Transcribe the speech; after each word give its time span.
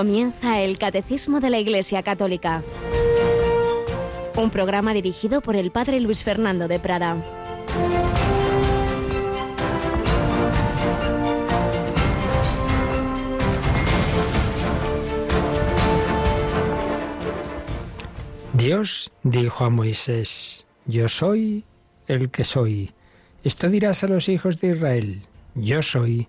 Comienza 0.00 0.62
el 0.62 0.78
Catecismo 0.78 1.40
de 1.40 1.50
la 1.50 1.58
Iglesia 1.58 2.02
Católica. 2.02 2.62
Un 4.34 4.48
programa 4.48 4.94
dirigido 4.94 5.42
por 5.42 5.56
el 5.56 5.70
Padre 5.70 6.00
Luis 6.00 6.24
Fernando 6.24 6.68
de 6.68 6.80
Prada. 6.80 7.18
Dios 18.54 19.12
dijo 19.22 19.66
a 19.66 19.68
Moisés, 19.68 20.66
Yo 20.86 21.10
soy 21.10 21.66
el 22.06 22.30
que 22.30 22.44
soy. 22.44 22.94
Esto 23.44 23.68
dirás 23.68 24.02
a 24.02 24.08
los 24.08 24.30
hijos 24.30 24.60
de 24.60 24.68
Israel, 24.68 25.26
Yo 25.54 25.82
soy, 25.82 26.28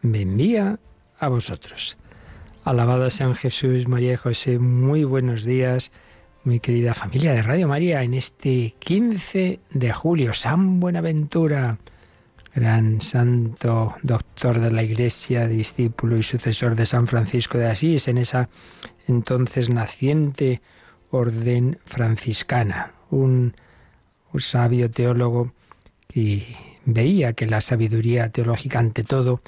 me 0.00 0.20
envía 0.20 0.78
a 1.18 1.26
vosotros. 1.26 1.98
Alabado 2.62 3.08
sean 3.08 3.34
Jesús, 3.34 3.88
María 3.88 4.12
y 4.12 4.16
José, 4.16 4.58
muy 4.58 5.02
buenos 5.04 5.44
días, 5.44 5.90
muy 6.44 6.60
querida 6.60 6.92
familia 6.92 7.32
de 7.32 7.42
Radio 7.42 7.66
María, 7.66 8.02
en 8.02 8.12
este 8.12 8.74
15 8.78 9.60
de 9.70 9.92
julio, 9.94 10.34
San 10.34 10.78
Buenaventura, 10.78 11.78
gran 12.54 13.00
santo 13.00 13.94
doctor 14.02 14.60
de 14.60 14.70
la 14.70 14.82
Iglesia, 14.82 15.48
discípulo 15.48 16.18
y 16.18 16.22
sucesor 16.22 16.76
de 16.76 16.84
San 16.84 17.06
Francisco 17.06 17.56
de 17.56 17.66
Asís, 17.66 18.08
en 18.08 18.18
esa 18.18 18.50
entonces 19.08 19.70
naciente 19.70 20.60
orden 21.10 21.78
franciscana, 21.86 22.92
un 23.10 23.54
sabio 24.36 24.90
teólogo 24.90 25.54
que 26.08 26.56
veía 26.84 27.32
que 27.32 27.46
la 27.46 27.62
sabiduría 27.62 28.28
teológica 28.28 28.80
ante 28.80 29.02
todo 29.02 29.40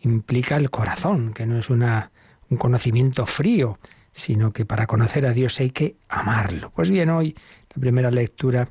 implica 0.00 0.56
el 0.56 0.70
corazón, 0.70 1.32
que 1.32 1.46
no 1.46 1.60
es 1.60 1.70
una 1.70 2.10
un 2.50 2.56
conocimiento 2.56 3.26
frío, 3.26 3.78
sino 4.12 4.52
que 4.52 4.64
para 4.64 4.86
conocer 4.86 5.26
a 5.26 5.32
Dios 5.32 5.60
hay 5.60 5.70
que 5.70 5.96
amarlo. 6.08 6.70
Pues 6.74 6.90
bien, 6.90 7.10
hoy 7.10 7.36
la 7.74 7.80
primera 7.80 8.10
lectura 8.10 8.68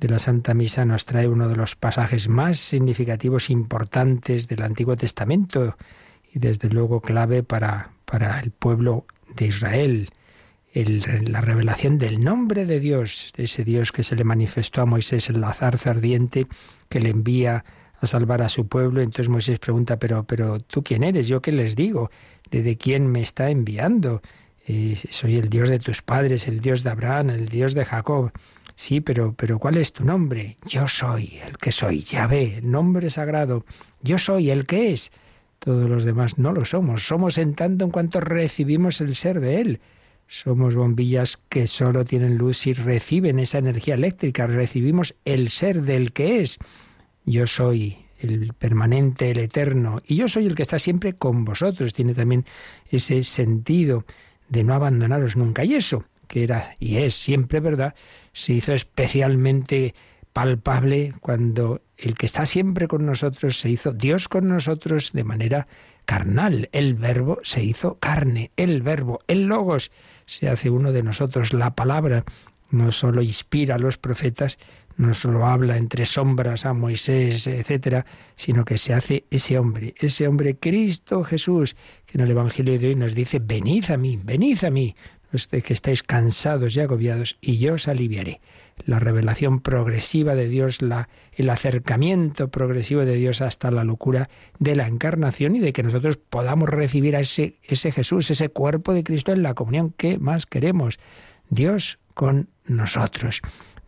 de 0.00 0.08
la 0.08 0.18
Santa 0.18 0.54
Misa 0.54 0.84
nos 0.84 1.04
trae 1.04 1.28
uno 1.28 1.48
de 1.48 1.56
los 1.56 1.74
pasajes 1.74 2.28
más 2.28 2.58
significativos, 2.58 3.50
importantes 3.50 4.46
del 4.48 4.62
Antiguo 4.62 4.96
Testamento 4.96 5.76
y 6.32 6.38
desde 6.38 6.68
luego 6.68 7.00
clave 7.00 7.42
para, 7.42 7.90
para 8.04 8.40
el 8.40 8.50
pueblo 8.50 9.06
de 9.34 9.46
Israel. 9.46 10.10
la 10.74 11.40
revelación 11.40 11.98
del 11.98 12.22
nombre 12.22 12.64
de 12.64 12.78
Dios, 12.78 13.32
de 13.36 13.44
ese 13.44 13.64
Dios 13.64 13.90
que 13.90 14.04
se 14.04 14.14
le 14.14 14.24
manifestó 14.24 14.82
a 14.82 14.86
Moisés 14.86 15.28
en 15.28 15.40
la 15.40 15.48
ardiente, 15.50 16.46
que 16.88 17.00
le 17.00 17.10
envía 17.10 17.64
a 18.00 18.06
salvar 18.06 18.42
a 18.42 18.48
su 18.48 18.68
pueblo. 18.68 19.00
Entonces 19.00 19.28
Moisés 19.28 19.58
pregunta, 19.58 19.98
pero, 19.98 20.24
pero 20.24 20.60
¿tú 20.60 20.82
quién 20.84 21.02
eres? 21.02 21.26
¿Yo 21.26 21.42
qué 21.42 21.52
les 21.52 21.74
digo? 21.74 22.10
De, 22.50 22.76
quién 22.76 23.06
me 23.06 23.22
está 23.22 23.50
enviando. 23.50 24.22
Soy 25.10 25.36
el 25.36 25.48
Dios 25.48 25.68
de 25.68 25.78
tus 25.78 26.02
padres, 26.02 26.46
el 26.48 26.60
Dios 26.60 26.82
de 26.82 26.90
Abraham, 26.90 27.30
el 27.30 27.48
Dios 27.48 27.74
de 27.74 27.84
Jacob. 27.84 28.32
Sí, 28.74 29.00
pero, 29.00 29.34
pero 29.36 29.58
¿cuál 29.58 29.76
es 29.76 29.92
tu 29.92 30.04
nombre? 30.04 30.56
Yo 30.66 30.86
soy 30.86 31.40
el 31.44 31.58
que 31.58 31.72
soy, 31.72 32.02
Yahvé, 32.02 32.60
nombre 32.62 33.10
sagrado. 33.10 33.64
Yo 34.02 34.18
soy 34.18 34.50
el 34.50 34.66
que 34.66 34.92
es. 34.92 35.10
Todos 35.58 35.90
los 35.90 36.04
demás 36.04 36.38
no 36.38 36.52
lo 36.52 36.64
somos. 36.64 37.06
Somos 37.06 37.38
en 37.38 37.54
tanto 37.54 37.84
en 37.84 37.90
cuanto 37.90 38.20
recibimos 38.20 39.00
el 39.00 39.14
ser 39.14 39.40
de 39.40 39.60
Él. 39.60 39.80
Somos 40.28 40.76
bombillas 40.76 41.38
que 41.48 41.66
solo 41.66 42.04
tienen 42.04 42.36
luz 42.36 42.66
y 42.66 42.74
reciben 42.74 43.38
esa 43.38 43.58
energía 43.58 43.94
eléctrica. 43.94 44.46
Recibimos 44.46 45.14
el 45.24 45.50
ser 45.50 45.82
del 45.82 46.12
que 46.12 46.40
es. 46.42 46.58
Yo 47.24 47.46
soy 47.46 47.98
el 48.20 48.52
permanente, 48.52 49.30
el 49.30 49.38
eterno, 49.38 50.00
y 50.06 50.16
yo 50.16 50.28
soy 50.28 50.46
el 50.46 50.54
que 50.54 50.62
está 50.62 50.78
siempre 50.78 51.14
con 51.14 51.44
vosotros. 51.44 51.94
Tiene 51.94 52.14
también 52.14 52.44
ese 52.90 53.24
sentido 53.24 54.04
de 54.48 54.64
no 54.64 54.74
abandonaros 54.74 55.36
nunca. 55.36 55.64
Y 55.64 55.74
eso, 55.74 56.04
que 56.26 56.44
era 56.44 56.74
y 56.78 56.98
es 56.98 57.14
siempre 57.14 57.60
verdad, 57.60 57.94
se 58.32 58.54
hizo 58.54 58.72
especialmente 58.72 59.94
palpable 60.32 61.14
cuando 61.20 61.80
el 61.96 62.14
que 62.14 62.26
está 62.26 62.46
siempre 62.46 62.86
con 62.86 63.04
nosotros 63.04 63.58
se 63.58 63.70
hizo 63.70 63.92
Dios 63.92 64.28
con 64.28 64.48
nosotros 64.48 65.10
de 65.12 65.24
manera 65.24 65.66
carnal. 66.04 66.68
El 66.72 66.94
verbo 66.94 67.38
se 67.42 67.62
hizo 67.62 67.98
carne, 67.98 68.52
el 68.56 68.82
verbo, 68.82 69.20
el 69.26 69.46
logos 69.46 69.90
se 70.26 70.48
hace 70.48 70.70
uno 70.70 70.92
de 70.92 71.02
nosotros. 71.02 71.52
La 71.52 71.74
palabra 71.74 72.24
no 72.70 72.92
solo 72.92 73.22
inspira 73.22 73.74
a 73.74 73.78
los 73.78 73.98
profetas, 73.98 74.58
no 74.98 75.14
solo 75.14 75.46
habla 75.46 75.76
entre 75.76 76.04
sombras 76.04 76.66
a 76.66 76.74
Moisés, 76.74 77.46
etcétera, 77.46 78.04
sino 78.36 78.64
que 78.64 78.76
se 78.76 78.92
hace 78.92 79.24
ese 79.30 79.56
hombre, 79.58 79.94
ese 79.96 80.26
hombre 80.26 80.56
Cristo 80.56 81.24
Jesús, 81.24 81.76
que 82.04 82.18
en 82.18 82.24
el 82.24 82.32
Evangelio 82.32 82.78
de 82.78 82.88
hoy 82.88 82.94
nos 82.96 83.14
dice, 83.14 83.38
venid 83.38 83.90
a 83.90 83.96
mí, 83.96 84.18
venid 84.22 84.64
a 84.64 84.70
mí, 84.70 84.96
que 85.30 85.72
estáis 85.72 86.02
cansados 86.02 86.76
y 86.76 86.80
agobiados, 86.80 87.38
y 87.40 87.58
yo 87.58 87.74
os 87.74 87.86
aliviaré. 87.86 88.40
La 88.86 88.98
revelación 88.98 89.60
progresiva 89.60 90.34
de 90.34 90.48
Dios, 90.48 90.82
la, 90.82 91.08
el 91.32 91.50
acercamiento 91.50 92.48
progresivo 92.48 93.04
de 93.04 93.14
Dios 93.14 93.40
hasta 93.40 93.70
la 93.70 93.84
locura 93.84 94.28
de 94.58 94.74
la 94.74 94.88
encarnación 94.88 95.54
y 95.56 95.60
de 95.60 95.72
que 95.72 95.82
nosotros 95.82 96.16
podamos 96.16 96.68
recibir 96.68 97.14
a 97.14 97.20
ese, 97.20 97.56
ese 97.62 97.92
Jesús, 97.92 98.30
ese 98.30 98.48
cuerpo 98.48 98.94
de 98.94 99.04
Cristo 99.04 99.32
en 99.32 99.42
la 99.42 99.54
comunión 99.54 99.94
que 99.96 100.18
más 100.18 100.46
queremos. 100.46 100.98
Dios 101.50 101.98
con 102.14 102.48
nosotros. 102.66 103.42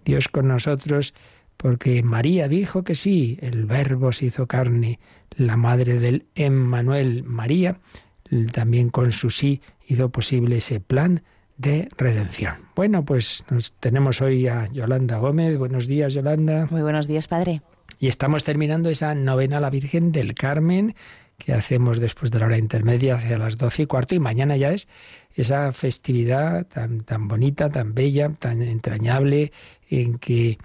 Dios 0.05 0.29
con 0.29 0.49
nosotros, 0.49 1.15
porque 1.57 2.03
María 2.03 2.49
dijo 2.49 2.85
que 2.85 2.95
sí, 2.95 3.39
el 3.43 3.67
Verbo 3.67 4.13
se 4.13 4.27
hizo 4.27 4.47
carne, 4.47 4.99
la 5.31 5.57
madre 5.57 5.99
del 5.99 6.27
Emmanuel 6.35 7.25
María, 7.25 7.81
también 8.53 8.91
con 8.91 9.13
su 9.13 9.31
sí 9.31 9.61
hizo 9.87 10.09
posible 10.11 10.59
ese 10.59 10.81
plan 10.81 11.23
de 11.57 11.89
redención. 11.99 12.55
Bueno, 12.75 13.05
pues 13.05 13.45
nos 13.51 13.73
tenemos 13.75 14.23
hoy 14.23 14.47
a 14.47 14.69
Yolanda 14.73 15.19
Gómez. 15.19 15.59
Buenos 15.59 15.87
días, 15.87 16.15
Yolanda. 16.15 16.67
Muy 16.71 16.81
buenos 16.81 17.07
días, 17.07 17.29
padre. 17.29 17.61
Y 17.99 18.09
estamos 18.09 18.45
terminando 18.45 18.89
esa 18.89 19.15
novena 19.15 19.59
a 19.59 19.61
la 19.61 19.69
Virgen 19.69 20.13
del 20.13 20.35
Carmen 20.35 20.95
que 21.37 21.53
hacemos 21.53 21.99
después 21.99 22.31
de 22.31 22.39
la 22.39 22.47
hora 22.47 22.59
intermedia 22.59 23.17
hacia 23.17 23.39
las 23.39 23.59
doce 23.59 23.83
y 23.83 23.87
cuarto 23.87 24.15
y 24.15 24.21
mañana 24.21 24.57
ya 24.57 24.73
es 24.73 24.89
esa 25.35 25.73
festividad 25.73 26.67
tan, 26.67 27.01
tan 27.01 27.29
bonita, 27.29 27.71
tan 27.71 27.95
bella, 27.95 28.31
tan 28.39 28.63
entrañable, 28.63 29.53
en 29.91 30.19
que 30.19 30.59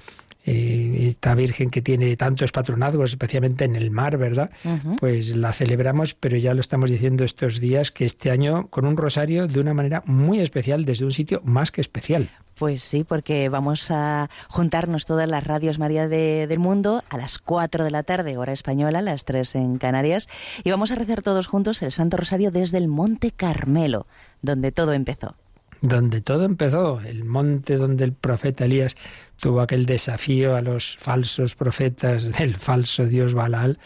eh, 0.46 1.08
esta 1.08 1.34
Virgen 1.34 1.72
que 1.72 1.82
tiene 1.82 2.16
tantos 2.18 2.52
patronazgos, 2.52 3.12
especialmente 3.12 3.66
en 3.66 3.76
el 3.76 3.90
mar, 3.90 4.18
¿verdad? 4.18 4.52
Pues 5.00 5.36
la 5.36 5.52
celebramos, 5.54 6.14
pero 6.14 6.38
ya 6.38 6.54
lo 6.54 6.62
estamos 6.62 6.90
diciendo 6.90 7.24
estos 7.24 7.60
días, 7.60 7.92
que 7.92 8.06
este 8.06 8.30
año 8.30 8.68
con 8.68 8.86
un 8.86 8.96
rosario 8.96 9.48
de 9.48 9.60
una 9.60 9.74
manera 9.74 10.04
muy 10.06 10.40
especial, 10.40 10.86
desde 10.86 11.04
un 11.06 11.12
sitio 11.12 11.42
más 11.44 11.72
que 11.72 11.82
especial. 11.82 12.30
Pues 12.54 12.84
sí, 12.84 13.04
porque 13.04 13.50
vamos 13.50 13.90
a 13.90 14.30
juntarnos 14.48 15.06
todas 15.06 15.28
las 15.28 15.44
radios 15.44 15.80
María 15.80 16.08
del 16.08 16.60
mundo 16.60 17.04
a 17.10 17.18
las 17.18 17.40
4 17.40 17.84
de 17.84 17.92
la 17.92 18.04
tarde, 18.04 18.38
hora 18.38 18.54
española, 18.54 19.02
las 19.02 19.26
3 19.26 19.56
en 19.56 19.78
Canarias, 19.78 20.30
y 20.64 20.70
vamos 20.70 20.92
a 20.92 20.96
rezar 20.96 21.22
todos 21.22 21.48
juntos 21.48 21.82
el 21.82 21.92
Santo 21.92 22.18
Rosario 22.18 22.52
desde 22.52 22.78
el 22.78 22.88
Monte 22.88 23.32
Carmelo, 23.32 24.06
donde 24.42 24.72
todo 24.72 24.94
empezó. 24.94 25.36
Donde 25.82 26.22
todo 26.22 26.46
empezó, 26.46 27.02
el 27.02 27.26
monte 27.26 27.78
donde 27.78 28.04
el 28.04 28.14
profeta 28.14 28.66
Elías 28.66 28.96
tuvo 29.40 29.62
aquel 29.62 29.86
desafío 29.86 30.56
a 30.56 30.62
los 30.62 30.98
falsos 30.98 31.56
profetas 31.56 32.32
del 32.40 32.56
falso 32.56 33.06
dios 33.06 33.34
Balal 33.34 33.80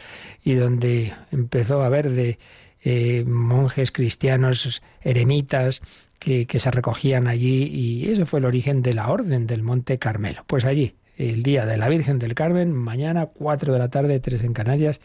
y 0.43 0.53
donde 0.53 1.13
empezó 1.31 1.81
a 1.81 1.87
haber 1.87 2.09
de 2.11 2.39
eh, 2.83 3.25
monjes 3.27 3.91
cristianos, 3.91 4.81
eremitas, 5.01 5.81
que, 6.17 6.45
que, 6.45 6.59
se 6.59 6.71
recogían 6.71 7.27
allí 7.27 7.63
y 7.63 8.11
eso 8.11 8.25
fue 8.25 8.39
el 8.39 8.45
origen 8.45 8.81
de 8.81 8.93
la 8.93 9.09
Orden 9.09 9.47
del 9.47 9.63
Monte 9.63 9.97
Carmelo. 9.97 10.43
Pues 10.47 10.65
allí, 10.65 10.95
el 11.17 11.43
día 11.43 11.65
de 11.65 11.77
la 11.77 11.89
Virgen 11.89 12.19
del 12.19 12.33
Carmen, 12.33 12.73
mañana 12.73 13.25
4 13.27 13.73
de 13.73 13.79
la 13.79 13.89
tarde, 13.89 14.19
3 14.19 14.43
en 14.43 14.53
Canarias, 14.53 14.99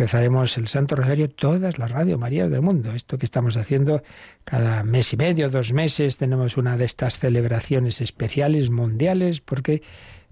rezaremos 0.00 0.56
el 0.56 0.66
Santo 0.66 0.96
Rosario 0.96 1.28
todas 1.28 1.78
las 1.78 1.90
Radio 1.90 2.16
Marías 2.16 2.50
del 2.50 2.62
mundo. 2.62 2.90
Esto 2.92 3.18
que 3.18 3.26
estamos 3.26 3.58
haciendo 3.58 4.02
cada 4.44 4.82
mes 4.82 5.12
y 5.12 5.18
medio, 5.18 5.50
dos 5.50 5.74
meses, 5.74 6.16
tenemos 6.16 6.56
una 6.56 6.78
de 6.78 6.86
estas 6.86 7.18
celebraciones 7.18 8.00
especiales 8.00 8.70
mundiales 8.70 9.42
porque 9.42 9.82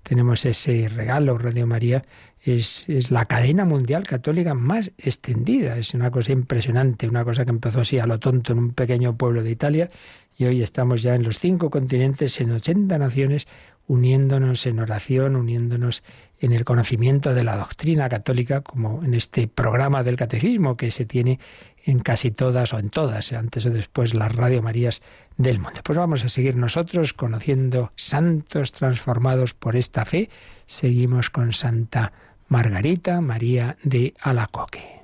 tenemos 0.02 0.46
ese 0.46 0.88
regalo, 0.88 1.36
Radio 1.36 1.66
María, 1.66 2.02
es, 2.42 2.88
es, 2.88 3.10
la 3.10 3.26
cadena 3.26 3.66
mundial 3.66 4.04
católica 4.04 4.54
más 4.54 4.90
extendida. 4.96 5.76
Es 5.76 5.92
una 5.92 6.10
cosa 6.10 6.32
impresionante, 6.32 7.06
una 7.06 7.22
cosa 7.22 7.44
que 7.44 7.50
empezó 7.50 7.80
así 7.80 7.98
a 7.98 8.06
lo 8.06 8.18
tonto 8.18 8.54
en 8.54 8.60
un 8.60 8.70
pequeño 8.72 9.18
pueblo 9.18 9.42
de 9.42 9.50
Italia 9.50 9.90
y 10.38 10.46
hoy 10.46 10.62
estamos 10.62 11.02
ya 11.02 11.14
en 11.14 11.24
los 11.24 11.38
cinco 11.38 11.68
continentes, 11.68 12.40
en 12.40 12.52
80 12.52 12.96
naciones, 12.96 13.46
uniéndonos 13.86 14.64
en 14.66 14.78
oración, 14.78 15.36
uniéndonos 15.36 16.02
en 16.40 16.52
el 16.52 16.64
conocimiento 16.64 17.34
de 17.34 17.44
la 17.44 17.56
doctrina 17.56 18.08
católica, 18.08 18.60
como 18.60 19.02
en 19.04 19.14
este 19.14 19.48
programa 19.48 20.02
del 20.02 20.16
catecismo 20.16 20.76
que 20.76 20.90
se 20.90 21.04
tiene 21.04 21.40
en 21.84 22.00
casi 22.00 22.30
todas 22.30 22.72
o 22.74 22.78
en 22.78 22.90
todas, 22.90 23.32
antes 23.32 23.66
o 23.66 23.70
después, 23.70 24.14
las 24.14 24.34
Radio 24.34 24.62
Marías 24.62 25.02
del 25.36 25.58
mundo. 25.58 25.80
Pues 25.82 25.98
vamos 25.98 26.24
a 26.24 26.28
seguir 26.28 26.56
nosotros 26.56 27.12
conociendo 27.12 27.92
santos 27.96 28.72
transformados 28.72 29.54
por 29.54 29.76
esta 29.76 30.04
fe. 30.04 30.28
Seguimos 30.66 31.30
con 31.30 31.52
Santa 31.52 32.12
Margarita 32.48 33.20
María 33.20 33.76
de 33.82 34.14
Alacoque. 34.20 34.97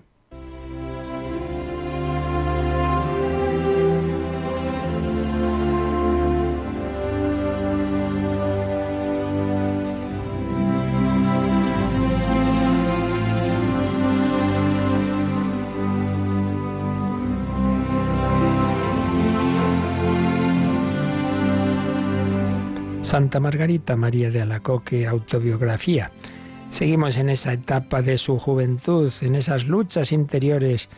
Santa 23.05 23.39
Margarita 23.39 23.97
María 23.97 24.31
de 24.31 24.41
Alacoque, 24.41 25.07
autobiografía. 25.07 26.11
Seguimos 26.71 27.19
en 27.19 27.29
esa 27.29 27.53
etapa 27.53 28.01
de 28.01 28.17
su 28.17 28.39
juventud, 28.39 29.13
en 29.21 29.35
esas 29.35 29.67
luchas 29.67 30.11
interiores 30.11 30.89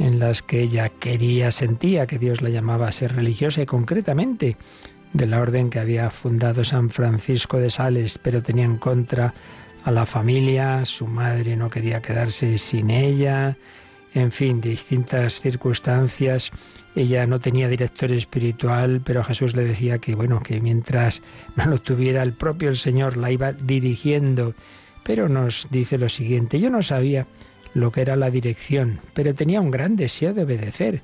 en 0.00 0.18
las 0.18 0.42
que 0.42 0.60
ella 0.60 0.88
quería, 0.88 1.52
sentía 1.52 2.08
que 2.08 2.18
Dios 2.18 2.42
la 2.42 2.48
llamaba 2.48 2.88
a 2.88 2.92
ser 2.92 3.14
religiosa 3.14 3.62
y 3.62 3.66
concretamente 3.66 4.56
de 5.12 5.26
la 5.26 5.40
orden 5.40 5.70
que 5.70 5.78
había 5.78 6.10
fundado 6.10 6.64
San 6.64 6.90
Francisco 6.90 7.58
de 7.58 7.70
Sales, 7.70 8.18
pero 8.18 8.42
tenía 8.42 8.64
en 8.64 8.76
contra 8.76 9.32
a 9.84 9.92
la 9.92 10.04
familia, 10.04 10.84
su 10.84 11.06
madre 11.06 11.56
no 11.56 11.70
quería 11.70 12.02
quedarse 12.02 12.58
sin 12.58 12.90
ella, 12.90 13.56
en 14.14 14.32
fin, 14.32 14.60
distintas 14.60 15.40
circunstancias. 15.40 16.50
Ella 16.94 17.26
no 17.26 17.40
tenía 17.40 17.68
director 17.68 18.12
espiritual, 18.12 19.00
pero 19.04 19.24
Jesús 19.24 19.56
le 19.56 19.64
decía 19.64 19.98
que 19.98 20.14
bueno, 20.14 20.40
que 20.42 20.60
mientras 20.60 21.22
no 21.56 21.66
lo 21.66 21.80
tuviera 21.80 22.22
el 22.22 22.32
propio 22.32 22.74
Señor 22.74 23.16
la 23.16 23.30
iba 23.30 23.52
dirigiendo. 23.52 24.54
Pero 25.02 25.28
nos 25.28 25.66
dice 25.70 25.98
lo 25.98 26.08
siguiente, 26.08 26.60
yo 26.60 26.70
no 26.70 26.82
sabía 26.82 27.26
lo 27.74 27.90
que 27.90 28.02
era 28.02 28.16
la 28.16 28.30
dirección, 28.30 29.00
pero 29.14 29.34
tenía 29.34 29.60
un 29.60 29.70
gran 29.70 29.96
deseo 29.96 30.34
de 30.34 30.44
obedecer, 30.44 31.02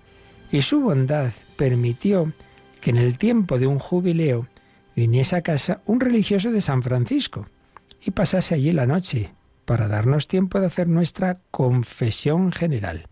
y 0.53 0.63
su 0.63 0.81
bondad 0.81 1.33
permitió 1.57 2.33
que 2.81 2.91
en 2.91 2.99
el 2.99 3.19
tiempo 3.19 3.59
de 3.59 3.67
un 3.67 3.79
jubileo 3.79 4.47
viniese 4.95 5.37
a 5.37 5.43
casa 5.43 5.81
un 5.87 6.01
religioso 6.01 6.51
de 6.51 6.61
San 6.61 6.83
Francisco 6.83 7.47
y 8.05 8.11
pasase 8.11 8.55
allí 8.55 8.73
la 8.73 8.87
noche 8.87 9.33
para 9.69 9.87
darnos 9.87 10.29
tiempo 10.29 10.61
de 10.61 10.67
hacer 10.67 10.89
nuestra 10.89 11.41
confesión 11.51 12.53
general. 12.53 13.07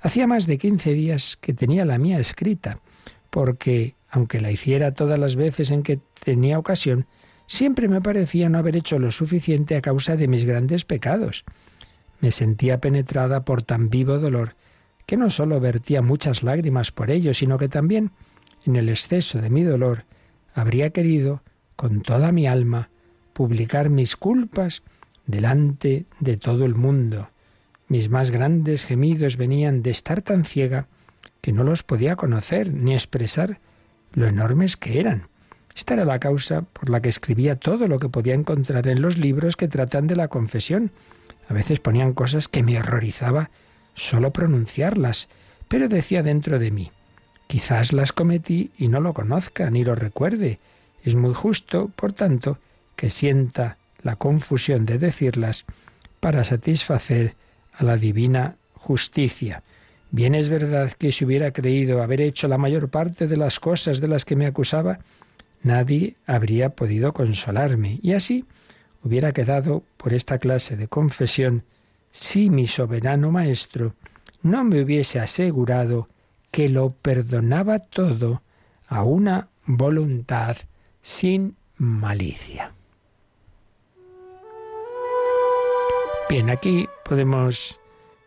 Hacía 0.00 0.26
más 0.26 0.46
de 0.46 0.56
quince 0.56 0.94
días 0.94 1.36
que 1.38 1.52
tenía 1.52 1.84
la 1.84 1.98
mía 1.98 2.18
escrita, 2.18 2.80
porque, 3.28 3.96
aunque 4.08 4.40
la 4.40 4.50
hiciera 4.50 4.94
todas 4.94 5.18
las 5.18 5.36
veces 5.36 5.70
en 5.70 5.82
que 5.82 6.00
tenía 6.24 6.58
ocasión, 6.58 7.04
siempre 7.46 7.86
me 7.86 8.00
parecía 8.00 8.48
no 8.48 8.56
haber 8.56 8.76
hecho 8.76 8.98
lo 8.98 9.10
suficiente 9.10 9.76
a 9.76 9.82
causa 9.82 10.16
de 10.16 10.26
mis 10.26 10.46
grandes 10.46 10.86
pecados. 10.86 11.44
Me 12.20 12.30
sentía 12.30 12.80
penetrada 12.80 13.44
por 13.44 13.60
tan 13.60 13.90
vivo 13.90 14.18
dolor 14.18 14.56
que 15.04 15.18
no 15.18 15.28
sólo 15.28 15.60
vertía 15.60 16.00
muchas 16.00 16.42
lágrimas 16.42 16.92
por 16.92 17.10
ello, 17.10 17.34
sino 17.34 17.58
que 17.58 17.68
también, 17.68 18.12
en 18.64 18.76
el 18.76 18.88
exceso 18.88 19.42
de 19.42 19.50
mi 19.50 19.64
dolor, 19.64 20.06
habría 20.54 20.88
querido, 20.90 21.42
con 21.76 22.00
toda 22.00 22.32
mi 22.32 22.46
alma, 22.46 22.88
publicar 23.34 23.90
mis 23.90 24.16
culpas 24.16 24.82
delante 25.26 26.06
de 26.18 26.36
todo 26.36 26.64
el 26.64 26.74
mundo. 26.74 27.28
Mis 27.88 28.08
más 28.08 28.30
grandes 28.30 28.84
gemidos 28.84 29.36
venían 29.36 29.82
de 29.82 29.90
estar 29.90 30.22
tan 30.22 30.44
ciega 30.44 30.86
que 31.40 31.52
no 31.52 31.64
los 31.64 31.82
podía 31.82 32.16
conocer 32.16 32.72
ni 32.72 32.94
expresar 32.94 33.58
lo 34.12 34.26
enormes 34.26 34.76
que 34.76 35.00
eran. 35.00 35.28
Esta 35.74 35.94
era 35.94 36.04
la 36.04 36.18
causa 36.18 36.62
por 36.62 36.90
la 36.90 37.00
que 37.00 37.08
escribía 37.08 37.56
todo 37.56 37.88
lo 37.88 37.98
que 37.98 38.08
podía 38.08 38.34
encontrar 38.34 38.86
en 38.88 39.02
los 39.02 39.16
libros 39.16 39.56
que 39.56 39.68
tratan 39.68 40.06
de 40.06 40.16
la 40.16 40.28
confesión. 40.28 40.90
A 41.48 41.54
veces 41.54 41.80
ponían 41.80 42.12
cosas 42.12 42.48
que 42.48 42.62
me 42.62 42.78
horrorizaba 42.78 43.50
solo 43.94 44.32
pronunciarlas, 44.32 45.28
pero 45.68 45.88
decía 45.88 46.22
dentro 46.22 46.58
de 46.58 46.70
mí, 46.70 46.90
quizás 47.46 47.92
las 47.92 48.12
cometí 48.12 48.72
y 48.76 48.88
no 48.88 49.00
lo 49.00 49.14
conozca 49.14 49.70
ni 49.70 49.84
lo 49.84 49.94
recuerde. 49.94 50.58
Es 51.02 51.14
muy 51.14 51.32
justo, 51.32 51.90
por 51.96 52.12
tanto, 52.12 52.58
que 52.96 53.08
sienta 53.08 53.78
la 54.02 54.16
confusión 54.16 54.86
de 54.86 54.98
decirlas 54.98 55.64
para 56.20 56.44
satisfacer 56.44 57.34
a 57.72 57.84
la 57.84 57.96
divina 57.96 58.56
justicia. 58.74 59.62
Bien 60.10 60.34
es 60.34 60.48
verdad 60.48 60.92
que 60.92 61.12
si 61.12 61.24
hubiera 61.24 61.52
creído 61.52 62.02
haber 62.02 62.20
hecho 62.20 62.48
la 62.48 62.58
mayor 62.58 62.88
parte 62.88 63.26
de 63.26 63.36
las 63.36 63.60
cosas 63.60 64.00
de 64.00 64.08
las 64.08 64.24
que 64.24 64.36
me 64.36 64.46
acusaba, 64.46 64.98
nadie 65.62 66.16
habría 66.26 66.70
podido 66.70 67.12
consolarme, 67.12 67.98
y 68.02 68.12
así 68.12 68.44
hubiera 69.02 69.32
quedado 69.32 69.84
por 69.96 70.12
esta 70.12 70.38
clase 70.38 70.76
de 70.76 70.88
confesión 70.88 71.64
si 72.10 72.50
mi 72.50 72.66
soberano 72.66 73.30
maestro 73.30 73.94
no 74.42 74.64
me 74.64 74.82
hubiese 74.82 75.20
asegurado 75.20 76.08
que 76.50 76.68
lo 76.68 76.90
perdonaba 76.90 77.78
todo 77.78 78.42
a 78.88 79.04
una 79.04 79.48
voluntad 79.64 80.56
sin 81.00 81.56
malicia. 81.76 82.72
Bien, 86.30 86.48
aquí 86.48 86.88
podemos 87.04 87.76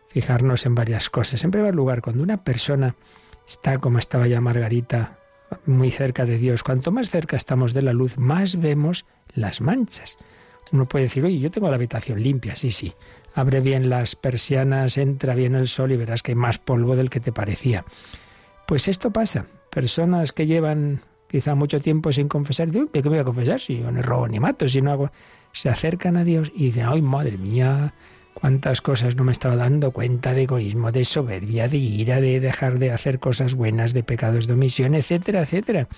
fijarnos 0.08 0.66
en 0.66 0.74
varias 0.74 1.08
cosas. 1.08 1.42
En 1.42 1.50
primer 1.50 1.74
lugar, 1.74 2.02
cuando 2.02 2.22
una 2.22 2.44
persona 2.44 2.96
está, 3.48 3.78
como 3.78 3.98
estaba 3.98 4.26
ya 4.26 4.42
Margarita, 4.42 5.18
muy 5.64 5.90
cerca 5.90 6.26
de 6.26 6.36
Dios, 6.36 6.62
cuanto 6.62 6.92
más 6.92 7.08
cerca 7.08 7.38
estamos 7.38 7.72
de 7.72 7.80
la 7.80 7.94
luz, 7.94 8.18
más 8.18 8.60
vemos 8.60 9.06
las 9.34 9.62
manchas. 9.62 10.18
Uno 10.70 10.86
puede 10.86 11.06
decir, 11.06 11.24
oye, 11.24 11.38
yo 11.38 11.50
tengo 11.50 11.70
la 11.70 11.76
habitación 11.76 12.22
limpia, 12.22 12.54
sí, 12.56 12.72
sí. 12.72 12.92
Abre 13.34 13.62
bien 13.62 13.88
las 13.88 14.16
persianas, 14.16 14.98
entra 14.98 15.34
bien 15.34 15.54
el 15.54 15.66
sol 15.66 15.90
y 15.90 15.96
verás 15.96 16.22
que 16.22 16.32
hay 16.32 16.36
más 16.36 16.58
polvo 16.58 16.96
del 16.96 17.08
que 17.08 17.20
te 17.20 17.32
parecía. 17.32 17.86
Pues 18.66 18.86
esto 18.86 19.12
pasa. 19.14 19.46
Personas 19.70 20.32
que 20.32 20.46
llevan 20.46 21.00
quizá 21.26 21.54
mucho 21.54 21.80
tiempo 21.80 22.12
sin 22.12 22.28
confesar, 22.28 22.70
¿de 22.70 23.02
qué 23.02 23.08
voy 23.08 23.18
a 23.18 23.24
confesar? 23.24 23.62
Si 23.62 23.78
yo 23.78 23.90
no 23.90 24.02
robo 24.02 24.28
ni 24.28 24.40
mato, 24.40 24.68
si 24.68 24.82
no 24.82 24.92
hago 24.92 25.10
se 25.54 25.70
acercan 25.70 26.16
a 26.16 26.24
Dios 26.24 26.52
y 26.54 26.66
dicen, 26.66 26.86
ay, 26.86 27.00
madre 27.00 27.38
mía, 27.38 27.94
cuántas 28.34 28.82
cosas 28.82 29.16
no 29.16 29.24
me 29.24 29.32
estaba 29.32 29.56
dando 29.56 29.92
cuenta 29.92 30.34
de 30.34 30.42
egoísmo, 30.42 30.92
de 30.92 31.04
soberbia, 31.04 31.68
de 31.68 31.78
ira, 31.78 32.20
de 32.20 32.40
dejar 32.40 32.78
de 32.78 32.90
hacer 32.90 33.20
cosas 33.20 33.54
buenas, 33.54 33.94
de 33.94 34.02
pecados 34.02 34.46
de 34.46 34.52
omisión, 34.52 34.94
etcétera, 34.94 35.42
etcétera. 35.42 35.88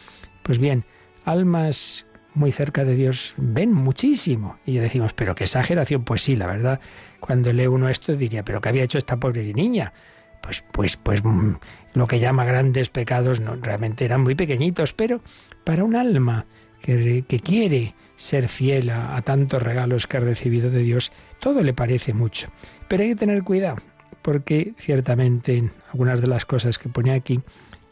Pues 0.43 0.59
bien, 0.59 0.85
almas 1.25 2.07
muy 2.35 2.53
cerca 2.53 2.85
de 2.85 2.95
Dios 2.95 3.35
ven 3.39 3.73
muchísimo. 3.73 4.59
Y 4.67 4.77
decimos, 4.77 5.15
pero 5.15 5.35
qué 5.35 5.45
exageración. 5.45 6.05
Pues 6.05 6.21
sí, 6.21 6.37
la 6.37 6.47
verdad, 6.47 6.79
cuando 7.19 7.51
lee 7.53 7.67
uno 7.67 7.89
esto 7.89 8.15
diría, 8.15 8.45
pero 8.45 8.61
¿qué 8.61 8.69
había 8.69 8.85
hecho 8.85 8.99
esta 8.99 9.17
pobre 9.17 9.55
niña? 9.55 9.95
Pues, 10.43 10.63
pues, 10.71 10.99
pues 10.99 11.25
mm, 11.25 11.55
lo 11.95 12.07
que 12.07 12.21
llama 12.21 12.45
grandes 12.45 12.91
pecados 12.91 13.41
no, 13.41 13.57
realmente 13.57 14.05
eran 14.05 14.23
muy 14.23 14.35
pequeñitos, 14.35 14.93
pero 14.93 15.23
para 15.65 15.83
un 15.83 15.97
alma 15.97 16.45
que, 16.83 17.25
que 17.27 17.41
quiere 17.41 17.95
ser 18.17 18.49
fiel 18.49 18.91
a, 18.91 19.21
tantos 19.23 19.63
regalos 19.63 20.07
que 20.07 20.17
ha 20.17 20.21
recibido 20.21 20.71
de 20.71 20.81
Dios, 20.81 21.13
todo 21.39 21.63
le 21.63 21.73
parece 21.73 22.13
mucho. 22.15 22.49
Pero 22.89 23.03
hay 23.03 23.11
que 23.11 23.17
tener 23.17 23.43
cuidado, 23.45 23.77
porque 24.23 24.75
ciertamente 24.79 25.57
en 25.57 25.73
algunas 25.93 26.21
de 26.21 26.27
las 26.27 26.45
cosas 26.45 26.79
que 26.79 26.89
pone 26.89 27.13
aquí 27.13 27.41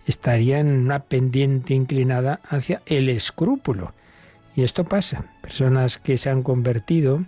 estarían 0.07 0.69
en 0.69 0.81
una 0.81 1.01
pendiente 1.01 1.75
inclinada 1.75 2.41
hacia 2.49 2.83
el 2.87 3.09
escrúpulo. 3.09 3.93
Y 4.57 4.63
esto 4.63 4.85
pasa. 4.85 5.27
Personas 5.43 5.99
que 5.99 6.17
se 6.17 6.31
han 6.31 6.43
convertido 6.43 7.25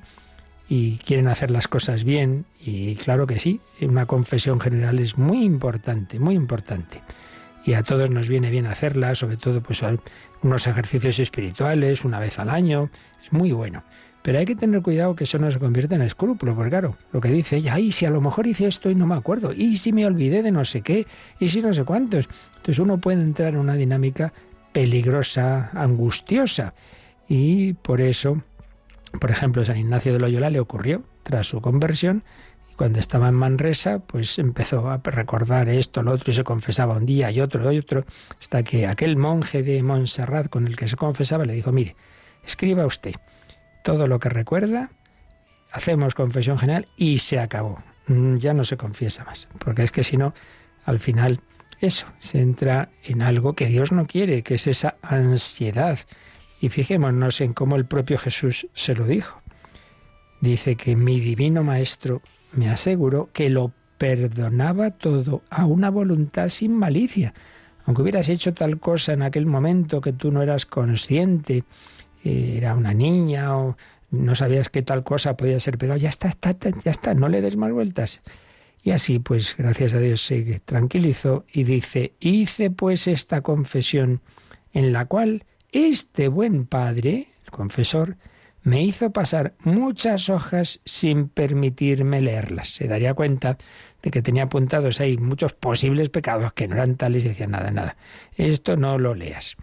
y 0.69 0.99
quieren 0.99 1.29
hacer 1.29 1.50
las 1.50 1.69
cosas 1.69 2.05
bien, 2.05 2.45
y 2.61 2.97
claro 2.97 3.26
que 3.26 3.38
sí, 3.38 3.61
una 3.81 4.07
confesión 4.07 4.61
general 4.61 4.99
es 4.99 5.17
muy 5.17 5.45
importante, 5.45 6.19
muy 6.19 6.35
importante 6.35 7.03
y 7.67 7.75
a 7.75 7.83
todos 7.83 8.11
nos 8.11 8.29
viene 8.29 8.50
bien 8.50 8.67
hacerla, 8.67 9.15
sobre 9.17 9.37
todo 9.37 9.61
pues 9.61 9.83
unos 10.47 10.67
ejercicios 10.67 11.19
espirituales 11.19 12.05
una 12.05 12.21
vez 12.21 12.38
al 12.38 12.49
año, 12.49 12.91
es 13.23 13.33
muy 13.33 13.53
bueno. 13.53 13.83
Pero 14.23 14.38
hay 14.38 14.45
que 14.45 14.57
tener 14.57 14.83
cuidado 14.83 15.15
que 15.15 15.25
eso 15.25 15.38
no 15.38 15.50
se 15.50 15.59
convierta 15.59 15.95
en 15.95 16.03
escrúpulo, 16.03 16.55
porque 16.55 16.71
claro, 16.71 16.97
lo 17.12 17.21
que 17.21 17.29
dice 17.29 17.57
ella, 17.57 17.79
y 17.79 17.93
si 17.93 18.07
a 18.07 18.11
lo 18.11 18.21
mejor 18.21 18.47
hice 18.47 18.67
esto 18.67 18.91
y 18.91 18.95
no 18.95 19.07
me 19.07 19.15
acuerdo, 19.15 19.53
y 19.53 19.76
si 19.76 19.93
me 19.93 20.07
olvidé 20.07 20.43
de 20.43 20.50
no 20.50 20.65
sé 20.65 20.83
qué, 20.83 21.07
y 21.38 21.49
si 21.49 21.62
no 21.62 21.73
sé 21.73 21.85
cuántos. 21.85 22.29
Entonces 22.57 22.79
uno 22.79 22.99
puede 22.99 23.23
entrar 23.23 23.55
en 23.55 23.61
una 23.61 23.75
dinámica 23.75 24.33
peligrosa, 24.73 25.71
angustiosa. 25.75 26.75
Y 27.29 27.75
por 27.75 28.00
eso, 28.00 28.43
por 29.21 29.31
ejemplo, 29.31 29.65
San 29.65 29.76
Ignacio 29.76 30.12
de 30.12 30.19
Loyola 30.19 30.50
le 30.50 30.61
ocurrió, 30.61 31.05
tras 31.23 31.47
su 31.47 31.61
conversión, 31.61 32.25
cuando 32.76 32.99
estaba 33.00 33.28
en 33.28 33.35
Manresa, 33.35 33.99
pues 34.00 34.38
empezó 34.38 34.88
a 34.88 34.99
recordar 35.02 35.68
esto, 35.68 36.02
lo 36.02 36.12
otro, 36.12 36.30
y 36.30 36.35
se 36.35 36.45
confesaba 36.45 36.97
un 36.97 37.06
día 37.06 37.30
y 37.30 37.40
otro 37.40 37.73
y 37.73 37.78
otro, 37.78 38.04
hasta 38.38 38.62
que 38.62 38.87
aquel 38.87 39.16
monje 39.16 39.62
de 39.62 39.83
Montserrat 39.83 40.49
con 40.49 40.66
el 40.66 40.76
que 40.76 40.88
se 40.88 40.97
confesaba 40.97 41.45
le 41.45 41.54
dijo, 41.54 41.73
mire, 41.73 41.97
escriba 42.45 42.87
usted 42.87 43.14
todo 43.83 44.06
lo 44.06 44.18
que 44.18 44.28
recuerda, 44.28 44.90
hacemos 45.73 46.14
confesión 46.14 46.59
general 46.59 46.87
y 46.97 47.18
se 47.18 47.40
acabó. 47.40 47.83
Mm, 48.09 48.37
ya 48.37 48.54
no 48.54 48.64
se 48.64 48.76
confiesa 48.76 49.25
más, 49.25 49.49
porque 49.59 49.83
es 49.83 49.90
que 49.90 50.04
si 50.04 50.16
no, 50.16 50.35
al 50.85 51.00
final 51.00 51.40
eso, 51.80 52.06
se 52.18 52.40
entra 52.40 52.88
en 53.04 53.23
algo 53.23 53.54
que 53.54 53.66
Dios 53.66 53.92
no 53.92 54.06
quiere, 54.06 54.42
que 54.42 54.54
es 54.54 54.66
esa 54.66 54.97
ansiedad. 55.02 55.99
Y 56.61 56.71
fijémonos 56.71 57.40
en 57.40 57.52
cómo 57.52 57.76
el 57.76 57.85
propio 57.85 58.16
Jesús 58.16 58.68
se 58.75 58.95
lo 58.95 59.04
dijo. 59.04 59.42
Dice 60.40 60.76
que 60.76 60.97
mi 60.97 61.21
divino 61.21 61.62
Maestro 61.62 62.23
me 62.53 62.69
aseguró 62.69 63.29
que 63.33 63.50
lo 63.50 63.73
perdonaba 63.99 64.91
todo 64.91 65.43
a 65.50 65.67
una 65.67 65.91
voluntad 65.91 66.49
sin 66.49 66.73
malicia. 66.76 67.35
Aunque 67.85 68.03
hubieras 68.03 68.29
hecho 68.29 68.53
tal 68.53 68.79
cosa 68.79 69.12
en 69.12 69.23
aquel 69.23 69.47
momento 69.47 70.00
que 70.00 70.12
tú 70.12 70.33
no 70.33 70.43
eras 70.43 70.67
consciente, 70.67 71.65
eh, 72.25 72.55
era 72.57 72.75
una 72.75 72.93
niña 72.93 73.57
o 73.57 73.76
no 74.11 74.35
sabías 74.35 74.69
que 74.69 74.83
tal 74.83 75.05
cosa 75.05 75.37
podía 75.37 75.61
ser 75.61 75.79
pero 75.79 75.97
ya 75.97 76.09
está, 76.09 76.29
está, 76.29 76.55
ya 76.59 76.91
está, 76.91 77.15
no 77.15 77.29
le 77.29 77.41
des 77.41 77.57
más 77.57 77.73
vueltas. 77.73 78.21
Y 78.83 78.93
así, 78.93 79.19
pues, 79.19 79.57
gracias 79.57 79.95
a 79.95 79.99
Dios 79.99 80.21
se 80.21 80.61
tranquilizó 80.65 81.45
y 81.53 81.65
dice, 81.65 82.12
hice 82.21 82.71
pues 82.71 83.09
esta 83.09 83.41
confesión 83.41 84.21
en 84.73 84.93
la 84.93 85.07
cual 85.07 85.45
este 85.73 86.29
buen 86.29 86.67
padre, 86.67 87.29
el 87.45 87.50
confesor, 87.50 88.17
me 88.66 88.82
hizo 88.82 89.12
pasar 89.12 89.54
muchas 89.61 90.28
hojas 90.28 90.80
sin 90.85 91.28
permitirme 91.28 92.20
leerlas. 92.20 92.70
Se 92.70 92.88
daría 92.88 93.14
cuenta 93.14 93.58
de 94.02 94.11
que 94.11 94.23
tenía 94.23 94.42
apuntados 94.42 95.00
ahí 95.00 95.18
muchos 95.18 95.52
posibles 95.52 96.08
pecados 96.08 96.52
que 96.52 96.66
no 96.66 96.75
eran 96.75 96.96
tales 96.96 97.25
y 97.25 97.28
decía 97.28 97.46
nada, 97.46 97.70
nada. 97.70 97.96
Esto 98.37 98.76
no 98.76 98.99
lo 98.99 99.14
leas. 99.14 99.56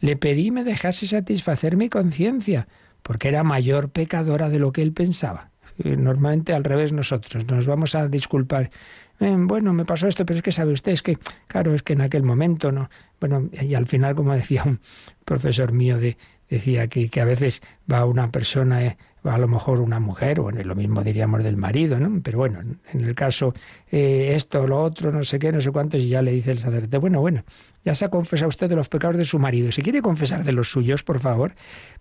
Le 0.00 0.16
pedí 0.16 0.50
me 0.50 0.64
dejase 0.64 1.06
satisfacer 1.06 1.78
mi 1.78 1.88
conciencia, 1.88 2.68
porque 3.02 3.28
era 3.28 3.42
mayor 3.42 3.88
pecadora 3.88 4.50
de 4.50 4.58
lo 4.58 4.70
que 4.70 4.82
él 4.82 4.92
pensaba. 4.92 5.48
Normalmente 5.82 6.52
al 6.52 6.64
revés 6.64 6.92
nosotros 6.92 7.46
nos 7.50 7.66
vamos 7.66 7.94
a 7.94 8.06
disculpar. 8.08 8.70
Eh, 9.18 9.34
bueno, 9.34 9.72
me 9.72 9.86
pasó 9.86 10.08
esto, 10.08 10.26
pero 10.26 10.36
es 10.36 10.42
que 10.42 10.52
sabe 10.52 10.72
usted, 10.72 10.92
es 10.92 11.02
que, 11.02 11.16
claro, 11.46 11.74
es 11.74 11.82
que 11.82 11.94
en 11.94 12.02
aquel 12.02 12.22
momento 12.22 12.70
no. 12.70 12.90
Bueno, 13.18 13.48
y 13.52 13.74
al 13.74 13.86
final, 13.86 14.14
como 14.14 14.34
decía 14.34 14.62
un 14.66 14.78
profesor 15.24 15.72
mío 15.72 15.96
de, 15.98 16.18
decía 16.52 16.86
que, 16.86 17.08
que 17.08 17.20
a 17.20 17.24
veces 17.24 17.62
va 17.90 18.04
una 18.04 18.30
persona, 18.30 18.84
eh, 18.84 18.98
va 19.26 19.34
a 19.34 19.38
lo 19.38 19.48
mejor 19.48 19.80
una 19.80 20.00
mujer, 20.00 20.38
o 20.38 20.50
en 20.50 20.68
lo 20.68 20.74
mismo 20.74 21.02
diríamos 21.02 21.42
del 21.42 21.56
marido, 21.56 21.98
¿no? 21.98 22.20
Pero 22.22 22.38
bueno, 22.38 22.60
en 22.60 23.00
el 23.00 23.14
caso 23.14 23.54
eh, 23.90 24.34
esto, 24.36 24.66
lo 24.66 24.82
otro, 24.82 25.10
no 25.12 25.24
sé 25.24 25.38
qué, 25.38 25.50
no 25.50 25.62
sé 25.62 25.70
cuántos, 25.70 26.00
y 26.00 26.08
ya 26.08 26.20
le 26.20 26.32
dice 26.32 26.50
el 26.50 26.58
sacerdote, 26.58 26.98
bueno, 26.98 27.20
bueno, 27.20 27.44
ya 27.84 27.94
se 27.94 28.04
ha 28.04 28.10
confesado 28.10 28.50
usted 28.50 28.68
de 28.68 28.76
los 28.76 28.90
pecados 28.90 29.16
de 29.16 29.24
su 29.24 29.38
marido. 29.38 29.72
Si 29.72 29.80
quiere 29.80 30.02
confesar 30.02 30.44
de 30.44 30.52
los 30.52 30.70
suyos, 30.70 31.02
por 31.02 31.20
favor, 31.20 31.54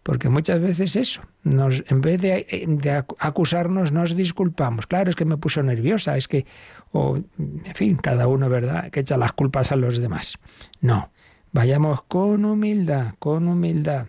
porque 0.03 0.27
muchas 0.27 0.60
veces 0.60 0.98
eso, 0.98 1.22
nos, 1.43 1.86
en 1.88 2.01
vez 2.01 2.20
de, 2.20 2.46
eh, 2.50 2.65
de 2.67 2.91
acusarnos, 3.20 3.93
nos 3.93 4.17
disculpamos. 4.17 4.86
Claro, 4.86 5.10
es 5.10 5.15
que 5.15 5.24
me 5.24 5.38
puso 5.38 5.63
nerviosa, 5.63 6.17
es 6.17 6.27
que, 6.27 6.46
o, 6.91 7.15
en 7.39 7.75
fin, 7.75 7.96
cada 7.96 8.27
uno, 8.27 8.50
¿verdad?, 8.50 8.91
que 8.91 9.00
echa 9.00 9.15
las 9.15 9.31
culpas 9.31 9.72
a 9.72 9.77
los 9.77 9.98
demás. 9.98 10.38
No, 10.81 11.10
vayamos 11.53 12.03
con 12.03 12.43
humildad, 12.43 13.13
con 13.17 13.48
humildad 13.48 14.08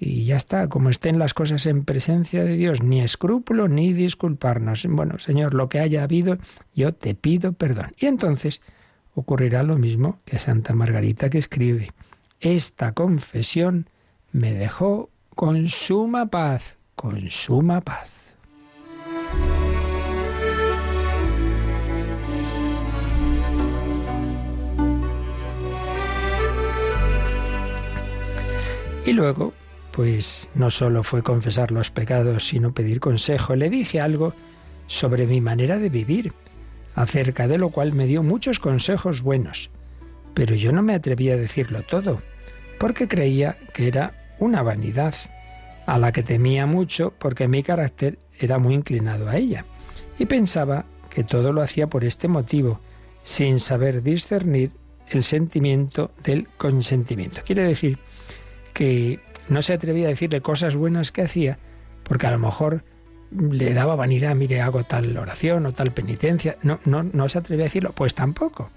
y 0.00 0.24
ya 0.26 0.36
está, 0.36 0.68
como 0.68 0.90
estén 0.90 1.18
las 1.18 1.34
cosas 1.34 1.66
en 1.66 1.84
presencia 1.84 2.44
de 2.44 2.56
Dios, 2.56 2.82
ni 2.82 3.00
escrúpulo 3.00 3.66
ni 3.66 3.92
disculparnos. 3.92 4.86
Bueno, 4.88 5.18
Señor, 5.18 5.54
lo 5.54 5.68
que 5.68 5.80
haya 5.80 6.04
habido, 6.04 6.38
yo 6.74 6.94
te 6.94 7.14
pido 7.14 7.52
perdón. 7.52 7.92
Y 7.98 8.06
entonces 8.06 8.62
ocurrirá 9.14 9.64
lo 9.64 9.76
mismo 9.76 10.20
que 10.24 10.38
Santa 10.38 10.72
Margarita 10.72 11.30
que 11.30 11.38
escribe, 11.38 11.92
esta 12.40 12.92
confesión 12.92 13.88
me 14.30 14.52
dejó 14.52 15.10
con 15.34 15.68
suma 15.68 16.26
paz, 16.26 16.76
con 16.94 17.28
suma 17.30 17.80
paz. 17.80 18.36
Y 29.04 29.12
luego 29.14 29.54
pues 29.98 30.48
no 30.54 30.70
solo 30.70 31.02
fue 31.02 31.24
confesar 31.24 31.72
los 31.72 31.90
pecados, 31.90 32.46
sino 32.46 32.72
pedir 32.72 33.00
consejo. 33.00 33.56
Le 33.56 33.68
dije 33.68 34.00
algo 34.00 34.32
sobre 34.86 35.26
mi 35.26 35.40
manera 35.40 35.76
de 35.76 35.88
vivir, 35.88 36.32
acerca 36.94 37.48
de 37.48 37.58
lo 37.58 37.70
cual 37.70 37.94
me 37.94 38.06
dio 38.06 38.22
muchos 38.22 38.60
consejos 38.60 39.22
buenos. 39.22 39.70
Pero 40.34 40.54
yo 40.54 40.70
no 40.70 40.84
me 40.84 40.94
atreví 40.94 41.30
a 41.30 41.36
decirlo 41.36 41.82
todo, 41.82 42.22
porque 42.78 43.08
creía 43.08 43.56
que 43.74 43.88
era 43.88 44.12
una 44.38 44.62
vanidad, 44.62 45.16
a 45.84 45.98
la 45.98 46.12
que 46.12 46.22
temía 46.22 46.64
mucho 46.64 47.12
porque 47.18 47.48
mi 47.48 47.64
carácter 47.64 48.20
era 48.38 48.60
muy 48.60 48.74
inclinado 48.74 49.28
a 49.28 49.36
ella. 49.36 49.64
Y 50.16 50.26
pensaba 50.26 50.84
que 51.10 51.24
todo 51.24 51.52
lo 51.52 51.60
hacía 51.60 51.88
por 51.88 52.04
este 52.04 52.28
motivo, 52.28 52.78
sin 53.24 53.58
saber 53.58 54.04
discernir 54.04 54.70
el 55.08 55.24
sentimiento 55.24 56.12
del 56.22 56.46
consentimiento. 56.56 57.40
Quiere 57.44 57.64
decir 57.64 57.98
que 58.72 59.18
no 59.48 59.62
se 59.62 59.72
atrevía 59.72 60.06
a 60.06 60.10
decirle 60.10 60.40
cosas 60.40 60.76
buenas 60.76 61.12
que 61.12 61.22
hacía, 61.22 61.58
porque 62.02 62.26
a 62.26 62.30
lo 62.30 62.38
mejor 62.38 62.84
le 63.30 63.74
daba 63.74 63.96
vanidad, 63.96 64.34
mire, 64.34 64.60
hago 64.60 64.84
tal 64.84 65.16
oración 65.16 65.66
o 65.66 65.72
tal 65.72 65.92
penitencia. 65.92 66.56
No, 66.62 66.78
no, 66.84 67.02
no 67.02 67.28
se 67.28 67.38
atrevía 67.38 67.64
a 67.64 67.68
decirlo, 67.68 67.92
pues 67.92 68.14
tampoco. 68.14 68.70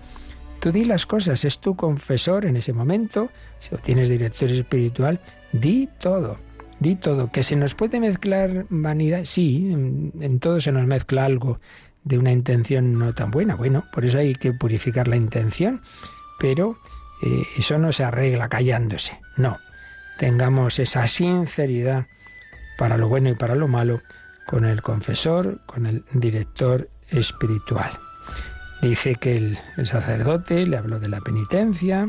Tú 0.60 0.72
di 0.72 0.86
las 0.86 1.06
cosas, 1.06 1.44
es 1.46 1.60
tu 1.60 1.76
confesor 1.76 2.46
en 2.46 2.56
ese 2.56 2.74
momento, 2.74 3.30
si 3.60 3.76
tienes 3.78 4.10
director 4.10 4.50
espiritual, 4.50 5.20
di 5.52 5.90
todo, 6.00 6.38
di 6.80 6.96
todo. 6.96 7.32
Que 7.32 7.44
se 7.44 7.56
nos 7.56 7.74
puede 7.74 8.00
mezclar 8.00 8.66
vanidad, 8.70 9.22
sí, 9.24 9.72
en, 9.72 10.40
todo 10.40 10.60
se 10.60 10.72
nos 10.72 10.86
mezcla 10.86 11.26
algo 11.26 11.60
de 12.04 12.18
una 12.18 12.32
intención 12.32 12.98
no 13.00 13.14
tan 13.14 13.32
buena. 13.32 13.56
Bueno, 13.56 13.86
por 13.92 14.06
eso 14.06 14.20
hay 14.20 14.36
que 14.36 14.54
purificar 14.54 15.08
la 15.08 15.16
intención, 15.16 15.82
pero 16.40 16.78
eh, 17.24 17.44
eso 17.58 17.78
no 17.78 17.92
se 17.92 18.04
arregla 18.04 18.50
callándose, 18.50 19.20
no 19.38 19.58
tengamos 20.22 20.78
esa 20.78 21.08
sinceridad 21.08 22.06
para 22.78 22.96
lo 22.96 23.10
bueno 23.10 23.30
y 23.30 23.34
para 23.34 23.56
lo 23.56 23.68
malo 23.68 24.02
con 24.46 24.66
el 24.66 24.84
confesor, 24.84 25.62
con 25.66 25.88
el 25.88 26.04
director 26.14 26.92
espiritual. 27.10 27.90
Dice 28.84 29.16
que 29.16 29.36
el, 29.36 29.58
sacerdote 29.84 30.68
le 30.68 30.78
habló 30.78 31.00
de 31.00 31.08
la 31.08 31.22
penitencia 31.22 32.08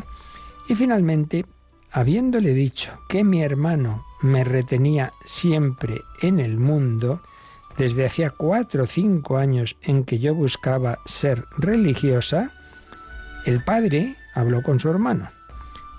y 0.69 0.75
finalmente, 0.75 1.47
habiéndole 1.91 2.53
dicho 2.53 2.93
que 3.09 3.25
mi 3.25 3.43
hermano 3.43 4.05
me 4.21 4.45
retenía 4.45 5.15
siempre 5.25 6.03
en 6.21 6.39
el 6.39 6.59
mundo, 6.59 7.23
desde 7.79 8.05
hacía 8.05 8.29
cuatro 8.29 8.83
o 8.83 8.87
cinco 8.87 9.39
años 9.39 9.79
en 9.81 10.05
que 10.05 10.19
yo 10.19 10.35
buscaba 10.35 10.99
ser 11.07 11.47
religiosa, 11.57 12.51
el 13.47 13.65
padre 13.65 14.17
habló 14.35 14.63
con 14.63 14.81
su 14.81 14.91
hermano 14.91 15.31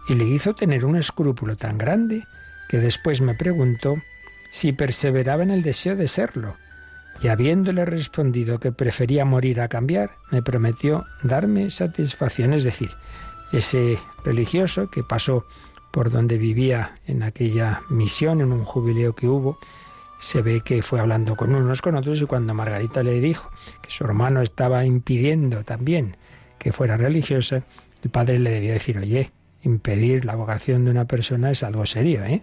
y 0.08 0.16
le 0.16 0.26
hizo 0.26 0.54
tener 0.54 0.86
un 0.86 0.96
escrúpulo 0.96 1.56
tan 1.56 1.78
grande 1.78 2.24
que 2.70 2.78
después 2.80 3.22
me 3.22 3.36
preguntó 3.36 3.96
si 4.52 4.74
perseveraba 4.74 5.44
en 5.44 5.52
el 5.52 5.64
deseo 5.64 5.96
de 5.96 6.08
serlo, 6.08 6.56
y 7.22 7.28
habiéndole 7.28 7.86
respondido 7.86 8.60
que 8.60 8.72
prefería 8.72 9.26
morir 9.26 9.62
a 9.62 9.68
cambiar, 9.68 10.12
me 10.32 10.42
prometió 10.42 11.06
darme 11.22 11.70
satisfacción, 11.72 12.54
es 12.54 12.64
decir, 12.64 12.92
ese 13.52 13.98
religioso 14.24 14.90
que 14.90 15.04
pasó 15.04 15.46
por 15.92 16.10
donde 16.10 16.38
vivía 16.38 16.96
en 17.06 17.24
aquella 17.24 17.82
misión, 17.90 18.42
en 18.42 18.52
un 18.52 18.66
jubileo 18.66 19.14
que 19.14 19.28
hubo, 19.28 19.60
se 20.20 20.42
ve 20.42 20.62
que 20.62 20.82
fue 20.82 21.00
hablando 21.00 21.36
con 21.36 21.54
unos 21.54 21.82
con 21.82 21.96
otros 21.96 22.22
y 22.22 22.26
cuando 22.26 22.54
Margarita 22.54 23.04
le 23.04 23.20
dijo 23.20 23.50
que 23.82 23.92
su 23.92 24.04
hermano 24.06 24.42
estaba 24.42 24.86
impidiendo 24.86 25.64
también 25.64 26.18
que 26.58 26.72
fuera 26.72 26.98
religiosa, 26.98 27.64
el 28.04 28.10
padre 28.10 28.40
le 28.40 28.50
debió 28.50 28.74
decir, 28.74 28.98
oye, 28.98 29.32
impedir 29.64 30.26
la 30.26 30.36
vocación 30.36 30.86
de 30.86 30.92
una 30.92 31.06
persona 31.06 31.52
es 31.52 31.64
algo 31.64 31.86
serio, 31.86 32.24
¿eh? 32.24 32.42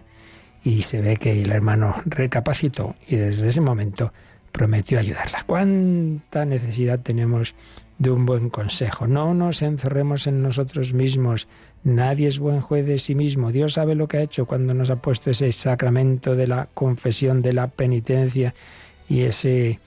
Y 0.63 0.83
se 0.83 1.01
ve 1.01 1.17
que 1.17 1.41
el 1.41 1.51
hermano 1.51 1.95
recapacitó 2.05 2.95
y 3.07 3.15
desde 3.15 3.47
ese 3.47 3.61
momento 3.61 4.13
prometió 4.51 4.99
ayudarla. 4.99 5.43
¿Cuánta 5.47 6.45
necesidad 6.45 6.99
tenemos 6.99 7.55
de 7.97 8.11
un 8.11 8.25
buen 8.25 8.49
consejo? 8.49 9.07
No 9.07 9.33
nos 9.33 9.61
encerremos 9.61 10.27
en 10.27 10.43
nosotros 10.43 10.93
mismos. 10.93 11.47
Nadie 11.83 12.27
es 12.27 12.39
buen 12.39 12.61
juez 12.61 12.85
de 12.85 12.99
sí 12.99 13.15
mismo. 13.15 13.51
Dios 13.51 13.73
sabe 13.73 13.95
lo 13.95 14.07
que 14.07 14.17
ha 14.17 14.21
hecho 14.21 14.45
cuando 14.45 14.73
nos 14.73 14.89
ha 14.91 14.97
puesto 14.97 15.31
ese 15.31 15.51
sacramento 15.51 16.35
de 16.35 16.47
la 16.47 16.67
confesión, 16.73 17.41
de 17.41 17.53
la 17.53 17.67
penitencia 17.67 18.53
y 19.09 19.21
ese, 19.21 19.79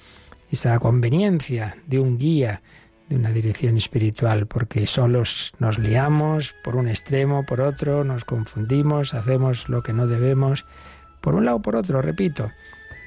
esa 0.51 0.79
conveniencia 0.81 1.77
de 1.87 2.01
un 2.01 2.19
guía 2.19 2.63
de 3.09 3.17
una 3.17 3.31
dirección 3.31 3.77
espiritual, 3.77 4.47
porque 4.47 4.87
solos 4.87 5.53
nos 5.59 5.79
liamos 5.79 6.55
por 6.65 6.77
un 6.77 6.89
extremo, 6.89 7.45
por 7.45 7.61
otro, 7.61 8.05
nos 8.05 8.25
confundimos, 8.25 9.15
hacemos 9.15 9.69
lo 9.69 9.83
que 9.83 9.93
no 9.93 10.07
debemos, 10.07 10.65
por 11.21 11.35
un 11.35 11.45
lado 11.45 11.59
o 11.59 11.63
por 11.63 11.77
otro, 11.77 12.01
repito, 12.03 12.51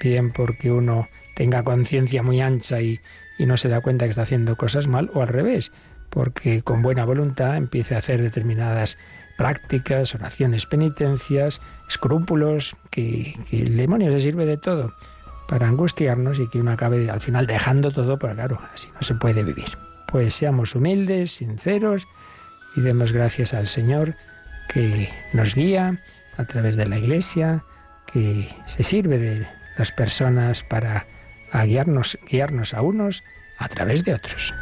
bien 0.02 0.32
porque 0.32 0.72
uno 0.72 1.08
tenga 1.36 1.64
conciencia 1.64 2.24
muy 2.24 2.42
ancha 2.42 2.82
y, 2.82 3.00
y 3.38 3.46
no 3.46 3.58
se 3.58 3.70
da 3.70 3.82
cuenta 3.82 4.06
que 4.06 4.10
está 4.10 4.24
haciendo 4.24 4.56
cosas 4.56 4.88
mal, 4.88 5.10
o 5.14 5.22
al 5.22 5.28
revés, 5.28 5.72
porque 6.10 6.62
con 6.62 6.82
buena 6.82 7.06
voluntad 7.06 7.58
empiece 7.58 7.96
a 7.96 8.00
hacer 8.00 8.22
determinadas 8.22 8.98
prácticas, 9.38 10.16
oraciones, 10.16 10.66
penitencias, 10.66 11.62
escrúpulos, 11.88 12.76
que, 12.90 13.36
que 13.50 13.62
el 13.62 13.78
demonio 13.78 14.12
se 14.12 14.22
sirve 14.22 14.46
de 14.46 14.58
todo 14.58 14.94
para 15.48 15.68
angustiarnos 15.68 16.40
y 16.40 16.48
que 16.50 16.60
uno 16.60 16.72
acabe 16.72 17.10
al 17.10 17.22
final 17.22 17.48
dejando 17.48 17.92
todo, 17.92 18.18
pero 18.18 18.34
claro, 18.34 18.60
así 18.74 18.90
no 18.94 19.02
se 19.02 19.16
puede 19.16 19.44
vivir 19.44 19.87
pues 20.12 20.34
seamos 20.34 20.76
humildes, 20.76 21.32
sinceros 21.32 22.08
y 22.76 22.82
demos 22.82 23.12
gracias 23.12 23.54
al 23.54 23.68
Señor 23.68 24.16
que 24.70 25.10
nos 25.34 25.56
guía 25.56 26.02
a 26.38 26.46
través 26.46 26.76
de 26.76 26.88
la 26.88 26.98
Iglesia, 26.98 27.64
que 28.12 28.50
se 28.66 28.84
sirve 28.84 29.18
de 29.18 29.48
las 29.78 29.92
personas 29.92 30.64
para 30.64 31.06
guiarnos, 31.66 32.18
guiarnos 32.30 32.74
a 32.74 32.82
unos 32.82 33.24
a 33.58 33.68
través 33.68 34.04
de 34.04 34.14
otros. 34.14 34.54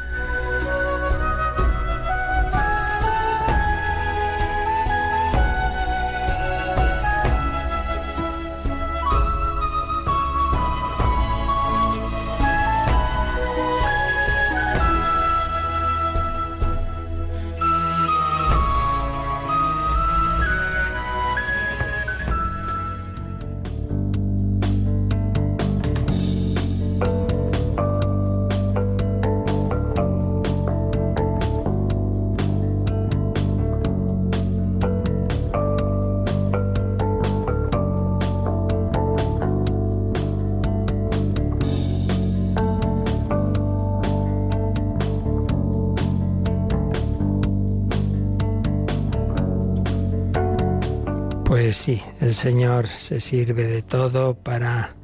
Señor 52.46 52.86
se 52.86 53.22
sirve 53.22 53.66
de 53.66 53.82
todo 53.82 54.36
para 54.36 54.96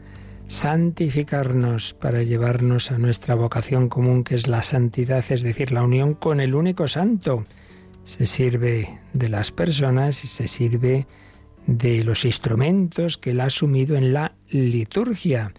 santificarnos, 0.46 1.96
para 1.96 2.22
llevarnos 2.22 2.92
a 2.92 3.00
nuestra 3.00 3.34
vocación 3.34 3.90
común 3.90 4.24
que 4.24 4.36
es 4.36 4.48
la 4.48 4.62
santidad, 4.62 5.26
es 5.28 5.42
decir, 5.42 5.72
la 5.72 5.82
unión 5.82 6.14
con 6.14 6.40
el 6.40 6.54
único 6.54 6.88
santo. 6.88 7.44
Se 8.04 8.26
sirve 8.26 9.00
de 9.14 9.28
las 9.28 9.52
personas 9.52 10.24
y 10.24 10.28
se 10.28 10.46
sirve 10.46 11.08
de 11.66 12.04
los 12.04 12.26
instrumentos 12.26 13.18
que 13.18 13.32
él 13.32 13.40
ha 13.40 13.46
asumido 13.46 13.96
en 13.96 14.14
la 14.14 14.36
liturgia. 14.52 15.52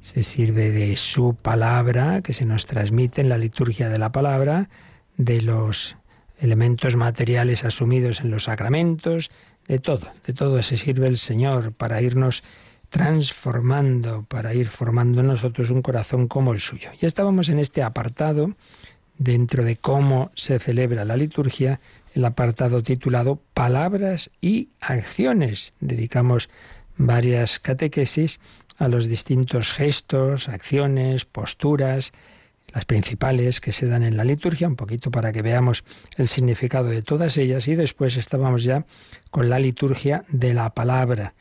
Se 0.00 0.22
sirve 0.22 0.70
de 0.70 0.94
su 0.98 1.36
palabra 1.36 2.20
que 2.20 2.34
se 2.34 2.44
nos 2.44 2.66
transmite 2.66 3.22
en 3.22 3.30
la 3.30 3.38
liturgia 3.38 3.88
de 3.88 3.98
la 3.98 4.12
palabra, 4.12 4.68
de 5.16 5.40
los 5.40 5.96
elementos 6.38 6.96
materiales 6.96 7.64
asumidos 7.64 8.20
en 8.20 8.30
los 8.30 8.44
sacramentos, 8.44 9.30
de 9.70 9.78
todo, 9.78 10.10
de 10.26 10.32
todo 10.32 10.60
se 10.64 10.76
sirve 10.76 11.06
el 11.06 11.16
Señor 11.16 11.72
para 11.72 12.02
irnos 12.02 12.42
transformando, 12.88 14.24
para 14.28 14.52
ir 14.52 14.66
formando 14.66 15.20
en 15.20 15.28
nosotros 15.28 15.70
un 15.70 15.80
corazón 15.80 16.26
como 16.26 16.52
el 16.52 16.58
suyo. 16.58 16.90
Ya 17.00 17.06
estábamos 17.06 17.48
en 17.50 17.60
este 17.60 17.84
apartado, 17.84 18.56
dentro 19.16 19.62
de 19.62 19.76
cómo 19.76 20.32
se 20.34 20.58
celebra 20.58 21.04
la 21.04 21.16
liturgia, 21.16 21.80
el 22.14 22.24
apartado 22.24 22.82
titulado 22.82 23.40
Palabras 23.54 24.32
y 24.40 24.70
Acciones. 24.80 25.72
Dedicamos 25.78 26.50
varias 26.96 27.60
catequesis 27.60 28.40
a 28.76 28.88
los 28.88 29.06
distintos 29.06 29.70
gestos, 29.70 30.48
acciones, 30.48 31.26
posturas, 31.26 32.12
las 32.72 32.84
principales 32.84 33.60
que 33.60 33.72
se 33.72 33.86
dan 33.86 34.02
en 34.02 34.16
la 34.16 34.24
liturgia, 34.24 34.68
un 34.68 34.76
poquito 34.76 35.10
para 35.10 35.32
que 35.32 35.42
veamos 35.42 35.84
el 36.16 36.28
significado 36.28 36.88
de 36.88 37.02
todas 37.02 37.36
ellas 37.36 37.68
y 37.68 37.74
después 37.74 38.16
estábamos 38.16 38.64
ya 38.64 38.86
con 39.30 39.50
la 39.50 39.58
liturgia 39.58 40.24
de 40.28 40.54
la 40.54 40.70
palabra. 40.70 41.34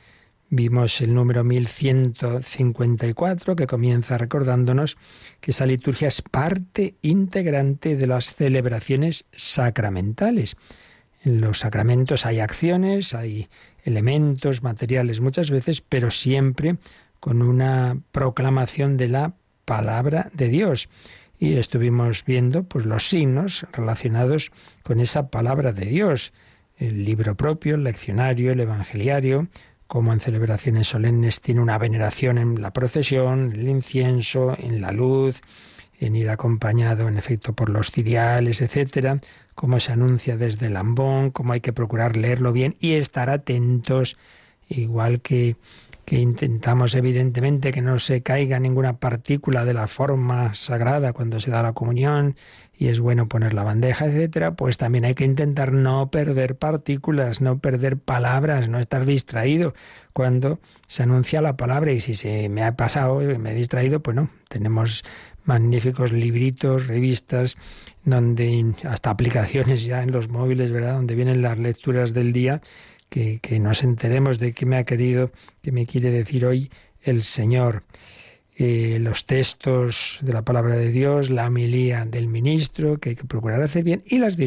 Vimos 0.51 0.99
el 1.01 1.13
número 1.13 1.43
1154 1.43 3.55
que 3.55 3.67
comienza 3.67 4.17
recordándonos 4.17 4.97
que 5.41 5.51
esa 5.51 5.67
liturgia 5.67 6.07
es 6.07 6.23
parte 6.23 6.95
integrante 7.03 7.95
de 7.95 8.07
las 8.07 8.33
celebraciones 8.33 9.25
sacramentales. 9.31 10.57
En 11.23 11.39
los 11.39 11.59
sacramentos 11.59 12.25
hay 12.25 12.39
acciones, 12.39 13.13
hay 13.13 13.47
elementos 13.83 14.63
materiales 14.63 15.19
muchas 15.19 15.51
veces, 15.51 15.81
pero 15.81 16.09
siempre 16.09 16.77
con 17.19 17.43
una 17.43 17.99
proclamación 18.11 18.97
de 18.97 19.09
la 19.09 19.33
palabra 19.65 20.31
de 20.33 20.47
Dios 20.47 20.89
y 21.39 21.53
estuvimos 21.53 22.25
viendo 22.25 22.63
pues 22.63 22.85
los 22.85 23.07
signos 23.07 23.65
relacionados 23.71 24.51
con 24.83 24.99
esa 24.99 25.29
palabra 25.29 25.71
de 25.71 25.85
Dios, 25.85 26.33
el 26.77 27.05
libro 27.05 27.35
propio, 27.35 27.75
el 27.75 27.83
leccionario, 27.83 28.51
el 28.51 28.59
evangeliario, 28.59 29.47
como 29.87 30.13
en 30.13 30.19
celebraciones 30.19 30.87
solemnes 30.87 31.41
tiene 31.41 31.61
una 31.61 31.77
veneración 31.77 32.37
en 32.37 32.61
la 32.61 32.71
procesión, 32.71 33.53
el 33.53 33.67
incienso, 33.67 34.55
en 34.59 34.81
la 34.81 34.91
luz, 34.91 35.41
en 35.99 36.15
ir 36.15 36.29
acompañado 36.29 37.07
en 37.07 37.17
efecto 37.17 37.53
por 37.53 37.69
los 37.69 37.91
ciriales, 37.91 38.61
etcétera, 38.61 39.19
cómo 39.55 39.79
se 39.79 39.93
anuncia 39.93 40.37
desde 40.37 40.67
el 40.67 40.77
ambón, 40.77 41.31
cómo 41.31 41.53
hay 41.53 41.61
que 41.61 41.73
procurar 41.73 42.17
leerlo 42.17 42.53
bien 42.53 42.75
y 42.79 42.93
estar 42.93 43.29
atentos, 43.29 44.17
igual 44.69 45.21
que 45.21 45.55
que 46.09 46.17
intentamos 46.17 46.95
evidentemente 46.95 47.71
que 47.71 47.83
no 47.83 47.99
se 47.99 48.23
caiga 48.23 48.59
ninguna 48.59 48.97
partícula 48.97 49.63
de 49.63 49.75
la 49.75 49.85
forma 49.85 50.55
sagrada 50.55 51.13
cuando 51.13 51.39
se 51.39 51.51
da 51.51 51.61
la 51.61 51.73
comunión 51.73 52.35
y 52.73 52.87
es 52.87 52.99
bueno 52.99 53.27
poner 53.27 53.53
la 53.53 53.63
bandeja, 53.63 54.07
etcétera, 54.07 54.55
pues 54.55 54.77
también 54.77 55.05
hay 55.05 55.13
que 55.13 55.23
intentar 55.23 55.71
no 55.71 56.09
perder 56.09 56.55
partículas, 56.55 57.41
no 57.41 57.59
perder 57.59 57.97
palabras, 57.97 58.69
no 58.69 58.79
estar 58.79 59.05
distraído 59.05 59.75
cuando 60.11 60.59
se 60.87 61.03
anuncia 61.03 61.43
la 61.43 61.57
palabra 61.57 61.91
y 61.91 61.99
si 61.99 62.15
se 62.15 62.49
me 62.49 62.63
ha 62.63 62.75
pasado, 62.75 63.19
me 63.19 63.51
he 63.51 63.55
distraído, 63.55 63.99
pues 63.99 64.15
no, 64.15 64.31
tenemos 64.47 65.03
magníficos 65.45 66.11
libritos, 66.11 66.87
revistas, 66.87 67.55
donde 68.03 68.73
hasta 68.83 69.11
aplicaciones 69.11 69.85
ya 69.85 70.01
en 70.01 70.11
los 70.11 70.27
móviles, 70.27 70.71
¿verdad? 70.71 70.95
Donde 70.95 71.13
vienen 71.13 71.43
las 71.43 71.59
lecturas 71.59 72.15
del 72.15 72.33
día 72.33 72.61
que, 73.09 73.59
nos 73.59 73.83
enteremos 73.83 74.39
de 74.39 74.53
qué 74.53 74.65
me 74.65 74.77
ha 74.77 74.83
querido, 74.83 75.31
qué 75.61 75.71
me 75.71 75.85
quiere 75.85 76.11
decir 76.11 76.45
hoy 76.45 76.71
el 77.01 77.23
Señor. 77.23 77.83
Eh, 78.55 78.97
los 78.99 79.25
textos 79.25 80.19
de 80.21 80.33
la 80.33 80.41
palabra 80.41 80.75
de 80.75 80.91
Dios, 80.91 81.29
la 81.29 81.47
homilía 81.47 82.05
del 82.05 82.27
ministro, 82.27 82.99
que 82.99 83.11
hay 83.11 83.15
que 83.15 83.23
procurar 83.23 83.61
hacer 83.61 83.83
bien, 83.83 84.03
y 84.05 84.19
las, 84.19 84.37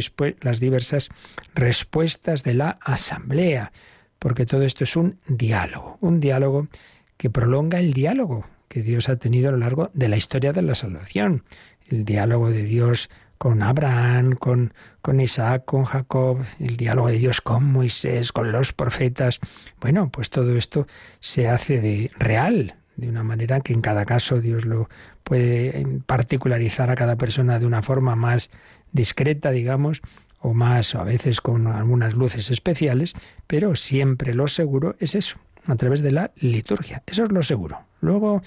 las 0.41 0.61
diversas 0.61 1.09
respuestas 1.55 2.43
de 2.43 2.53
la 2.53 2.79
asamblea, 2.83 3.73
porque 4.19 4.45
todo 4.45 4.63
esto 4.63 4.85
es 4.85 4.97
un 4.97 5.19
diálogo, 5.27 5.97
un 6.03 6.21
diálogo 6.21 6.69
que 7.17 7.31
prolonga 7.31 7.81
el 7.81 7.95
diálogo 7.95 8.47
que 8.69 8.83
Dios 8.83 9.09
ha 9.09 9.17
tenido 9.17 9.49
a 9.49 9.53
lo 9.53 9.59
largo 9.59 9.91
de 9.95 10.09
la 10.09 10.17
historia 10.17 10.53
de 10.53 10.63
la 10.63 10.75
salvación, 10.75 11.45
el 11.89 12.05
diálogo 12.05 12.51
de 12.51 12.63
Dios 12.63 13.09
con 13.43 13.61
Abraham, 13.65 14.37
con, 14.37 14.73
con 15.01 15.19
Isaac, 15.19 15.65
con 15.65 15.83
Jacob, 15.83 16.45
el 16.61 16.77
diálogo 16.77 17.09
de 17.09 17.19
Dios 17.19 17.41
con 17.41 17.73
Moisés, 17.73 18.31
con 18.31 18.53
los 18.53 18.73
profetas. 18.73 19.41
Bueno, 19.81 20.11
pues 20.11 20.31
todo 20.31 20.57
esto 20.57 20.87
se 21.19 21.49
hace 21.49 21.81
de 21.81 22.13
real, 22.17 22.77
de 22.95 23.09
una 23.09 23.25
manera 23.25 23.59
que 23.59 23.73
en 23.73 23.81
cada 23.81 24.05
caso 24.05 24.41
Dios 24.41 24.65
lo 24.65 24.89
puede 25.25 25.85
particularizar 26.07 26.89
a 26.89 26.95
cada 26.95 27.17
persona 27.17 27.59
de 27.59 27.67
una 27.67 27.83
forma 27.83 28.15
más 28.15 28.49
discreta, 28.93 29.51
digamos, 29.51 30.03
o 30.39 30.55
más, 30.55 30.95
o 30.95 31.01
a 31.01 31.05
veces 31.05 31.41
con 31.41 31.67
algunas 31.67 32.15
luces 32.15 32.49
especiales, 32.49 33.13
pero 33.49 33.75
siempre 33.75 34.35
lo 34.35 34.47
seguro 34.47 34.95
es 35.01 35.17
eso, 35.17 35.39
a 35.67 35.75
través 35.75 36.01
de 36.01 36.13
la 36.13 36.31
liturgia. 36.37 37.03
Eso 37.09 37.25
es 37.25 37.33
lo 37.33 37.43
seguro. 37.43 37.81
Luego, 38.01 38.41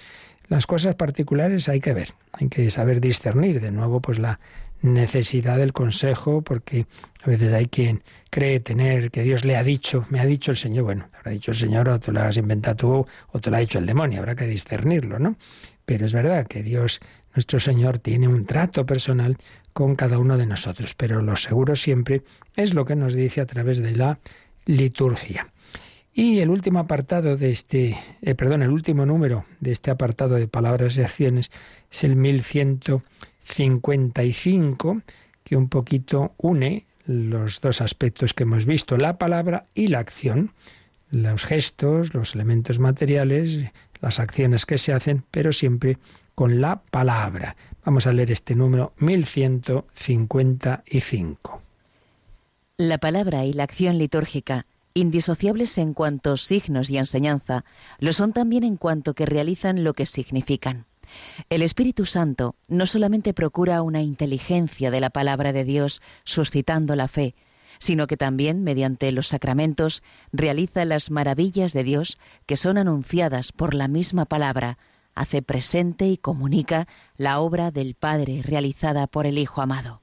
las 0.48 0.66
cosas 0.66 0.96
particulares 0.96 1.68
hay 1.68 1.82
que 1.82 1.94
ver, 1.94 2.14
hay 2.32 2.48
que 2.48 2.70
saber 2.70 3.02
discernir. 3.02 3.60
De 3.60 3.72
nuevo, 3.72 4.00
pues 4.00 4.20
la 4.20 4.40
necesidad 4.86 5.58
del 5.58 5.74
consejo, 5.74 6.42
porque 6.42 6.86
a 7.24 7.30
veces 7.30 7.54
hay 7.54 7.68
quien 7.68 8.04
cree 8.30 8.60
tener 8.60 9.12
que 9.12 9.24
Dios 9.24 9.46
le 9.46 9.58
ha 9.58 9.64
dicho, 9.64 10.06
me 10.10 10.20
ha 10.20 10.26
dicho 10.26 10.52
el 10.52 10.58
Señor, 10.58 10.84
bueno, 10.86 11.10
te 11.12 11.18
lo 11.24 11.30
ha 11.30 11.34
dicho 11.34 11.52
el 11.52 11.58
Señor 11.58 11.90
o 11.90 12.00
te 12.00 12.12
lo 12.12 12.22
has 12.22 12.38
inventado 12.38 12.76
tú 12.76 13.08
o 13.32 13.40
te 13.40 13.50
lo 13.50 13.58
ha 13.58 13.60
dicho 13.60 13.80
el 13.80 13.86
demonio, 13.86 14.20
habrá 14.20 14.36
que 14.36 14.48
discernirlo, 14.48 15.20
¿no? 15.20 15.38
Pero 15.86 16.06
es 16.06 16.14
verdad 16.14 16.48
que 16.48 16.64
Dios, 16.64 17.00
nuestro 17.34 17.60
Señor, 17.60 18.00
tiene 18.00 18.28
un 18.28 18.46
trato 18.46 18.86
personal 18.86 19.38
con 19.74 19.96
cada 19.96 20.20
uno 20.20 20.38
de 20.38 20.46
nosotros, 20.46 20.94
pero 20.96 21.22
lo 21.22 21.36
seguro 21.36 21.76
siempre 21.76 22.24
es 22.56 22.74
lo 22.74 22.86
que 22.86 22.96
nos 22.96 23.14
dice 23.14 23.42
a 23.42 23.46
través 23.46 23.80
de 23.80 23.96
la 23.96 24.20
liturgia. 24.66 25.52
Y 26.14 26.40
el 26.40 26.50
último 26.50 26.80
apartado 26.80 27.36
de 27.36 27.52
este, 27.52 27.98
eh, 28.22 28.36
perdón, 28.36 28.64
el 28.64 28.70
último 28.70 29.06
número 29.06 29.46
de 29.60 29.74
este 29.74 29.92
apartado 29.92 30.36
de 30.36 30.48
palabras 30.48 30.96
y 30.96 31.02
acciones 31.02 31.52
es 31.92 32.04
el 32.06 32.16
1100 32.16 32.80
55, 33.46 35.02
que 35.44 35.56
un 35.56 35.70
poquito 35.70 36.34
une 36.38 36.86
los 37.06 37.62
dos 37.62 37.82
aspectos 37.82 38.34
que 38.34 38.44
hemos 38.44 38.66
visto, 38.66 38.98
la 38.98 39.18
palabra 39.18 39.68
y 39.74 39.88
la 39.88 40.00
acción, 40.00 40.52
los 41.12 41.46
gestos, 41.46 42.14
los 42.14 42.36
elementos 42.36 42.80
materiales, 42.80 43.72
las 44.02 44.20
acciones 44.20 44.66
que 44.66 44.78
se 44.78 44.92
hacen, 44.92 45.24
pero 45.32 45.54
siempre 45.54 45.98
con 46.34 46.60
la 46.62 46.82
palabra. 46.82 47.56
Vamos 47.86 48.08
a 48.08 48.14
leer 48.14 48.32
este 48.32 48.56
número 48.56 48.94
1155. 48.98 51.62
La 52.78 52.98
palabra 52.98 53.46
y 53.46 53.54
la 53.54 53.64
acción 53.64 53.98
litúrgica, 53.98 54.66
indisociables 54.94 55.78
en 55.78 55.94
cuanto 55.94 56.36
signos 56.38 56.90
y 56.90 56.98
enseñanza, 56.98 57.64
lo 58.00 58.12
son 58.12 58.34
también 58.34 58.64
en 58.64 58.76
cuanto 58.76 59.14
que 59.14 59.26
realizan 59.26 59.84
lo 59.84 59.94
que 59.94 60.06
significan. 60.06 60.86
El 61.50 61.62
Espíritu 61.62 62.06
Santo 62.06 62.56
no 62.68 62.86
solamente 62.86 63.34
procura 63.34 63.82
una 63.82 64.02
inteligencia 64.02 64.92
de 64.92 65.02
la 65.02 65.10
palabra 65.10 65.54
de 65.54 65.64
Dios 65.64 66.02
suscitando 66.24 66.96
la 66.96 67.08
fe, 67.08 67.36
sino 67.80 68.08
que 68.08 68.18
también, 68.18 68.64
mediante 68.64 69.12
los 69.12 69.28
sacramentos, 69.28 70.04
realiza 70.32 70.86
las 70.86 71.12
maravillas 71.12 71.74
de 71.74 71.84
Dios 71.84 72.18
que 72.46 72.58
son 72.58 72.78
anunciadas 72.78 73.52
por 73.52 73.74
la 73.74 73.88
misma 73.88 74.26
palabra, 74.26 74.78
hace 75.14 75.42
presente 75.42 76.08
y 76.08 76.18
comunica 76.18 76.88
la 77.18 77.40
obra 77.40 77.72
del 77.72 77.96
Padre 77.96 78.42
realizada 78.44 79.08
por 79.08 79.26
el 79.26 79.38
Hijo 79.38 79.62
amado. 79.62 80.02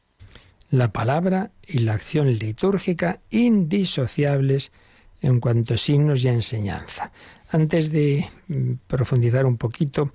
La 0.70 0.90
palabra 0.90 1.50
y 1.66 1.80
la 1.80 1.94
acción 1.94 2.34
litúrgica 2.38 3.20
indisociables 3.30 4.72
en 5.20 5.38
cuanto 5.38 5.74
a 5.74 5.76
signos 5.76 6.24
y 6.24 6.28
enseñanza. 6.28 7.12
Antes 7.50 7.92
de 7.92 8.26
mm, 8.48 8.72
profundizar 8.86 9.44
un 9.44 9.58
poquito 9.58 10.10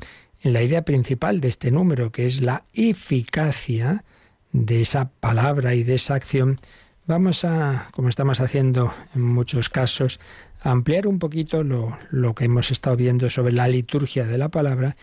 la 0.54 0.62
idea 0.62 0.84
principal 0.84 1.42
de 1.42 1.48
este 1.50 1.72
número, 1.72 2.12
que 2.12 2.26
es 2.26 2.42
la 2.42 2.64
eficacia 2.74 4.04
de 4.52 4.82
esa 4.82 5.10
palabra 5.20 5.76
y 5.76 5.84
de 5.84 5.96
esa 5.96 6.16
acción, 6.16 6.60
vamos 7.06 7.46
a, 7.46 7.90
como 7.92 8.10
estamos 8.10 8.40
haciendo 8.40 8.94
en 9.16 9.22
muchos 9.22 9.70
casos, 9.70 10.20
ampliar 10.62 11.08
un 11.08 11.20
poquito 11.20 11.64
lo, 11.64 11.98
lo 12.12 12.34
que 12.34 12.46
hemos 12.46 12.72
estado 12.72 12.96
viendo 12.96 13.30
sobre 13.30 13.54
la 13.54 13.68
liturgia 13.68 14.26
de 14.26 14.38
la 14.38 14.50
palabra 14.50 14.96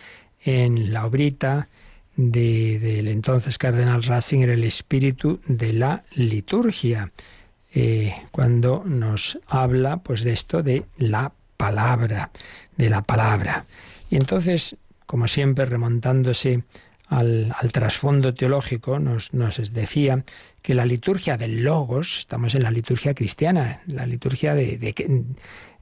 en 0.44 0.92
la 0.92 1.06
obrita 1.06 1.68
del 2.16 3.08
entonces 3.08 3.58
cardenal 3.58 4.02
Ratzinger, 4.02 4.50
El 4.50 4.64
espíritu 4.64 5.40
de 5.46 5.72
la 5.72 6.04
liturgia. 6.14 7.10
eh, 7.74 8.14
cuando 8.30 8.84
nos 8.86 9.38
habla 9.48 9.96
pues 9.96 10.22
de 10.22 10.32
esto 10.32 10.62
de 10.62 10.84
la 10.96 11.32
palabra, 11.56 12.30
de 12.76 12.88
la 12.88 13.02
palabra. 13.02 13.64
Y 14.10 14.16
entonces, 14.16 14.76
como 15.14 15.28
siempre, 15.28 15.64
remontándose 15.64 16.64
al, 17.06 17.54
trasfondo 17.70 18.34
teológico, 18.34 18.98
nos, 18.98 19.30
decía 19.72 20.24
que 20.60 20.74
la 20.74 20.84
liturgia 20.84 21.36
del 21.36 21.62
Logos, 21.62 22.18
estamos 22.18 22.56
en 22.56 22.64
la 22.64 22.72
liturgia 22.72 23.14
cristiana, 23.14 23.80
la 23.86 24.06
liturgia 24.06 24.56
de, 24.56 24.76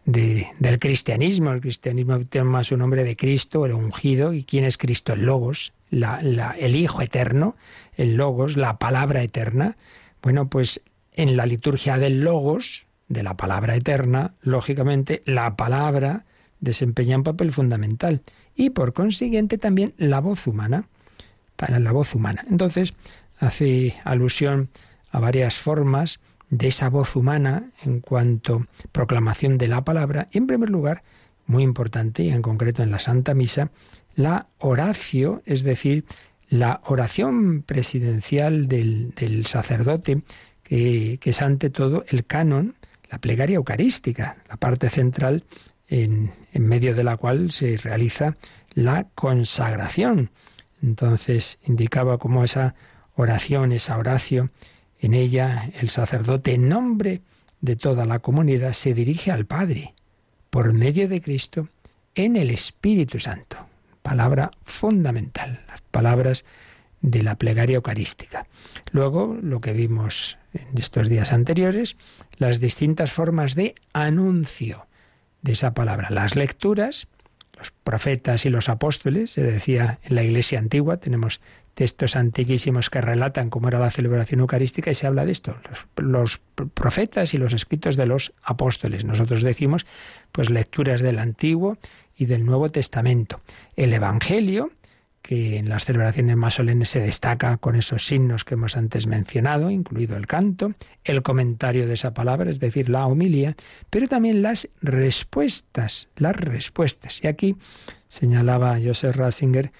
del 0.04 0.78
cristianismo. 0.78 1.52
El 1.52 1.62
cristianismo 1.62 2.22
toma 2.26 2.62
su 2.62 2.76
nombre 2.76 3.04
de 3.04 3.16
Cristo, 3.16 3.64
el 3.64 3.72
ungido. 3.72 4.34
¿Y 4.34 4.44
quién 4.44 4.64
es 4.64 4.76
Cristo? 4.76 5.14
El 5.14 5.24
Logos, 5.24 5.72
el 5.90 6.76
Hijo 6.76 7.00
eterno, 7.00 7.56
el 7.96 8.16
Logos, 8.16 8.58
la 8.58 8.76
palabra 8.78 9.22
eterna. 9.22 9.78
Bueno, 10.20 10.50
pues 10.50 10.82
en 11.14 11.38
la 11.38 11.46
liturgia 11.46 11.96
del 11.96 12.20
Logos, 12.20 12.84
de 13.08 13.22
la 13.22 13.38
palabra 13.38 13.76
eterna, 13.76 14.34
lógicamente 14.42 15.22
la 15.24 15.56
palabra 15.56 16.26
desempeña 16.60 17.16
un 17.16 17.24
papel 17.24 17.50
fundamental 17.50 18.20
y 18.54 18.70
por 18.70 18.92
consiguiente 18.92 19.58
también 19.58 19.94
la 19.96 20.20
voz 20.20 20.46
humana, 20.46 20.88
la 21.68 21.92
voz 21.92 22.14
humana. 22.14 22.44
Entonces, 22.50 22.94
hace 23.38 23.94
alusión 24.04 24.70
a 25.10 25.20
varias 25.20 25.58
formas 25.58 26.20
de 26.50 26.68
esa 26.68 26.88
voz 26.90 27.16
humana 27.16 27.70
en 27.82 28.00
cuanto 28.00 28.66
proclamación 28.92 29.58
de 29.58 29.68
la 29.68 29.84
palabra 29.84 30.28
en 30.32 30.46
primer 30.46 30.70
lugar, 30.70 31.02
muy 31.46 31.62
importante 31.62 32.22
y 32.22 32.30
en 32.30 32.42
concreto 32.42 32.82
en 32.82 32.90
la 32.90 32.98
Santa 32.98 33.34
Misa, 33.34 33.70
la 34.14 34.48
oracio, 34.58 35.42
es 35.46 35.62
decir, 35.62 36.04
la 36.48 36.82
oración 36.84 37.62
presidencial 37.62 38.68
del, 38.68 39.46
sacerdote, 39.46 40.22
que, 40.62 41.18
que, 41.20 41.30
es 41.30 41.40
ante 41.40 41.70
todo 41.70 42.04
el 42.08 42.26
canon, 42.26 42.74
la 43.10 43.18
plegaria 43.18 43.56
eucarística, 43.56 44.36
la 44.48 44.56
parte 44.56 44.90
central 44.90 45.44
en, 45.92 46.32
medio 46.54 46.94
de 46.94 47.04
la 47.04 47.18
cual 47.18 47.52
se 47.52 47.76
realiza 47.76 48.36
la 48.72 49.08
consagración. 49.14 50.30
Entonces 50.82 51.58
indicaba 51.64 52.18
cómo 52.18 52.44
esa 52.44 52.74
oración, 53.14 53.72
esa 53.72 53.98
oración, 53.98 54.52
en 54.98 55.14
ella 55.14 55.70
el 55.78 55.90
sacerdote 55.90 56.54
en 56.54 56.68
nombre 56.68 57.20
de 57.60 57.76
toda 57.76 58.06
la 58.06 58.20
comunidad 58.20 58.72
se 58.72 58.94
dirige 58.94 59.30
al 59.30 59.44
Padre 59.44 59.94
por 60.50 60.72
medio 60.72 61.08
de 61.08 61.20
Cristo 61.20 61.68
en 62.14 62.36
el 62.36 62.50
Espíritu 62.50 63.18
Santo. 63.18 63.58
Palabra 64.02 64.50
fundamental, 64.62 65.62
las 65.68 65.82
palabras 65.82 66.44
de 67.02 67.22
la 67.22 67.34
plegaria 67.34 67.76
eucarística. 67.76 68.46
Luego, 68.92 69.36
lo 69.42 69.60
que 69.60 69.72
vimos 69.72 70.38
en 70.54 70.78
estos 70.78 71.08
días 71.08 71.32
anteriores, 71.32 71.96
las 72.38 72.60
distintas 72.60 73.12
formas 73.12 73.54
de 73.54 73.74
anuncio 73.92 74.86
de 75.42 75.52
esa 75.52 75.74
palabra. 75.74 76.08
Las 76.10 76.36
lecturas, 76.36 77.08
los 77.58 77.70
profetas 77.70 78.46
y 78.46 78.48
los 78.48 78.68
apóstoles, 78.68 79.32
se 79.32 79.42
decía 79.42 79.98
en 80.02 80.14
la 80.14 80.22
iglesia 80.22 80.58
antigua, 80.58 80.96
tenemos 80.96 81.40
textos 81.74 82.16
antiquísimos 82.16 82.90
que 82.90 83.00
relatan 83.00 83.50
cómo 83.50 83.68
era 83.68 83.78
la 83.78 83.90
celebración 83.90 84.40
eucarística 84.40 84.90
y 84.90 84.94
se 84.94 85.06
habla 85.06 85.24
de 85.24 85.32
esto, 85.32 85.56
los, 85.68 85.86
los, 85.96 86.40
profetas 86.74 87.34
y 87.34 87.38
los 87.38 87.54
escritos 87.54 87.96
de 87.96 88.06
los 88.06 88.32
apóstoles. 88.42 89.04
Nosotros 89.04 89.42
decimos 89.42 89.86
pues 90.32 90.50
lecturas 90.50 91.00
del 91.00 91.18
Antiguo 91.18 91.78
y 92.16 92.26
del 92.26 92.44
Nuevo 92.44 92.70
Testamento. 92.70 93.40
El 93.76 93.92
Evangelio, 93.94 94.70
que 95.22 95.56
en 95.56 95.68
las 95.68 95.84
celebraciones 95.84 96.36
más 96.36 96.54
solemnes 96.54 96.90
se 96.90 97.00
destaca 97.00 97.56
con 97.56 97.76
esos 97.76 98.06
signos 98.06 98.44
que 98.44 98.54
hemos 98.54 98.76
antes 98.76 99.06
mencionado, 99.06 99.70
incluido 99.70 100.16
el 100.16 100.26
canto, 100.26 100.74
el 101.04 101.22
comentario 101.22 101.86
de 101.86 101.94
esa 101.94 102.12
palabra, 102.12 102.50
es 102.50 102.58
decir, 102.58 102.88
la 102.88 103.06
homilía, 103.06 103.56
pero 103.88 104.08
también 104.08 104.42
las 104.42 104.68
respuestas, 104.82 106.08
las 106.16 106.34
respuestas. 106.36 107.22
Y 107.22 107.28
aquí 107.28 107.56
señalaba 108.08 108.78
Joseph 108.82 109.14
Ratzinger 109.14 109.72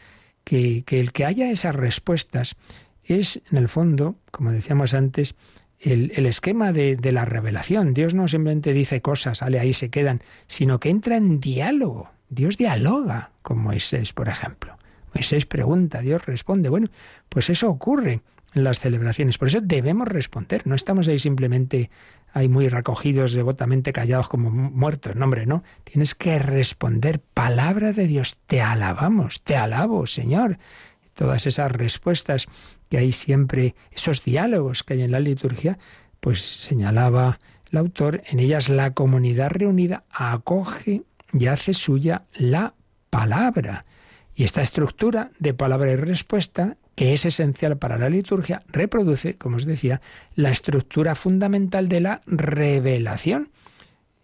que, 0.45 0.85
el 0.89 1.13
que 1.13 1.25
haya 1.25 1.51
esas 1.51 1.75
respuestas 1.75 2.57
es, 3.05 3.43
en 3.51 3.59
el 3.59 3.69
fondo, 3.69 4.17
como 4.31 4.53
decíamos 4.53 4.95
antes, 4.95 5.35
el, 5.81 6.25
esquema 6.27 6.73
de, 6.73 6.95
de, 6.95 7.11
la 7.11 7.25
revelación. 7.25 7.95
Dios 7.95 8.15
no 8.15 8.29
simplemente 8.29 8.73
dice 8.73 9.03
cosas, 9.03 9.39
sale 9.39 9.59
ahí, 9.59 9.75
se 9.75 9.91
quedan, 9.91 10.23
sino 10.47 10.79
que 10.79 10.91
entra 10.91 11.17
en 11.17 11.41
diálogo. 11.41 12.11
Dios 12.29 12.57
dialoga 12.57 13.33
con 13.43 13.59
Moisés, 13.59 14.13
por 14.13 14.29
ejemplo. 14.29 14.77
Moisés 15.15 15.47
pregunta, 15.47 16.01
Dios 16.01 16.25
responde. 16.27 16.69
Bueno, 16.69 16.89
pues 17.29 17.51
eso 17.51 17.69
ocurre 17.69 18.23
en 18.55 18.65
las 18.65 18.81
celebraciones. 18.81 19.39
Por 19.39 19.49
eso 19.49 19.61
debemos 19.61 20.09
responder. 20.09 20.67
No 20.67 20.75
estamos 20.75 21.09
ahí 21.09 21.19
simplemente 21.19 21.91
ahí 22.33 22.49
muy 22.49 22.69
recogidos, 22.69 23.33
devotamente 23.33 23.93
callados 23.93 24.29
como 24.29 24.51
muertos. 24.51 25.17
No, 25.17 25.25
hombre, 25.25 25.47
no. 25.47 25.63
Tienes 25.85 26.15
que 26.15 26.39
responder. 26.39 27.21
Palabra 27.21 27.93
de 27.93 28.07
Dios. 28.07 28.39
Te 28.47 28.61
alabamos, 28.61 29.43
te 29.43 29.57
alabo, 29.57 30.07
Señor. 30.07 30.59
Todas 31.15 31.47
esas 31.47 31.71
respuestas 31.71 32.47
que 32.89 32.99
hay 32.99 33.13
siempre, 33.13 33.75
esos 33.91 34.25
diálogos 34.25 34.83
que 34.83 34.95
hay 34.95 35.03
en 35.03 35.13
la 35.13 35.21
liturgia, 35.21 35.79
pues 36.21 36.43
señalaba 36.43 37.39
el 37.71 37.79
autor, 37.79 38.23
en 38.27 38.39
ellas 38.39 38.69
la 38.69 38.93
comunidad 38.93 39.51
reunida 39.51 40.05
acoge 40.11 41.03
y 41.33 41.47
hace 41.47 41.75
suya 41.75 42.25
la 42.35 42.75
palabra. 43.11 43.85
Y 44.35 44.45
esta 44.45 44.63
estructura 44.63 45.31
de 45.39 45.55
palabra 45.55 45.93
y 45.93 45.97
respuesta, 45.97 46.77
que 46.95 47.13
es 47.13 47.25
esencial 47.25 47.77
para 47.77 47.99
la 47.99 48.09
liturgia, 48.09 48.63
reproduce, 48.69 49.37
como 49.37 49.57
os 49.57 49.67
decía, 49.67 50.01
la 50.35 50.51
estructura 50.51 51.15
fundamental 51.15 51.89
de 51.89 52.01
la 52.01 52.23
revelación. 52.27 53.51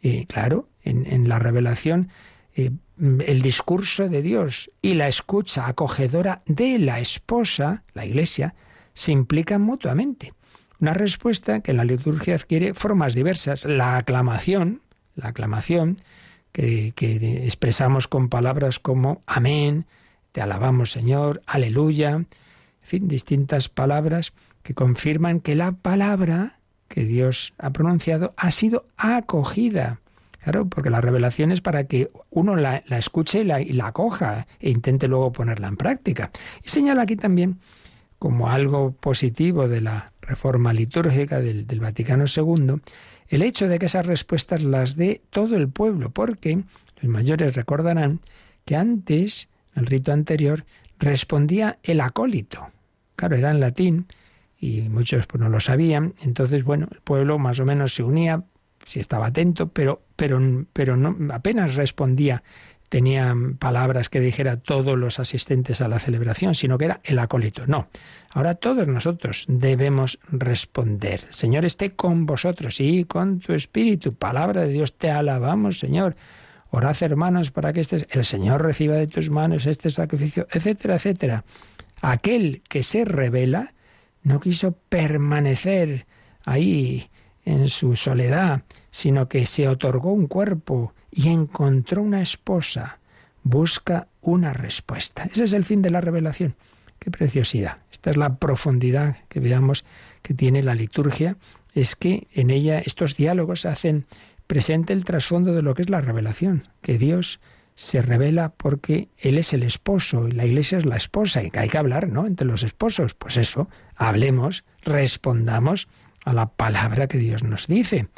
Y 0.00 0.26
claro, 0.26 0.68
en, 0.82 1.28
la 1.28 1.38
revelación, 1.38 2.08
eh, 2.54 2.70
el 2.98 3.42
discurso 3.42 4.08
de 4.08 4.22
Dios 4.22 4.70
y 4.80 4.94
la 4.94 5.08
escucha 5.08 5.66
acogedora 5.66 6.42
de 6.46 6.78
la 6.78 7.00
esposa, 7.00 7.84
la 7.94 8.06
iglesia, 8.06 8.54
se 8.94 9.12
implican 9.12 9.60
mutuamente. 9.60 10.32
Una 10.80 10.94
respuesta 10.94 11.60
que 11.60 11.72
en 11.72 11.76
la 11.76 11.84
liturgia 11.84 12.34
adquiere 12.34 12.72
formas 12.72 13.14
diversas. 13.14 13.64
La 13.64 13.96
aclamación, 13.96 14.80
la 15.16 15.28
aclamación, 15.28 15.96
que, 16.52 16.92
expresamos 17.44 18.08
con 18.08 18.28
palabras 18.28 18.78
como 18.78 19.22
amén, 19.26 19.86
te 20.32 20.40
alabamos 20.40 20.92
Señor, 20.92 21.42
aleluya, 21.46 22.10
en 22.10 22.26
fin, 22.82 23.08
distintas 23.08 23.68
palabras 23.68 24.32
que 24.62 24.74
confirman 24.74 25.40
que 25.40 25.54
la 25.54 25.72
palabra 25.72 26.58
que 26.88 27.04
Dios 27.04 27.54
ha 27.58 27.70
pronunciado 27.70 28.34
ha 28.36 28.50
sido 28.50 28.86
acogida. 28.96 30.00
Claro, 30.42 30.66
porque 30.66 30.88
la 30.88 31.00
revelación 31.00 31.52
es 31.52 31.60
para 31.60 31.84
que 31.84 32.10
uno 32.30 32.56
la, 32.56 32.76
escuche 32.90 33.40
y 33.40 33.44
la, 33.44 33.60
y 33.60 33.78
acoja 33.80 34.46
e 34.60 34.70
intente 34.70 35.08
luego 35.08 35.32
ponerla 35.32 35.68
en 35.68 35.76
práctica. 35.76 36.30
Y 36.64 36.68
señala 36.68 37.02
aquí 37.02 37.16
también 37.16 37.58
como 38.18 38.48
algo 38.48 38.92
positivo 38.92 39.68
de 39.68 39.80
la 39.80 40.12
reforma 40.22 40.72
litúrgica 40.72 41.40
del 41.40 41.80
Vaticano 41.80 42.24
II, 42.24 42.80
el 43.28 43.42
hecho 43.42 43.68
de 43.68 43.78
que 43.78 43.86
esas 43.86 44.06
respuestas 44.06 44.62
las 44.62 44.96
dé 44.96 45.22
todo 45.30 45.56
el 45.56 45.68
pueblo, 45.68 46.10
porque 46.10 46.62
los 47.00 47.10
mayores 47.10 47.54
recordarán 47.54 48.20
que 48.64 48.76
antes 48.76 49.48
el 49.74 49.86
rito 49.86 50.12
anterior, 50.12 50.64
respondía 50.98 51.78
el 51.82 52.00
acólito. 52.00 52.68
Claro, 53.16 53.36
era 53.36 53.50
en 53.50 53.60
latín 53.60 54.06
y 54.60 54.82
muchos 54.82 55.26
pues, 55.26 55.40
no 55.40 55.48
lo 55.48 55.60
sabían. 55.60 56.14
Entonces, 56.20 56.64
bueno, 56.64 56.88
el 56.90 57.00
pueblo 57.00 57.38
más 57.38 57.60
o 57.60 57.64
menos 57.64 57.94
se 57.94 58.02
unía, 58.02 58.44
si 58.84 59.00
estaba 59.00 59.26
atento, 59.26 59.68
pero, 59.68 60.02
pero, 60.16 60.40
pero 60.72 60.96
no, 60.96 61.16
apenas 61.32 61.76
respondía, 61.76 62.42
tenía 62.88 63.34
palabras 63.58 64.08
que 64.08 64.20
dijera 64.20 64.56
todos 64.56 64.96
los 64.98 65.18
asistentes 65.18 65.80
a 65.80 65.88
la 65.88 65.98
celebración, 65.98 66.54
sino 66.54 66.78
que 66.78 66.86
era 66.86 67.00
el 67.04 67.18
acólito. 67.18 67.66
No, 67.66 67.88
ahora 68.30 68.54
todos 68.54 68.88
nosotros 68.88 69.44
debemos 69.48 70.18
responder. 70.30 71.20
Señor 71.30 71.64
esté 71.64 71.92
con 71.92 72.26
vosotros 72.26 72.80
y 72.80 73.04
con 73.04 73.40
tu 73.40 73.52
espíritu. 73.52 74.14
Palabra 74.14 74.62
de 74.62 74.68
Dios, 74.68 74.96
te 74.96 75.10
alabamos, 75.10 75.78
Señor. 75.78 76.16
Orad, 76.70 76.96
hermanos, 77.00 77.50
para 77.50 77.72
que 77.72 77.80
este, 77.80 78.06
el 78.10 78.24
Señor 78.24 78.62
reciba 78.62 78.96
de 78.96 79.06
tus 79.06 79.30
manos 79.30 79.66
este 79.66 79.90
sacrificio, 79.90 80.46
etcétera, 80.50 80.96
etcétera. 80.96 81.44
Aquel 82.02 82.62
que 82.68 82.82
se 82.82 83.04
revela 83.04 83.72
no 84.22 84.40
quiso 84.40 84.72
permanecer 84.88 86.06
ahí 86.44 87.08
en 87.44 87.68
su 87.68 87.96
soledad, 87.96 88.62
sino 88.90 89.28
que 89.28 89.46
se 89.46 89.68
otorgó 89.68 90.12
un 90.12 90.26
cuerpo 90.26 90.92
y 91.10 91.28
encontró 91.28 92.02
una 92.02 92.22
esposa. 92.22 92.98
Busca 93.42 94.08
una 94.20 94.52
respuesta. 94.52 95.24
Ese 95.24 95.44
es 95.44 95.52
el 95.52 95.64
fin 95.64 95.82
de 95.82 95.90
la 95.90 96.00
revelación. 96.00 96.54
Qué 96.98 97.10
preciosidad. 97.10 97.78
Esta 97.90 98.10
es 98.10 98.16
la 98.16 98.36
profundidad 98.36 99.18
que 99.28 99.40
veamos 99.40 99.84
que 100.22 100.34
tiene 100.34 100.62
la 100.62 100.74
liturgia. 100.74 101.36
Es 101.74 101.96
que 101.96 102.26
en 102.32 102.50
ella 102.50 102.80
estos 102.80 103.16
diálogos 103.16 103.64
hacen 103.64 104.06
presente 104.46 104.92
el 104.92 105.04
trasfondo 105.04 105.54
de 105.54 105.62
lo 105.62 105.74
que 105.74 105.82
es 105.82 105.90
la 105.90 106.00
revelación, 106.00 106.68
que 106.80 106.98
Dios 106.98 107.40
se 107.74 108.02
revela 108.02 108.48
porque 108.56 109.08
Él 109.18 109.38
es 109.38 109.52
el 109.52 109.62
esposo 109.62 110.26
y 110.26 110.32
la 110.32 110.44
iglesia 110.44 110.78
es 110.78 110.86
la 110.86 110.96
esposa 110.96 111.44
y 111.44 111.50
que 111.52 111.60
hay 111.60 111.68
que 111.68 111.78
hablar, 111.78 112.08
¿no? 112.08 112.26
Entre 112.26 112.46
los 112.46 112.64
esposos. 112.64 113.14
Pues 113.14 113.36
eso, 113.36 113.68
hablemos, 113.94 114.64
respondamos 114.82 115.86
a 116.24 116.32
la 116.32 116.46
palabra 116.46 117.06
que 117.06 117.18
Dios 117.18 117.44
nos 117.44 117.68
dice. 117.68 118.08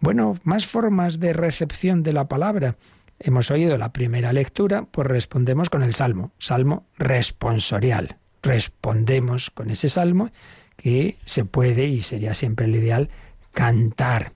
Bueno, 0.00 0.36
más 0.44 0.66
formas 0.66 1.20
de 1.20 1.32
recepción 1.32 2.02
de 2.02 2.12
la 2.12 2.28
palabra. 2.28 2.76
Hemos 3.18 3.50
oído 3.50 3.78
la 3.78 3.92
primera 3.92 4.32
lectura, 4.32 4.84
pues 4.84 5.06
respondemos 5.06 5.70
con 5.70 5.82
el 5.82 5.94
salmo, 5.94 6.32
salmo 6.38 6.84
responsorial. 6.98 8.18
Respondemos 8.42 9.50
con 9.50 9.70
ese 9.70 9.88
salmo 9.88 10.30
que 10.76 11.16
se 11.24 11.44
puede 11.44 11.86
y 11.86 12.02
sería 12.02 12.34
siempre 12.34 12.66
el 12.66 12.76
ideal 12.76 13.08
cantar. 13.52 14.32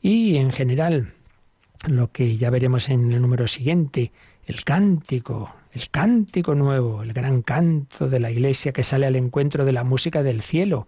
Y 0.00 0.36
en 0.36 0.50
general, 0.50 1.12
lo 1.86 2.10
que 2.10 2.36
ya 2.36 2.48
veremos 2.48 2.88
en 2.88 3.12
el 3.12 3.20
número 3.20 3.46
siguiente, 3.48 4.12
el 4.46 4.64
cántico, 4.64 5.54
el 5.72 5.90
cántico 5.90 6.54
nuevo, 6.54 7.02
el 7.02 7.12
gran 7.12 7.42
canto 7.42 8.08
de 8.08 8.18
la 8.18 8.30
iglesia 8.30 8.72
que 8.72 8.82
sale 8.82 9.06
al 9.06 9.16
encuentro 9.16 9.66
de 9.66 9.72
la 9.72 9.84
música 9.84 10.22
del 10.22 10.40
cielo. 10.40 10.86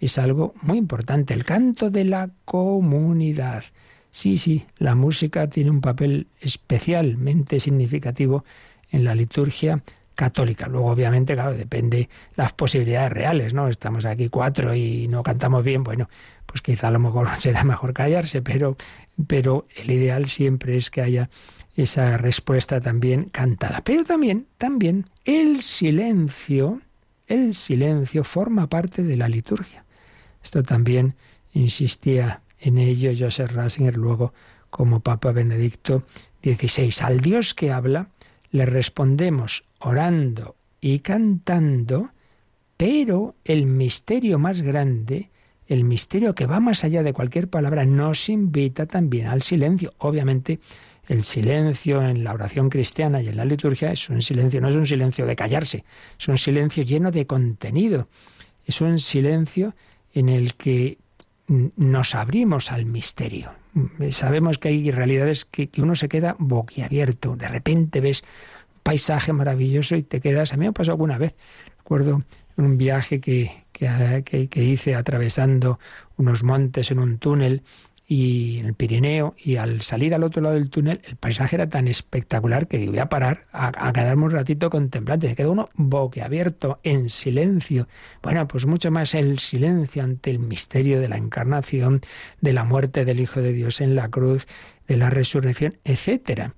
Es 0.00 0.18
algo 0.18 0.54
muy 0.62 0.78
importante, 0.78 1.34
el 1.34 1.44
canto 1.44 1.90
de 1.90 2.04
la 2.04 2.30
comunidad. 2.44 3.64
Sí, 4.10 4.38
sí, 4.38 4.66
la 4.78 4.94
música 4.94 5.48
tiene 5.48 5.70
un 5.70 5.80
papel 5.80 6.26
especialmente 6.40 7.60
significativo 7.60 8.44
en 8.90 9.04
la 9.04 9.14
liturgia 9.14 9.82
católica. 10.14 10.66
Luego, 10.68 10.88
obviamente, 10.88 11.34
claro, 11.34 11.54
depende 11.54 12.08
las 12.34 12.52
posibilidades 12.52 13.12
reales, 13.12 13.54
¿no? 13.54 13.68
Estamos 13.68 14.04
aquí 14.04 14.28
cuatro 14.28 14.74
y 14.74 15.06
no 15.08 15.22
cantamos 15.22 15.62
bien, 15.62 15.84
bueno, 15.84 16.08
pues 16.46 16.62
quizá 16.62 16.88
a 16.88 16.90
lo 16.90 16.98
mejor 16.98 17.28
será 17.38 17.62
mejor 17.64 17.92
callarse, 17.92 18.42
pero, 18.42 18.76
pero 19.26 19.66
el 19.76 19.90
ideal 19.90 20.26
siempre 20.26 20.76
es 20.76 20.90
que 20.90 21.02
haya 21.02 21.30
esa 21.76 22.16
respuesta 22.16 22.80
también 22.80 23.24
cantada. 23.30 23.82
Pero 23.84 24.04
también, 24.04 24.46
también, 24.58 25.06
el 25.24 25.60
silencio, 25.62 26.80
el 27.26 27.54
silencio 27.54 28.24
forma 28.24 28.66
parte 28.66 29.02
de 29.02 29.16
la 29.16 29.28
liturgia. 29.28 29.84
Esto 30.42 30.62
también 30.62 31.14
insistía 31.52 32.42
en 32.58 32.78
ello 32.78 33.12
Joseph 33.18 33.52
Ratzinger 33.52 33.96
luego 33.96 34.32
como 34.70 35.00
Papa 35.00 35.32
Benedicto 35.32 36.04
XVI. 36.42 36.92
Al 37.02 37.20
Dios 37.20 37.54
que 37.54 37.72
habla 37.72 38.08
le 38.50 38.66
respondemos 38.66 39.64
orando 39.78 40.56
y 40.80 41.00
cantando, 41.00 42.10
pero 42.76 43.34
el 43.44 43.66
misterio 43.66 44.38
más 44.38 44.62
grande, 44.62 45.30
el 45.66 45.84
misterio 45.84 46.34
que 46.34 46.46
va 46.46 46.60
más 46.60 46.84
allá 46.84 47.02
de 47.02 47.12
cualquier 47.12 47.48
palabra, 47.48 47.84
nos 47.84 48.28
invita 48.28 48.86
también 48.86 49.28
al 49.28 49.42
silencio. 49.42 49.92
Obviamente, 49.98 50.60
el 51.06 51.22
silencio 51.22 52.02
en 52.02 52.24
la 52.24 52.32
oración 52.32 52.70
cristiana 52.70 53.20
y 53.20 53.28
en 53.28 53.36
la 53.36 53.44
liturgia 53.44 53.92
es 53.92 54.08
un 54.08 54.22
silencio, 54.22 54.60
no 54.60 54.68
es 54.68 54.76
un 54.76 54.86
silencio 54.86 55.26
de 55.26 55.36
callarse, 55.36 55.84
es 56.18 56.28
un 56.28 56.38
silencio 56.38 56.84
lleno 56.84 57.10
de 57.10 57.26
contenido, 57.26 58.08
es 58.64 58.80
un 58.80 58.98
silencio 58.98 59.74
en 60.12 60.28
el 60.28 60.54
que 60.54 60.98
nos 61.48 62.14
abrimos 62.14 62.70
al 62.70 62.86
misterio. 62.86 63.50
Sabemos 64.10 64.58
que 64.58 64.68
hay 64.68 64.90
realidades 64.90 65.44
que, 65.44 65.68
uno 65.78 65.94
se 65.94 66.08
queda 66.08 66.36
boquiabierto. 66.38 67.36
De 67.36 67.48
repente 67.48 68.00
ves 68.00 68.22
un 68.22 68.80
paisaje 68.82 69.32
maravilloso 69.32 69.96
y 69.96 70.02
te 70.02 70.20
quedas. 70.20 70.52
A 70.52 70.56
mí 70.56 70.66
me 70.66 70.72
pasó 70.72 70.92
alguna 70.92 71.18
vez. 71.18 71.34
Recuerdo 71.78 72.22
un 72.56 72.78
viaje 72.78 73.20
que, 73.20 73.64
que 73.72 74.62
hice 74.62 74.94
atravesando 74.94 75.78
unos 76.16 76.42
montes 76.42 76.90
en 76.90 76.98
un 76.98 77.18
túnel 77.18 77.62
y 78.12 78.58
en 78.58 78.66
el 78.66 78.74
Pirineo, 78.74 79.36
y 79.38 79.54
al 79.54 79.82
salir 79.82 80.16
al 80.16 80.24
otro 80.24 80.42
lado 80.42 80.56
del 80.56 80.68
túnel, 80.68 81.00
el 81.04 81.14
paisaje 81.14 81.54
era 81.54 81.68
tan 81.68 81.86
espectacular 81.86 82.66
que 82.66 82.84
voy 82.88 82.98
a 82.98 83.08
parar 83.08 83.46
a, 83.52 83.92
quedarme 83.92 84.24
un 84.24 84.32
ratito 84.32 84.68
contemplante. 84.68 85.28
Se 85.28 85.36
quedó 85.36 85.52
uno 85.52 85.68
boquiabierto, 85.74 86.80
en 86.82 87.08
silencio. 87.08 87.86
Bueno, 88.20 88.48
pues 88.48 88.66
mucho 88.66 88.90
más 88.90 89.14
el 89.14 89.38
silencio 89.38 90.02
ante 90.02 90.32
el 90.32 90.40
misterio 90.40 90.98
de 91.00 91.06
la 91.06 91.18
encarnación, 91.18 92.00
de 92.40 92.52
la 92.52 92.64
muerte 92.64 93.04
del 93.04 93.20
Hijo 93.20 93.42
de 93.42 93.52
Dios 93.52 93.80
en 93.80 93.94
la 93.94 94.08
cruz, 94.08 94.48
de 94.88 94.96
la 94.96 95.08
resurrección, 95.08 95.78
etcétera. 95.84 96.56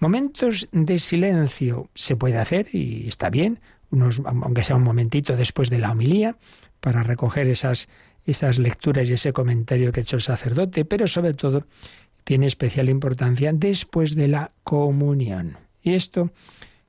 Momentos 0.00 0.68
de 0.70 0.98
silencio 0.98 1.88
se 1.94 2.14
puede 2.14 2.36
hacer 2.36 2.68
y 2.74 3.08
está 3.08 3.30
bien, 3.30 3.58
unos, 3.90 4.20
aunque 4.26 4.62
sea 4.62 4.76
un 4.76 4.82
momentito 4.82 5.34
después 5.34 5.70
de 5.70 5.78
la 5.78 5.92
homilía, 5.92 6.36
para 6.80 7.02
recoger 7.02 7.46
esas 7.46 7.88
esas 8.26 8.58
lecturas 8.58 9.08
y 9.10 9.14
ese 9.14 9.32
comentario 9.32 9.92
que 9.92 10.00
ha 10.00 10.02
hecho 10.02 10.16
el 10.16 10.22
sacerdote, 10.22 10.84
pero 10.84 11.06
sobre 11.06 11.34
todo 11.34 11.66
tiene 12.24 12.46
especial 12.46 12.88
importancia 12.88 13.52
después 13.52 14.14
de 14.14 14.28
la 14.28 14.52
comunión. 14.62 15.58
Y 15.82 15.92
esto, 15.92 16.30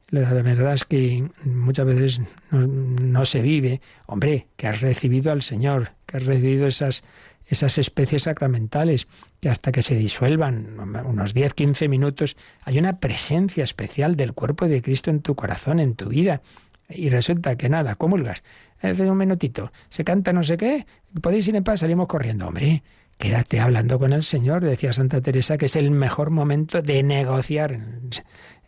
la 0.10 0.32
verdad 0.32 0.74
es 0.74 0.86
que 0.86 1.28
muchas 1.44 1.86
veces 1.86 2.22
no, 2.52 3.26
se 3.26 3.42
vive. 3.42 3.82
Hombre, 4.06 4.48
que 4.56 4.68
has 4.68 4.82
recibido 4.82 5.32
al 5.32 5.42
Señor, 5.42 5.92
que 6.06 6.18
has 6.18 6.26
recibido 6.26 6.68
esas, 6.68 7.04
esas 7.46 7.78
especies 7.78 8.24
sacramentales, 8.24 9.08
que 9.42 9.50
hasta 9.50 9.74
que 9.74 9.82
se 9.82 9.96
disuelvan, 9.96 10.78
unos 11.06 11.34
10, 11.34 11.54
15 11.54 11.90
minutos, 11.90 12.38
hay 12.64 12.80
una 12.80 13.00
presencia 13.00 13.66
especial 13.66 14.16
del 14.16 14.34
cuerpo 14.34 14.68
de 14.68 14.82
Cristo 14.82 15.12
en 15.12 15.22
tu 15.22 15.36
corazón, 15.36 15.82
en 15.82 15.96
tu 15.96 16.08
vida. 16.08 16.42
Y 16.90 17.10
resulta 17.10 17.56
que 17.58 17.70
nada, 17.70 17.96
comulgas 17.96 18.44
hace 18.82 19.10
un 19.10 19.18
minutito, 19.18 19.72
se 19.90 20.04
canta 20.04 20.34
no 20.34 20.44
sé 20.44 20.58
qué, 20.58 20.86
podéis 21.22 21.48
ir 21.48 21.56
en 21.56 21.64
paz, 21.64 21.80
salimos 21.80 22.08
corriendo. 22.08 22.48
Hombre, 22.48 22.84
quédate 23.18 23.60
hablando 23.60 24.00
con 24.00 24.14
el 24.14 24.24
Señor, 24.24 24.64
decía 24.64 24.94
Santa 24.94 25.22
Teresa, 25.22 25.58
que 25.58 25.66
es 25.66 25.76
el 25.76 25.92
mejor 25.92 26.30
momento 26.30 26.82
de 26.82 27.04
negociar 27.04 27.80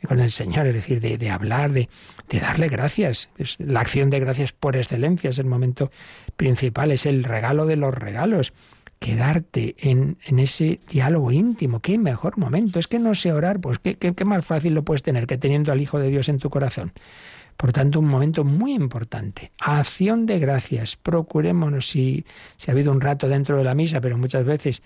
con 0.08 0.20
el 0.20 0.32
Señor, 0.32 0.68
es 0.68 0.76
decir, 0.76 1.02
de, 1.02 1.30
hablar, 1.30 1.72
de, 1.72 1.90
de, 2.30 2.40
darle 2.40 2.70
gracias. 2.70 3.30
La 3.58 3.82
acción 3.82 4.10
de 4.10 4.20
gracias 4.20 4.52
por 4.52 4.76
excelencia, 4.76 5.30
es 5.30 5.40
el 5.40 5.48
momento 5.48 5.92
principal, 6.36 6.92
es 6.92 7.06
el 7.06 7.24
regalo 7.24 7.66
de 7.66 7.78
los 7.78 7.94
regalos. 7.94 8.54
Quedarte 9.00 9.76
en, 9.78 10.18
en 10.26 10.40
ese 10.40 10.80
diálogo 10.90 11.32
íntimo, 11.32 11.82
qué 11.82 12.00
mejor 12.00 12.38
momento. 12.38 12.80
Es 12.80 12.88
que 12.88 12.98
no 12.98 13.14
sé 13.14 13.32
orar, 13.32 13.60
pues 13.60 13.78
qué, 13.78 13.96
qué, 13.96 14.14
qué 14.16 14.26
más 14.26 14.44
fácil 14.44 14.74
lo 14.74 14.84
puedes 14.84 15.04
tener 15.04 15.28
que 15.28 15.38
teniendo 15.38 15.72
al 15.72 15.82
Hijo 15.82 16.00
de 16.00 16.10
Dios 16.10 16.30
en 16.30 16.40
tu 16.40 16.50
corazón. 16.50 16.94
Por 17.58 17.74
tanto, 17.74 18.00
un 18.00 18.08
momento 18.08 18.44
muy 18.44 18.74
importante. 18.74 19.52
Acción 19.60 20.26
de 20.26 20.40
gracias. 20.40 20.96
Procurémonos 20.96 21.90
si, 21.90 22.26
si 22.56 22.70
ha 22.70 22.74
habido 22.74 22.92
un 22.92 23.02
rato 23.02 23.28
dentro 23.28 23.58
de 23.58 23.64
la 23.64 23.74
misa, 23.74 24.00
pero 24.00 24.18
muchas 24.18 24.46
veces 24.46 24.84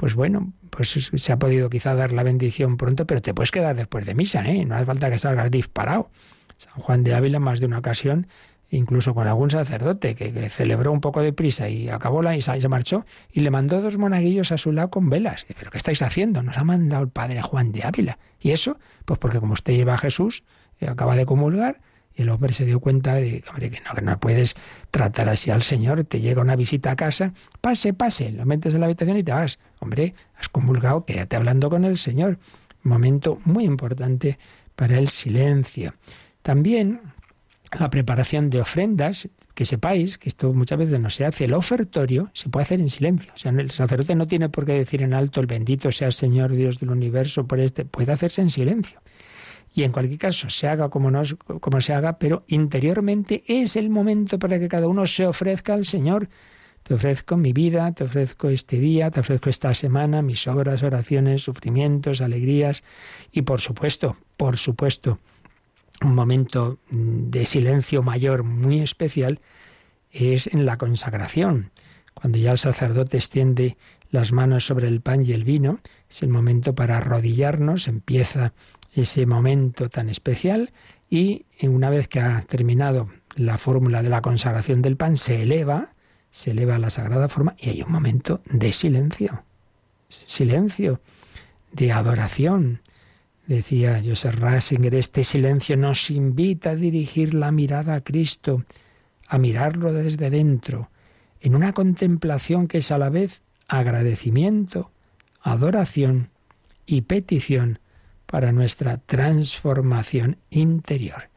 pues 0.00 0.14
bueno, 0.14 0.54
pues 0.70 1.10
se 1.14 1.32
ha 1.32 1.38
podido 1.38 1.68
quizá 1.68 1.94
dar 1.94 2.12
la 2.12 2.22
bendición 2.22 2.78
pronto, 2.78 3.06
pero 3.06 3.20
te 3.20 3.34
puedes 3.34 3.50
quedar 3.50 3.76
después 3.76 4.06
de 4.06 4.14
misa, 4.14 4.42
¿eh? 4.48 4.64
No 4.64 4.74
hace 4.74 4.86
falta 4.86 5.10
que 5.10 5.18
salgas 5.18 5.50
disparado. 5.50 6.08
San 6.56 6.72
Juan 6.72 7.02
de 7.04 7.14
Ávila, 7.14 7.38
más 7.38 7.60
de 7.60 7.66
una 7.66 7.80
ocasión, 7.80 8.26
incluso 8.70 9.14
con 9.14 9.26
algún 9.26 9.50
sacerdote 9.50 10.14
que, 10.14 10.48
celebró 10.48 10.90
un 10.90 11.02
poco 11.02 11.20
de 11.20 11.34
prisa 11.34 11.68
y 11.68 11.90
acabó 11.90 12.22
la 12.22 12.30
misa 12.30 12.56
y 12.56 12.62
se 12.62 12.68
marchó, 12.68 13.04
y 13.30 13.40
le 13.40 13.50
mandó 13.50 13.82
dos 13.82 13.98
monaguillos 13.98 14.52
a 14.52 14.56
su 14.56 14.72
lado 14.72 14.88
con 14.88 15.10
velas. 15.10 15.44
¿Pero 15.58 15.70
qué 15.70 15.76
estáis 15.76 16.00
haciendo? 16.00 16.42
Nos 16.42 16.56
ha 16.56 16.64
mandado 16.64 17.02
el 17.02 17.10
padre 17.10 17.42
Juan 17.42 17.70
de 17.70 17.84
Ávila. 17.84 18.18
¿Y 18.40 18.52
eso? 18.52 18.78
Pues 19.04 19.18
porque 19.18 19.38
como 19.38 19.52
usted 19.52 19.74
lleva 19.74 19.92
a 19.92 19.98
Jesús, 19.98 20.44
eh, 20.80 20.88
acaba 20.88 21.14
de 21.14 21.26
comulgar, 21.26 21.82
y 22.14 22.22
el 22.22 22.28
hombre 22.30 22.52
se 22.52 22.64
dio 22.64 22.80
cuenta 22.80 23.14
de 23.14 23.44
hombre, 23.50 23.70
que 23.70 23.80
no, 23.80 23.94
que 23.94 24.02
no 24.02 24.18
puedes 24.18 24.54
tratar 24.90 25.28
así 25.28 25.50
al 25.50 25.62
Señor. 25.62 26.04
Te 26.04 26.20
llega 26.20 26.42
una 26.42 26.56
visita 26.56 26.90
a 26.90 26.96
casa, 26.96 27.32
pase, 27.60 27.94
pase, 27.94 28.30
lo 28.32 28.44
metes 28.46 28.74
en 28.74 28.80
la 28.80 28.86
habitación 28.86 29.16
y 29.16 29.22
te 29.22 29.32
vas. 29.32 29.58
Hombre, 29.78 30.14
has 30.36 30.48
comulgado, 30.48 31.04
quédate 31.04 31.36
hablando 31.36 31.70
con 31.70 31.84
el 31.84 31.98
Señor. 31.98 32.38
Momento 32.82 33.38
muy 33.44 33.64
importante 33.64 34.38
para 34.74 34.98
el 34.98 35.08
silencio. 35.08 35.94
También 36.42 37.00
la 37.78 37.90
preparación 37.90 38.50
de 38.50 38.60
ofrendas, 38.60 39.28
que 39.54 39.64
sepáis 39.64 40.18
que 40.18 40.28
esto 40.28 40.52
muchas 40.52 40.78
veces 40.78 40.98
no 40.98 41.10
se 41.10 41.24
hace, 41.24 41.44
el 41.44 41.54
ofertorio 41.54 42.30
se 42.34 42.48
puede 42.48 42.64
hacer 42.64 42.80
en 42.80 42.88
silencio. 42.88 43.32
O 43.34 43.38
sea, 43.38 43.52
el 43.52 43.70
sacerdote 43.70 44.14
no 44.16 44.26
tiene 44.26 44.48
por 44.48 44.64
qué 44.64 44.72
decir 44.72 45.02
en 45.02 45.14
alto 45.14 45.40
el 45.40 45.46
bendito 45.46 45.92
sea 45.92 46.08
el 46.08 46.12
Señor 46.12 46.52
Dios 46.52 46.80
del 46.80 46.90
universo 46.90 47.46
por 47.46 47.60
este, 47.60 47.84
puede 47.84 48.12
hacerse 48.12 48.42
en 48.42 48.50
silencio. 48.50 49.00
Y 49.72 49.84
en 49.84 49.92
cualquier 49.92 50.18
caso, 50.18 50.50
se 50.50 50.66
haga 50.68 50.88
como, 50.88 51.10
no, 51.10 51.22
como 51.60 51.80
se 51.80 51.92
haga, 51.92 52.18
pero 52.18 52.44
interiormente 52.48 53.44
es 53.46 53.76
el 53.76 53.88
momento 53.88 54.38
para 54.38 54.58
que 54.58 54.68
cada 54.68 54.88
uno 54.88 55.06
se 55.06 55.26
ofrezca 55.26 55.74
al 55.74 55.84
Señor. 55.84 56.28
Te 56.82 56.94
ofrezco 56.94 57.36
mi 57.36 57.52
vida, 57.52 57.92
te 57.92 58.04
ofrezco 58.04 58.48
este 58.48 58.80
día, 58.80 59.10
te 59.10 59.20
ofrezco 59.20 59.50
esta 59.50 59.74
semana, 59.74 60.22
mis 60.22 60.46
obras, 60.48 60.82
oraciones, 60.82 61.42
sufrimientos, 61.42 62.20
alegrías 62.20 62.82
y 63.30 63.42
por 63.42 63.60
supuesto, 63.60 64.16
por 64.36 64.56
supuesto, 64.56 65.18
un 66.02 66.14
momento 66.14 66.78
de 66.90 67.44
silencio 67.44 68.02
mayor 68.02 68.42
muy 68.42 68.80
especial 68.80 69.40
es 70.10 70.46
en 70.46 70.64
la 70.64 70.78
consagración. 70.78 71.70
Cuando 72.14 72.38
ya 72.38 72.52
el 72.52 72.58
sacerdote 72.58 73.18
extiende 73.18 73.76
las 74.10 74.32
manos 74.32 74.66
sobre 74.66 74.88
el 74.88 75.00
pan 75.00 75.24
y 75.24 75.32
el 75.32 75.44
vino, 75.44 75.80
es 76.08 76.22
el 76.22 76.28
momento 76.28 76.74
para 76.74 76.96
arrodillarnos, 76.96 77.86
empieza 77.86 78.52
ese 78.92 79.26
momento 79.26 79.88
tan 79.88 80.08
especial 80.08 80.72
y 81.08 81.46
una 81.62 81.90
vez 81.90 82.08
que 82.08 82.20
ha 82.20 82.40
terminado 82.42 83.08
la 83.36 83.58
fórmula 83.58 84.02
de 84.02 84.08
la 84.08 84.22
consagración 84.22 84.82
del 84.82 84.96
pan, 84.96 85.16
se 85.16 85.42
eleva, 85.42 85.92
se 86.30 86.52
eleva 86.52 86.76
a 86.76 86.78
la 86.78 86.90
sagrada 86.90 87.28
forma 87.28 87.54
y 87.58 87.70
hay 87.70 87.82
un 87.82 87.92
momento 87.92 88.40
de 88.46 88.72
silencio, 88.72 89.44
silencio, 90.08 91.00
de 91.72 91.92
adoración. 91.92 92.80
Decía 93.46 94.00
Joseph 94.04 94.36
Ratzinger, 94.36 94.94
este 94.94 95.24
silencio 95.24 95.76
nos 95.76 96.10
invita 96.10 96.70
a 96.70 96.76
dirigir 96.76 97.34
la 97.34 97.50
mirada 97.50 97.94
a 97.96 98.00
Cristo, 98.00 98.64
a 99.26 99.38
mirarlo 99.38 99.92
desde 99.92 100.30
dentro, 100.30 100.90
en 101.40 101.54
una 101.54 101.72
contemplación 101.72 102.68
que 102.68 102.78
es 102.78 102.90
a 102.90 102.98
la 102.98 103.08
vez 103.08 103.42
agradecimiento, 103.66 104.90
adoración 105.40 106.30
y 106.86 107.02
petición 107.02 107.78
para 108.30 108.52
nuestra 108.52 108.98
transformación 108.98 110.38
interior. 110.50 111.30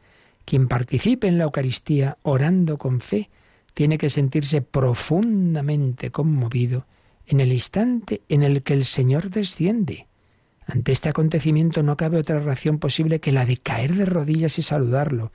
Quien 0.44 0.68
participe 0.68 1.26
en 1.26 1.38
la 1.38 1.44
Eucaristía 1.44 2.18
orando 2.22 2.78
con 2.78 3.00
fe 3.00 3.30
tiene 3.74 3.98
que 3.98 4.10
sentirse 4.10 4.62
profundamente 4.62 6.10
conmovido 6.10 6.86
en 7.26 7.40
el 7.40 7.52
instante 7.52 8.22
en 8.28 8.42
el 8.42 8.62
que 8.62 8.74
el 8.74 8.84
Señor 8.84 9.30
desciende. 9.30 10.06
Ante 10.66 10.92
este 10.92 11.08
acontecimiento 11.08 11.82
no 11.82 11.96
cabe 11.96 12.18
otra 12.18 12.38
reacción 12.38 12.78
posible 12.78 13.20
que 13.20 13.32
la 13.32 13.44
de 13.44 13.56
caer 13.56 13.94
de 13.94 14.06
rodillas 14.06 14.58
y 14.58 14.62
saludarlo. 14.62 15.32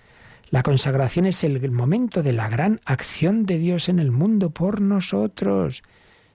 La 0.52 0.63
consagración 0.63 1.26
es 1.26 1.43
el 1.43 1.72
momento 1.72 2.24
de 2.24 2.34
la 2.34 2.48
gran 2.48 2.80
acción 2.86 3.45
de 3.45 3.58
Dios 3.58 3.89
en 3.89 4.00
el 4.00 4.12
mundo 4.12 4.52
por 4.52 4.80
nosotros. 4.82 5.84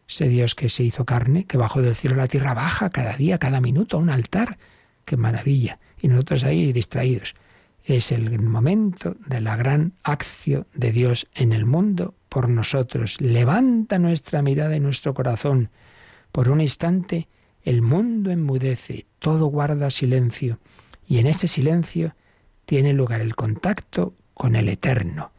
Ese 0.06 0.28
Dios 0.28 0.54
que 0.54 0.68
se 0.68 0.84
hizo 0.84 1.04
carne, 1.04 1.46
que 1.46 1.56
bajó 1.56 1.80
del 1.80 1.94
cielo 1.94 2.16
a 2.16 2.18
la 2.18 2.28
tierra, 2.28 2.52
baja 2.52 2.90
cada 2.90 3.16
día, 3.16 3.38
cada 3.38 3.60
minuto 3.60 3.96
a 3.96 4.00
un 4.00 4.10
altar. 4.10 4.58
¡Qué 5.04 5.16
maravilla! 5.16 5.78
Y 6.00 6.08
nosotros 6.08 6.44
ahí 6.44 6.72
distraídos. 6.72 7.34
Es 7.84 8.12
el 8.12 8.40
momento 8.40 9.16
de 9.26 9.40
la 9.40 9.56
gran 9.56 9.92
acción 10.02 10.66
de 10.74 10.90
Dios 10.92 11.26
en 11.34 11.52
el 11.52 11.66
mundo 11.66 12.14
por 12.28 12.48
nosotros. 12.48 13.20
Levanta 13.20 13.98
nuestra 13.98 14.42
mirada 14.42 14.76
y 14.76 14.80
nuestro 14.80 15.12
corazón. 15.12 15.70
Por 16.32 16.48
un 16.48 16.60
instante 16.60 17.28
el 17.62 17.80
mundo 17.80 18.30
enmudece, 18.30 19.06
todo 19.18 19.46
guarda 19.46 19.90
silencio, 19.90 20.58
y 21.06 21.18
en 21.18 21.26
ese 21.26 21.48
silencio 21.48 22.14
tiene 22.66 22.92
lugar 22.92 23.20
el 23.20 23.34
contacto 23.36 24.14
con 24.34 24.56
el 24.56 24.68
eterno. 24.68 25.32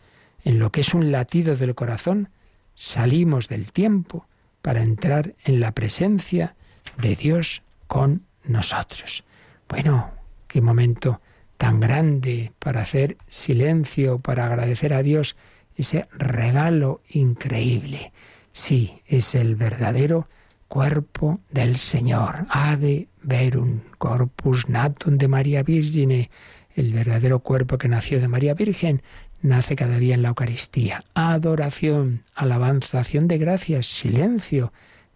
En 0.43 0.60
lo 0.60 0.71
que 0.71 0.82
es 0.82 0.93
un 0.93 1.12
latido 1.12 1.56
del 1.56 1.75
corazón, 1.75 2.30
salimos 2.75 3.47
del 3.47 3.71
tiempo 3.71 4.28
para 4.62 4.82
entrar 4.82 5.36
en 5.43 5.60
la 5.60 5.71
presencia 5.73 6.56
de 6.97 7.15
Dios 7.15 7.62
con 7.88 8.25
nosotros. 8.43 9.23
Bueno, 9.67 10.12
qué 10.47 10.62
momento 10.62 11.21
tan 11.58 11.80
grande 11.80 12.51
para 12.60 12.82
hacer 12.82 13.17
silencio, 13.28 14.19
para 14.19 14.45
agradecer 14.45 14.93
a 14.93 15.01
Dios 15.01 15.36
ese 15.75 16.08
regalo 16.12 17.01
increíble. 17.10 18.12
Sí, 18.54 19.01
es 19.06 19.36
el 19.36 19.56
verdadero 19.56 20.28
cuerpo 20.67 21.39
del 21.49 21.78
Señor. 21.78 22.45
Ave 22.49 23.08
verum 23.21 23.82
corpus 23.97 24.69
natum 24.69 25.17
de 25.17 25.28
María 25.28 25.63
Virgine. 25.63 26.30
El 26.75 26.93
verdadero 26.93 27.39
cuerpo 27.39 27.78
que 27.78 27.88
nació 27.88 28.19
de 28.19 28.28
María 28.28 28.54
Virgen 28.54 29.01
nace 29.41 29.75
cada 29.75 29.97
día 29.97 30.15
en 30.15 30.21
la 30.21 30.30
Eucaristía. 30.30 31.04
Adoración, 31.13 32.23
alabanza, 32.34 32.99
acción 32.99 33.28
de 33.28 33.38
gracias, 33.38 33.88
silencio, 33.88 34.73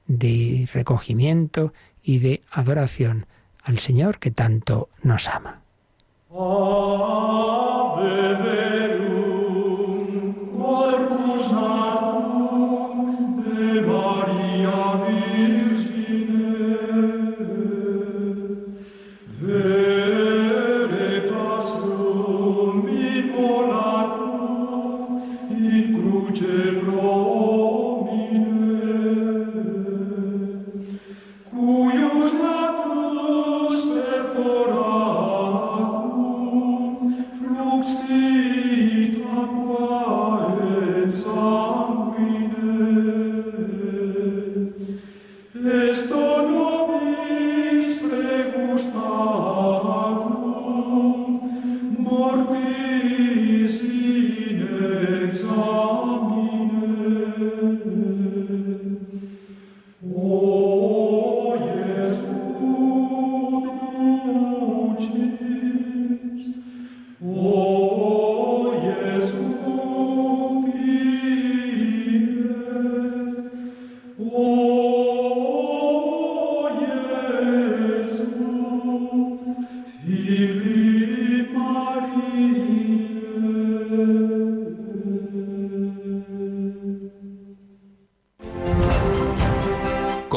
de 0.08 0.68
recogimiento 0.74 1.74
y 2.02 2.20
de 2.20 2.42
adoración 2.52 3.26
al 3.70 3.78
Señor 3.78 4.18
que 4.18 4.32
tanto 4.32 4.90
nos 5.04 5.28
ama. 5.28 5.62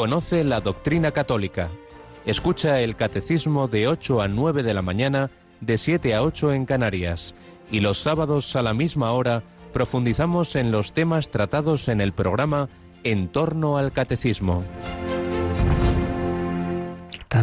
Conoce 0.03 0.43
la 0.43 0.59
doctrina 0.59 1.11
católica. 1.11 1.69
Escucha 2.25 2.81
el 2.81 2.95
catecismo 2.95 3.67
de 3.67 3.87
8 3.87 4.21
a 4.21 4.27
9 4.27 4.61
de 4.61 4.73
la 4.73 4.81
mañana, 4.81 5.31
de 5.61 5.77
7 5.77 6.13
a 6.13 6.23
8 6.23 6.53
en 6.53 6.65
Canarias. 6.65 7.33
Y 7.71 7.79
los 7.79 7.99
sábados 7.99 8.55
a 8.55 8.61
la 8.61 8.73
misma 8.73 9.11
hora 9.11 9.43
profundizamos 9.71 10.55
en 10.55 10.71
los 10.71 10.93
temas 10.93 11.29
tratados 11.31 11.87
en 11.87 12.01
el 12.01 12.13
programa 12.13 12.69
En 13.03 13.27
torno 13.27 13.77
al 13.77 13.91
catecismo. 13.91 14.63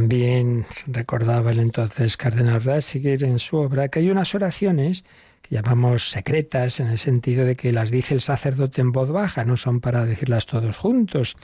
También 0.01 0.65
recordaba 0.87 1.51
el 1.51 1.59
entonces 1.59 2.17
cardenal 2.17 2.63
Ratzinger 2.63 3.23
en 3.23 3.39
su 3.39 3.59
obra 3.59 3.89
que 3.89 3.99
hay 3.99 4.11
unas 4.11 4.35
oraciones 4.35 5.05
que 5.43 5.57
llamamos 5.57 6.09
secretas 6.11 6.81
en 6.81 6.87
el 6.87 6.97
sentido 6.97 7.45
de 7.45 7.55
que 7.55 7.71
las 7.71 7.91
dice 7.91 8.15
el 8.15 8.23
sacerdote 8.23 8.81
en 8.81 8.93
voz 8.93 9.11
baja, 9.11 9.45
no 9.45 9.59
son 9.59 9.81
para 9.81 10.07
decirlas 10.07 10.47
todos 10.47 10.79
juntos. 10.79 11.37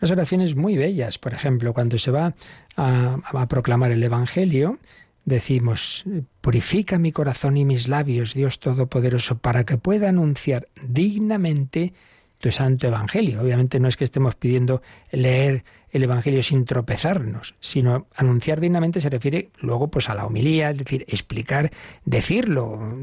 Unas 0.00 0.10
oraciones 0.10 0.56
muy 0.56 0.76
bellas, 0.76 1.18
por 1.18 1.34
ejemplo, 1.34 1.72
cuando 1.72 2.00
se 2.00 2.10
va 2.10 2.34
a, 2.76 3.18
a 3.22 3.46
proclamar 3.46 3.92
el 3.92 4.02
Evangelio, 4.02 4.80
decimos, 5.24 6.04
purifica 6.40 6.98
mi 6.98 7.12
corazón 7.12 7.56
y 7.58 7.64
mis 7.64 7.86
labios, 7.86 8.34
Dios 8.34 8.58
Todopoderoso, 8.58 9.38
para 9.38 9.62
que 9.62 9.78
pueda 9.78 10.08
anunciar 10.08 10.66
dignamente 10.82 11.92
tu 12.40 12.50
santo 12.50 12.88
Evangelio. 12.88 13.40
Obviamente 13.40 13.78
no 13.78 13.86
es 13.86 13.96
que 13.96 14.02
estemos 14.02 14.34
pidiendo 14.34 14.82
leer 15.12 15.62
el 15.92 16.04
Evangelio 16.04 16.42
sin 16.42 16.64
tropezarnos, 16.64 17.54
sino 17.60 18.06
anunciar 18.14 18.60
dignamente 18.60 19.00
se 19.00 19.10
refiere 19.10 19.50
luego 19.58 19.88
pues 19.88 20.08
a 20.08 20.14
la 20.14 20.26
homilía, 20.26 20.70
es 20.70 20.78
decir, 20.78 21.04
explicar, 21.08 21.70
decirlo 22.04 22.96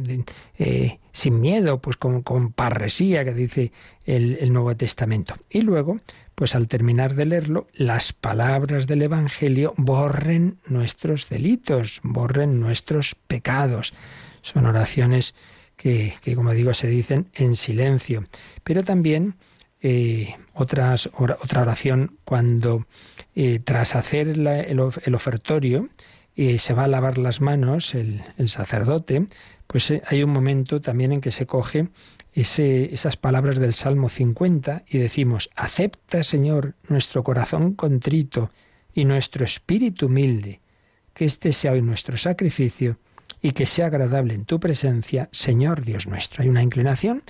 eh, 0.58 1.00
sin 1.12 1.42
miedo, 1.42 1.82
pues 1.82 1.98
con, 1.98 2.22
con 2.22 2.52
parresía 2.52 3.26
que 3.26 3.34
dice 3.34 3.72
el, 4.06 4.38
el 4.40 4.54
Nuevo 4.54 4.76
Testamento. 4.76 5.36
Y 5.50 5.62
luego, 5.62 6.00
pues 6.36 6.56
al 6.56 6.68
terminar 6.68 7.16
de 7.16 7.26
leerlo, 7.26 7.68
las 7.74 8.14
palabras 8.14 8.88
del 8.88 9.02
Evangelio 9.02 9.74
borren 9.78 10.60
nuestros 10.68 11.30
delitos, 11.30 12.00
borren 12.04 12.60
nuestros 12.60 13.16
pecados. 13.16 13.94
Son 14.42 14.66
oraciones 14.66 15.36
que, 15.76 16.14
que 16.22 16.36
como 16.36 16.52
digo, 16.54 16.74
se 16.74 16.88
dicen 16.88 17.28
en 17.34 17.56
silencio. 17.56 18.24
Pero 18.64 18.84
también 18.84 19.36
eh, 19.82 20.36
otras, 20.54 21.10
otra 21.14 21.62
oración 21.62 22.18
cuando 22.26 22.88
eh, 23.36 23.60
tras 23.60 23.96
hacer 23.96 24.28
el, 24.30 24.80
ofertorio 24.80 25.90
eh, 26.36 26.58
se 26.58 26.74
va 26.74 26.86
a 26.86 26.88
lavar 26.88 27.20
las 27.20 27.42
manos 27.42 27.94
el, 27.94 28.24
sacerdote, 28.48 29.28
pues 29.68 29.94
hay 30.06 30.24
un 30.24 30.32
momento 30.32 30.82
también 30.82 31.12
en 31.12 31.22
que 31.22 31.32
se 31.32 31.46
coge 31.46 31.90
esas 32.34 33.18
palabras 33.18 33.60
del 33.60 33.74
Salmo 33.74 34.10
50 34.10 34.84
y 34.88 35.00
decimos, 35.00 35.50
acepta 35.56 36.22
Señor 36.22 36.76
nuestro 36.88 37.24
corazón 37.24 37.74
contrito 37.74 38.52
y 38.94 39.06
nuestro 39.06 39.44
espíritu 39.44 40.06
humilde, 40.06 40.60
que 41.14 41.26
este 41.26 41.52
sea 41.52 41.72
hoy 41.72 41.82
nuestro 41.82 42.16
sacrificio 42.18 42.98
y 43.42 43.52
que 43.52 43.66
sea 43.66 43.88
agradable 43.88 44.34
en 44.36 44.46
tu 44.46 44.60
presencia, 44.60 45.30
Señor 45.32 45.84
Dios 45.84 46.08
nuestro. 46.08 46.44
Hay 46.44 46.50
una 46.50 46.64
inclinación 46.64 47.24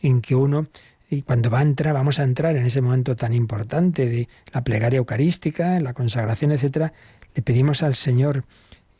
en 0.00 0.20
que 0.20 0.34
uno 0.34 0.68
y 1.08 1.22
cuando 1.22 1.50
va 1.50 1.60
a 1.60 1.62
entrar, 1.62 1.94
vamos 1.94 2.18
a 2.18 2.24
entrar 2.24 2.56
en 2.56 2.66
ese 2.66 2.80
momento 2.80 3.14
tan 3.14 3.32
importante 3.32 4.08
de 4.08 4.28
la 4.52 4.64
plegaria 4.64 4.98
eucarística, 4.98 5.78
la 5.80 5.94
consagración, 5.94 6.52
etcétera, 6.52 6.92
le 7.34 7.42
pedimos 7.42 7.82
al 7.82 7.94
Señor 7.94 8.44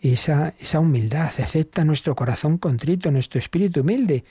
esa, 0.01 0.55
esa 0.59 0.79
humildad, 0.79 1.33
acepta 1.39 1.85
nuestro 1.85 2.15
corazón 2.15 2.59
contrito, 2.59 3.11
nuestro 3.11 3.41
espíritu 3.41 3.81
humilde, 3.81 4.25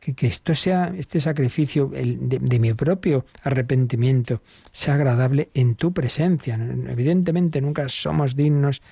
que, 0.00 0.26
esto 0.26 0.54
sea, 0.54 0.92
este 0.98 1.20
sacrificio 1.20 1.86
de, 1.88 2.58
mi 2.58 2.74
propio 2.74 3.24
arrepentimiento, 3.44 4.42
sea 4.72 4.94
agradable 4.94 5.48
en 5.54 5.76
tu 5.76 5.92
presencia. 5.92 6.56
Evidentemente 6.88 7.60
nunca 7.60 7.88
somos 7.88 8.34
dignos 8.34 8.82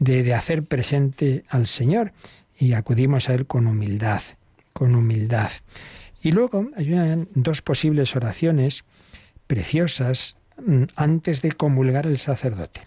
de, 0.00 0.24
de 0.24 0.34
hacer 0.34 0.64
presente 0.64 1.44
al 1.48 1.68
Señor 1.68 2.12
y 2.58 2.72
acudimos 2.72 3.28
a 3.28 3.34
Él 3.34 3.46
con 3.46 3.68
humildad, 3.68 4.22
con 4.72 4.96
humildad. 4.96 5.50
Y 6.22 6.32
luego 6.32 6.66
hay 6.76 7.26
dos 7.34 7.62
posibles 7.62 8.16
oraciones 8.16 8.84
preciosas 9.46 10.38
mm, 10.64 10.84
antes 10.96 11.42
de 11.42 11.52
comulgar 11.52 12.06
el 12.06 12.18
sacerdote. 12.18 12.82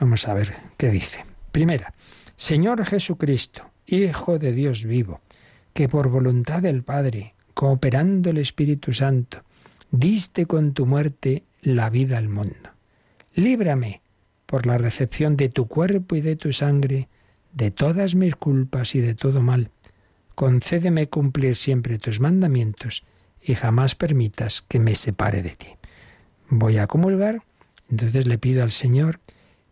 Vamos 0.00 0.26
a 0.28 0.34
ver 0.34 0.54
qué 0.76 0.90
dice. 0.90 1.24
Primera, 1.52 1.94
Señor 2.36 2.84
Jesucristo, 2.84 3.70
Hijo 3.86 4.38
de 4.38 4.52
Dios 4.52 4.84
vivo, 4.84 5.20
que 5.72 5.88
por 5.88 6.08
voluntad 6.08 6.62
del 6.62 6.82
Padre, 6.82 7.34
cooperando 7.52 8.30
el 8.30 8.38
Espíritu 8.38 8.92
Santo, 8.92 9.42
diste 9.90 10.46
con 10.46 10.72
tu 10.72 10.86
muerte 10.86 11.44
la 11.60 11.90
vida 11.90 12.18
al 12.18 12.28
mundo. 12.28 12.70
Líbrame, 13.34 14.00
por 14.46 14.66
la 14.66 14.78
recepción 14.78 15.36
de 15.36 15.48
tu 15.48 15.66
cuerpo 15.66 16.16
y 16.16 16.20
de 16.20 16.36
tu 16.36 16.52
sangre, 16.52 17.08
de 17.52 17.70
todas 17.70 18.14
mis 18.14 18.36
culpas 18.36 18.94
y 18.94 19.00
de 19.00 19.14
todo 19.14 19.40
mal. 19.40 19.70
Concédeme 20.34 21.08
cumplir 21.08 21.56
siempre 21.56 21.98
tus 21.98 22.20
mandamientos 22.20 23.04
y 23.40 23.54
jamás 23.54 23.94
permitas 23.94 24.62
que 24.62 24.78
me 24.78 24.94
separe 24.94 25.42
de 25.42 25.50
ti. 25.50 25.68
Voy 26.48 26.78
a 26.78 26.86
comulgar, 26.86 27.42
entonces 27.90 28.26
le 28.26 28.38
pido 28.38 28.62
al 28.62 28.72
Señor 28.72 29.20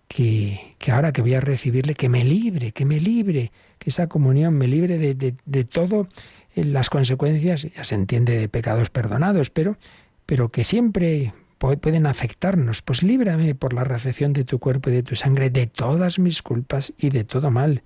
que, 0.09 0.75
que 0.79 0.93
ahora 0.93 1.13
que 1.13 1.23
voy 1.23 1.35
a 1.35 1.41
recibirle, 1.41 1.95
que 1.95 2.09
me 2.09 2.25
libre, 2.25 2.73
que 2.73 2.85
me 2.85 3.01
libre, 3.01 3.51
que 3.79 3.91
esa 3.91 4.09
comunión 4.09 4.55
me 4.55 4.69
libre 4.69 4.99
de, 4.99 5.15
de, 5.15 5.35
de 5.45 5.65
todo 5.65 6.09
eh, 6.55 6.65
las 6.65 6.91
consecuencias, 6.91 7.67
ya 7.75 7.85
se 7.85 7.95
entiende 7.95 8.37
de 8.37 8.49
pecados 8.49 8.91
perdonados, 8.91 9.51
pero, 9.51 9.77
pero 10.27 10.51
que 10.51 10.65
siempre 10.65 11.33
pueden 11.59 12.07
afectarnos. 12.07 12.83
Pues 12.83 13.03
líbrame 13.03 13.55
por 13.55 13.73
la 13.73 13.85
recepción 13.85 14.33
de 14.33 14.45
tu 14.45 14.59
cuerpo 14.59 14.91
y 14.91 14.95
de 14.95 15.03
tu 15.03 15.17
sangre 15.17 15.51
de 15.51 15.67
todas 15.67 16.19
mis 16.19 16.43
culpas 16.43 16.93
y 16.99 17.11
de 17.11 17.25
todo 17.25 17.51
mal. 17.51 17.83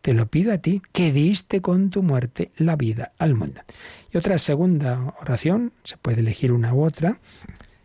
Te 0.00 0.14
lo 0.14 0.26
pido 0.26 0.52
a 0.52 0.58
ti, 0.58 0.80
que 0.92 1.12
diste 1.12 1.60
con 1.60 1.90
tu 1.90 2.02
muerte 2.02 2.52
la 2.56 2.76
vida 2.76 3.12
al 3.18 3.34
mundo. 3.34 3.60
Y 4.12 4.16
otra 4.16 4.38
segunda 4.38 5.14
oración, 5.20 5.72
se 5.84 5.96
puede 5.96 6.20
elegir 6.20 6.52
una 6.52 6.72
u 6.72 6.84
otra. 6.84 7.20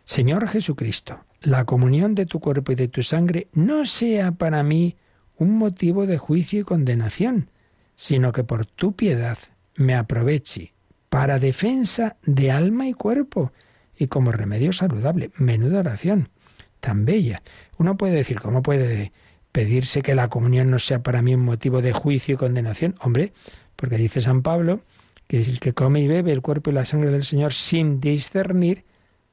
Señor 0.04 0.48
Jesucristo, 0.48 1.20
la 1.40 1.64
comunión 1.64 2.14
de 2.14 2.26
tu 2.26 2.40
cuerpo 2.40 2.72
y 2.72 2.76
de 2.76 2.88
tu 2.88 3.02
sangre 3.02 3.48
no 3.52 3.86
sea 3.86 4.32
para 4.32 4.62
mí 4.62 4.96
un 5.36 5.58
motivo 5.58 6.06
de 6.06 6.18
juicio 6.18 6.60
y 6.60 6.64
condenación, 6.64 7.50
sino 7.96 8.32
que 8.32 8.44
por 8.44 8.66
tu 8.66 8.94
piedad 8.94 9.38
me 9.76 9.94
aproveche 9.94 10.72
para 11.08 11.38
defensa 11.38 12.16
de 12.24 12.50
alma 12.50 12.86
y 12.86 12.92
cuerpo 12.92 13.52
y 13.96 14.06
como 14.06 14.32
remedio 14.32 14.72
saludable. 14.72 15.30
Menuda 15.36 15.80
oración, 15.80 16.28
tan 16.80 17.04
bella. 17.04 17.42
Uno 17.78 17.96
puede 17.96 18.14
decir, 18.14 18.40
¿cómo 18.40 18.62
puede 18.62 19.12
pedirse 19.54 20.02
que 20.02 20.14
la 20.14 20.28
comunión 20.28 20.70
no 20.70 20.78
sea 20.78 21.02
para 21.02 21.22
mí 21.22 21.34
un 21.34 21.44
motivo 21.44 21.80
de 21.80 21.92
juicio 21.92 22.34
y 22.34 22.36
condenación? 22.36 22.96
Hombre, 23.00 23.32
porque 23.76 23.96
dice 23.96 24.20
San 24.20 24.42
Pablo 24.42 24.82
que 25.26 25.40
es 25.40 25.48
el 25.48 25.60
que 25.60 25.72
come 25.72 26.00
y 26.00 26.08
bebe 26.08 26.32
el 26.32 26.42
cuerpo 26.42 26.70
y 26.70 26.74
la 26.74 26.84
sangre 26.84 27.10
del 27.10 27.24
Señor 27.24 27.52
sin 27.52 28.00
discernir, 28.00 28.84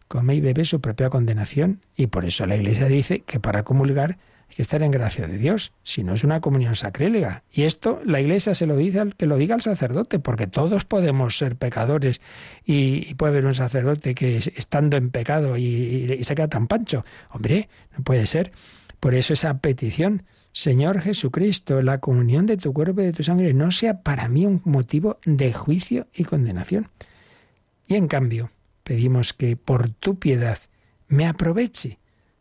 come 0.08 0.36
y 0.36 0.42
bebe 0.42 0.66
su 0.66 0.82
propia 0.82 1.10
condenación. 1.10 1.82
Y 1.96 2.08
por 2.08 2.26
eso 2.26 2.46
la 2.46 2.56
Iglesia 2.56 2.88
dice 2.88 3.22
que 3.22 3.40
para 3.40 3.64
comulgar 3.64 4.18
hay 4.50 4.56
que 4.56 4.62
estar 4.62 4.84
en 4.84 4.92
gracia 4.92 5.28
de 5.28 5.38
Dios, 5.38 5.72
si 5.84 6.04
no 6.04 6.14
es 6.14 6.24
una 6.26 6.42
comunión 6.42 6.76
sacrílega. 6.76 7.44
Y 7.52 7.64
esto 7.64 8.02
la 8.06 8.20
Iglesia 8.20 8.54
se 8.54 8.68
lo 8.68 8.76
dice 8.76 9.00
al 9.00 9.16
que 9.16 9.26
lo 9.26 9.38
diga 9.38 9.56
al 9.56 9.62
sacerdote, 9.62 10.20
porque 10.20 10.48
todos 10.48 10.84
podemos 10.86 11.38
ser 11.38 11.56
pecadores 11.56 12.22
y, 12.66 13.14
puede 13.16 13.32
haber 13.32 13.46
un 13.46 13.56
sacerdote 13.56 14.14
que 14.16 14.38
estando 14.38 14.98
en 14.98 15.10
pecado 15.10 15.58
y, 15.58 16.22
se 16.24 16.36
queda 16.36 16.48
tan 16.48 16.68
pancho. 16.68 17.06
Hombre, 17.30 17.70
no 17.98 18.04
puede 18.04 18.26
ser. 18.26 18.52
Por 19.02 19.16
eso 19.16 19.34
esa 19.34 19.58
petición, 19.58 20.24
Señor 20.54 21.02
Jesucristo, 21.02 21.82
la 21.82 21.98
comunión 21.98 22.46
de 22.46 22.56
tu 22.56 22.72
cuerpo 22.72 23.02
y 23.02 23.06
de 23.06 23.14
tu 23.14 23.24
sangre 23.24 23.52
no 23.54 23.72
sea 23.72 24.04
para 24.04 24.30
mí 24.30 24.46
un 24.46 24.62
motivo 24.64 25.18
de 25.26 25.52
juicio 25.52 26.06
y 26.14 26.24
condenación. 26.24 26.90
Y 27.88 27.96
en 27.96 28.08
cambio, 28.08 28.52
pedimos 28.84 29.34
que 29.34 29.58
por 29.58 29.90
tu 29.90 30.20
piedad 30.20 30.60
me 31.08 31.26
aproveche 31.28 31.98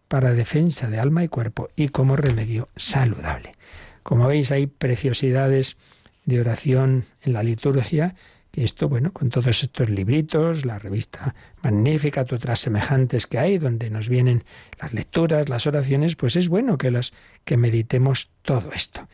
para 0.06 0.34
defensa 0.34 0.90
de 0.90 1.00
alma 1.00 1.24
y 1.24 1.28
cuerpo 1.28 1.70
y 1.76 1.88
como 1.88 2.14
remedio 2.14 2.68
saludable. 2.76 3.54
Como 4.02 4.26
veis, 4.26 4.52
hay 4.52 4.66
preciosidades 4.66 5.78
de 6.26 6.40
oración 6.40 7.06
en 7.22 7.32
la 7.32 7.42
liturgia, 7.42 8.16
esto, 8.52 8.88
bueno, 8.88 9.12
con 9.12 9.30
todos 9.30 9.62
estos 9.62 9.88
libritos, 9.88 10.64
la 10.64 10.78
revista 10.78 11.34
magnífica, 11.62 12.22
otras 12.22 12.58
semejantes 12.58 13.26
que 13.26 13.38
hay, 13.38 13.58
donde 13.58 13.90
nos 13.90 14.08
vienen 14.08 14.44
las 14.80 14.92
lecturas, 14.92 15.48
las 15.48 15.66
oraciones, 15.66 16.16
pues 16.16 16.36
es 16.36 16.48
bueno 16.48 16.76
que 16.78 16.90
las 16.90 17.12
que 17.44 17.56
meditemos 17.56 18.30
todo 18.42 18.72
esto. 18.72 19.08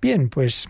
Bien, 0.00 0.28
pues 0.28 0.68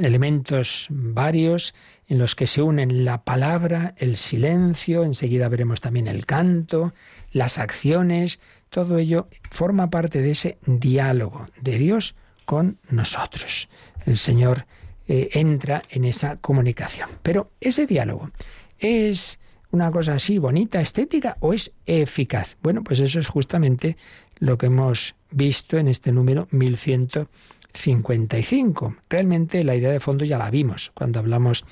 elementos 0.00 0.86
varios 0.90 1.74
en 2.08 2.18
los 2.18 2.34
que 2.34 2.46
se 2.46 2.62
unen 2.62 3.04
la 3.04 3.24
palabra, 3.24 3.94
el 3.98 4.16
silencio, 4.16 5.04
enseguida 5.04 5.48
veremos 5.48 5.80
también 5.80 6.06
el 6.06 6.26
canto, 6.26 6.94
las 7.32 7.58
acciones, 7.58 8.38
todo 8.70 8.98
ello 8.98 9.28
forma 9.50 9.90
parte 9.90 10.22
de 10.22 10.32
ese 10.32 10.58
diálogo 10.66 11.48
de 11.60 11.78
Dios 11.78 12.14
con 12.44 12.78
nosotros. 12.88 13.68
El 14.04 14.16
Señor 14.16 14.66
eh, 15.08 15.30
entra 15.34 15.82
en 15.90 16.04
esa 16.04 16.36
comunicación. 16.36 17.10
Pero 17.22 17.50
ese 17.60 17.86
diálogo 17.86 18.30
es 18.78 19.38
una 19.70 19.90
cosa 19.90 20.14
así 20.14 20.38
bonita, 20.38 20.80
estética 20.80 21.36
o 21.40 21.52
es 21.52 21.72
eficaz. 21.86 22.56
Bueno, 22.62 22.82
pues 22.82 23.00
eso 23.00 23.20
es 23.20 23.28
justamente 23.28 23.98
lo 24.38 24.56
que 24.58 24.66
hemos 24.66 25.14
visto 25.30 25.78
en 25.78 25.88
este 25.88 26.12
número 26.12 26.48
1155. 26.50 28.96
Realmente 29.08 29.64
la 29.64 29.76
idea 29.76 29.90
de 29.90 30.00
fondo 30.00 30.24
ya 30.24 30.38
la 30.38 30.50
vimos 30.50 30.90
cuando 30.94 31.20
hablamos 31.20 31.64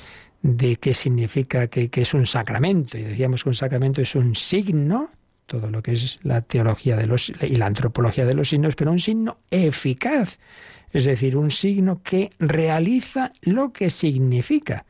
de 0.42 0.76
qué 0.76 0.94
significa 0.94 1.68
que, 1.68 1.88
que 1.88 2.02
es 2.02 2.12
un 2.14 2.26
sacramento. 2.26 2.98
Y 2.98 3.02
decíamos 3.02 3.42
que 3.42 3.48
un 3.50 3.54
sacramento 3.54 4.02
es 4.02 4.14
un 4.14 4.34
signo 4.34 5.10
todo 5.46 5.70
lo 5.70 5.82
que 5.82 5.92
es 5.92 6.18
la 6.22 6.40
teología 6.40 6.96
de 6.96 7.06
los 7.06 7.32
y 7.40 7.56
la 7.56 7.66
antropología 7.66 8.24
de 8.24 8.34
los 8.34 8.48
signos, 8.48 8.76
pero 8.76 8.90
un 8.90 9.00
signo 9.00 9.38
eficaz, 9.50 10.38
es 10.94 11.04
decir, 11.04 11.36
un 11.36 11.50
signo 11.50 12.00
que 12.02 12.30
realiza 12.38 13.32
lo 13.42 13.72
que 13.72 13.90
significa. 13.90 14.86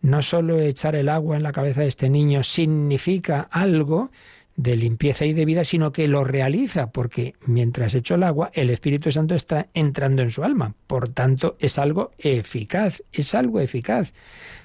No 0.00 0.22
solo 0.22 0.58
echar 0.58 0.96
el 0.96 1.08
agua 1.08 1.36
en 1.36 1.42
la 1.42 1.52
cabeza 1.52 1.82
de 1.82 1.88
este 1.88 2.08
niño 2.08 2.42
significa 2.42 3.46
algo 3.50 4.10
de 4.56 4.76
limpieza 4.76 5.26
y 5.26 5.34
de 5.34 5.44
vida, 5.44 5.64
sino 5.64 5.92
que 5.92 6.08
lo 6.08 6.24
realiza, 6.24 6.90
porque 6.90 7.34
mientras 7.44 7.94
echo 7.94 8.14
el 8.14 8.22
agua, 8.22 8.50
el 8.54 8.70
Espíritu 8.70 9.12
Santo 9.12 9.34
está 9.34 9.68
entrando 9.74 10.22
en 10.22 10.30
su 10.30 10.44
alma. 10.44 10.74
Por 10.86 11.10
tanto, 11.10 11.56
es 11.60 11.78
algo 11.78 12.12
eficaz, 12.18 13.02
es 13.12 13.34
algo 13.34 13.60
eficaz. 13.60 14.14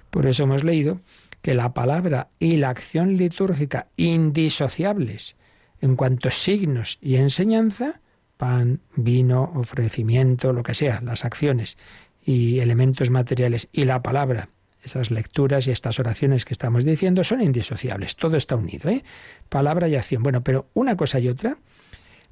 Por 0.10 0.28
eso 0.28 0.44
hemos 0.44 0.64
leído 0.64 1.02
que 1.42 1.56
la 1.56 1.74
palabra 1.74 2.30
y 2.40 2.56
la 2.56 2.70
acción 2.70 3.18
litúrgica 3.18 3.88
indisociables 3.98 5.36
en 5.82 5.98
cuanto 5.98 6.32
signos 6.32 7.00
y 7.02 7.16
enseñanza, 7.16 8.00
pan, 8.40 8.80
vino, 8.96 9.52
ofrecimiento, 9.54 10.54
lo 10.54 10.64
que 10.64 10.74
sea, 10.74 11.02
las 11.02 11.26
acciones 11.26 11.78
y 12.24 12.60
elementos 12.60 13.10
materiales 13.10 13.68
y 13.74 13.84
la 13.84 14.02
palabra, 14.02 14.48
esas 14.82 15.12
lecturas 15.12 15.68
y 15.68 15.72
estas 15.72 16.00
oraciones 16.00 16.46
que 16.46 16.54
estamos 16.54 16.86
diciendo 16.86 17.26
son 17.26 17.42
indisociables, 17.42 18.16
todo 18.16 18.38
está 18.38 18.56
unido, 18.56 18.90
¿eh? 18.90 19.04
Palabra 19.50 19.90
y 19.90 19.98
acción. 19.98 20.24
Bueno, 20.24 20.42
pero 20.42 20.70
una 20.74 20.96
cosa 20.96 21.20
y 21.20 21.28
otra 21.28 21.58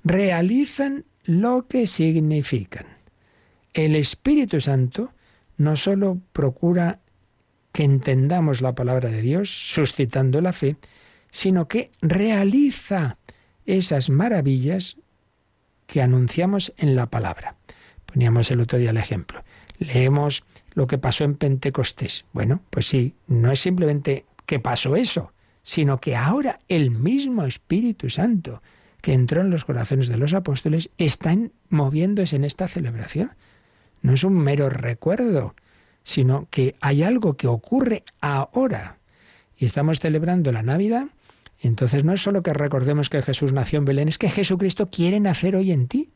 realizan 0.05 1.03
lo 1.25 1.67
que 1.67 1.87
significan. 1.87 2.85
El 3.73 3.93
Espíritu 3.93 4.61
Santo 4.61 5.11
no 5.57 5.75
solo 5.75 6.21
procura 6.31 7.01
que 7.73 7.83
entendamos 7.83 8.61
la 8.61 8.75
palabra 8.75 9.09
de 9.09 9.21
Dios, 9.21 9.49
suscitando 9.49 10.39
la 10.39 10.53
fe, 10.53 10.77
sino 11.31 11.67
que 11.67 11.91
realiza 12.01 13.17
esas 13.65 14.09
maravillas 14.09 14.95
que 15.87 16.01
anunciamos 16.01 16.73
en 16.77 16.95
la 16.95 17.07
palabra. 17.07 17.55
Poníamos 18.05 18.51
el 18.51 18.59
otro 18.59 18.77
día 18.77 18.91
el 18.91 18.97
ejemplo. 18.97 19.43
Leemos 19.79 20.43
lo 20.73 20.85
que 20.85 20.97
pasó 20.97 21.23
en 21.23 21.35
Pentecostés. 21.35 22.25
Bueno, 22.33 22.61
pues 22.69 22.85
sí, 22.85 23.15
no 23.27 23.51
es 23.51 23.59
simplemente 23.59 24.25
que 24.45 24.59
pasó 24.59 24.95
eso, 24.95 25.33
sino 25.63 25.99
que 25.99 26.15
ahora 26.15 26.59
el 26.67 26.91
mismo 26.91 27.45
Espíritu 27.45 28.09
Santo 28.09 28.61
que 29.01 29.13
entró 29.13 29.41
en 29.41 29.49
los 29.49 29.65
corazones 29.65 30.07
de 30.07 30.17
los 30.17 30.33
apóstoles 30.33 30.89
está 30.97 31.35
moviéndose 31.69 32.35
en 32.35 32.43
esta 32.43 32.67
celebración. 32.67 33.31
No 34.01 34.13
es 34.13 34.23
un 34.23 34.33
mero 34.33 34.69
recuerdo, 34.69 35.55
sino 36.03 36.47
que 36.49 36.75
hay 36.81 37.03
algo 37.03 37.35
que 37.37 37.47
ocurre 37.47 38.03
ahora. 38.21 38.97
Y 39.57 39.65
estamos 39.65 39.99
celebrando 39.99 40.51
la 40.51 40.63
Navidad, 40.63 41.07
entonces 41.61 42.03
no 42.03 42.13
es 42.13 42.21
solo 42.21 42.43
que 42.43 42.53
recordemos 42.53 43.09
que 43.09 43.21
Jesús 43.21 43.53
nació 43.53 43.79
en 43.79 43.85
Belén, 43.85 44.07
es 44.07 44.17
que 44.17 44.29
Jesucristo 44.29 44.89
quiere 44.89 45.19
nacer 45.19 45.55
hoy 45.55 45.71
en 45.71 45.87
ti. 45.87 46.09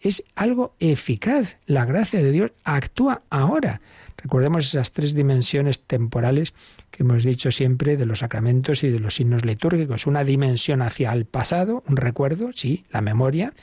es 0.00 0.24
algo 0.34 0.74
eficaz. 0.80 1.58
La 1.64 1.84
gracia 1.84 2.20
de 2.22 2.32
Dios 2.32 2.50
actúa 2.64 3.22
ahora. 3.30 3.80
Recordemos 4.16 4.66
esas 4.66 4.92
tres 4.92 5.14
dimensiones 5.14 5.80
temporales 5.80 6.54
que 6.90 7.04
hemos 7.04 7.22
dicho 7.22 7.52
siempre 7.52 7.96
de 7.96 8.04
los 8.04 8.18
sacramentos 8.18 8.82
y 8.82 8.90
de 8.90 8.98
los 8.98 9.14
signos 9.14 9.44
litúrgicos. 9.44 10.06
Una 10.06 10.24
dimensión 10.24 10.82
hacia 10.82 11.12
el 11.12 11.24
pasado, 11.24 11.82
un 11.86 11.96
recuerdo, 11.96 12.50
sí, 12.52 12.84
la 12.90 13.00
memoria, 13.00 13.54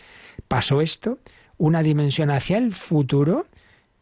pasó 0.48 0.82
esto. 0.82 1.20
Una 1.58 1.84
dimensión 1.84 2.30
hacia 2.30 2.58
el 2.58 2.72
futuro, 2.72 3.48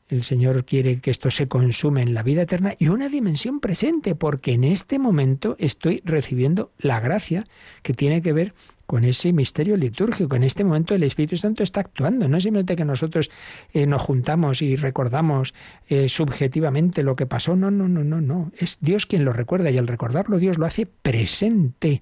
el 0.09 0.23
Señor 0.23 0.63
quiere 0.65 0.99
que 0.99 1.11
esto 1.11 1.31
se 1.31 1.47
consume 1.47 2.01
en 2.01 2.13
la 2.13 2.23
vida 2.23 2.43
eterna 2.43 2.73
y 2.79 2.87
una 2.87 3.09
dimensión 3.09 3.59
presente, 3.59 4.15
porque 4.15 4.53
en 4.53 4.63
este 4.63 4.99
momento 4.99 5.55
estoy 5.59 6.01
recibiendo 6.05 6.71
la 6.77 6.99
gracia 6.99 7.43
que 7.81 7.93
tiene 7.93 8.21
que 8.21 8.33
ver 8.33 8.53
con 8.87 9.03
ese 9.03 9.33
misterio 9.33 9.75
litúrgico. 9.75 10.37
En 10.37 10.43
este 10.43 10.63
momento 10.63 10.95
el 10.95 11.03
Espíritu 11.03 11.35
Santo 11.35 11.61
está 11.61 11.81
actuando. 11.81 12.29
No 12.29 12.37
es 12.37 12.43
simplemente 12.43 12.77
que 12.77 12.85
nosotros 12.85 13.29
eh, 13.73 13.85
nos 13.85 14.01
juntamos 14.01 14.61
y 14.61 14.77
recordamos 14.77 15.53
eh, 15.89 16.07
subjetivamente 16.07 17.03
lo 17.03 17.17
que 17.17 17.25
pasó. 17.25 17.57
No, 17.57 17.69
no, 17.69 17.89
no, 17.89 18.05
no, 18.05 18.21
no. 18.21 18.51
Es 18.57 18.77
Dios 18.79 19.05
quien 19.05 19.25
lo 19.25 19.33
recuerda 19.33 19.69
y 19.69 19.77
al 19.77 19.87
recordarlo 19.87 20.39
Dios 20.39 20.57
lo 20.57 20.65
hace 20.65 20.85
presente. 20.85 22.01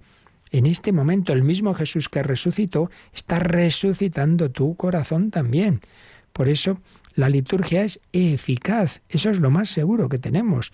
En 0.51 0.67
este 0.67 0.91
momento 0.91 1.33
el 1.33 1.41
mismo 1.41 1.73
Jesús 1.73 2.07
que 2.07 2.21
resucitó 2.21 2.91
está 3.13 3.39
resucitando 3.39 4.51
tu 4.51 4.75
corazón 4.75 5.31
también. 5.31 5.79
Por 6.33 6.49
eso 6.49 6.77
la 7.15 7.29
liturgia 7.29 7.83
es 7.83 7.99
eficaz. 8.11 9.01
Eso 9.09 9.29
es 9.29 9.39
lo 9.39 9.49
más 9.49 9.69
seguro 9.69 10.09
que 10.09 10.17
tenemos. 10.17 10.71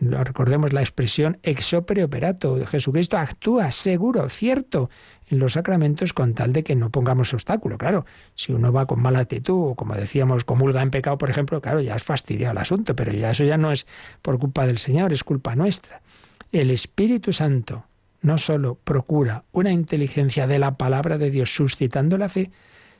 Recordemos 0.00 0.72
la 0.72 0.80
expresión 0.80 1.38
ex 1.42 1.74
opere 1.74 2.04
operato. 2.04 2.64
Jesucristo 2.66 3.16
actúa 3.16 3.72
seguro, 3.72 4.28
cierto, 4.28 4.90
en 5.28 5.40
los 5.40 5.54
sacramentos 5.54 6.12
con 6.12 6.34
tal 6.34 6.52
de 6.52 6.62
que 6.62 6.76
no 6.76 6.90
pongamos 6.90 7.34
obstáculo. 7.34 7.78
Claro, 7.78 8.06
si 8.36 8.52
uno 8.52 8.72
va 8.72 8.86
con 8.86 9.02
mala 9.02 9.20
actitud 9.20 9.70
o 9.70 9.74
como 9.74 9.94
decíamos, 9.94 10.44
comulga 10.44 10.82
en 10.82 10.90
pecado, 10.90 11.18
por 11.18 11.30
ejemplo, 11.30 11.60
claro, 11.60 11.80
ya 11.80 11.96
es 11.96 12.04
fastidiado 12.04 12.52
el 12.52 12.58
asunto, 12.58 12.94
pero 12.94 13.12
ya 13.12 13.32
eso 13.32 13.42
ya 13.42 13.58
no 13.58 13.72
es 13.72 13.86
por 14.22 14.38
culpa 14.38 14.66
del 14.66 14.78
Señor, 14.78 15.12
es 15.12 15.24
culpa 15.24 15.56
nuestra. 15.56 16.00
El 16.52 16.70
Espíritu 16.70 17.32
Santo 17.32 17.84
no 18.20 18.38
solo 18.38 18.76
procura 18.76 19.44
una 19.52 19.72
inteligencia 19.72 20.46
de 20.46 20.60
la 20.60 20.76
palabra 20.76 21.18
de 21.18 21.30
Dios 21.30 21.54
suscitando 21.54 22.18
la 22.18 22.28
fe, 22.28 22.50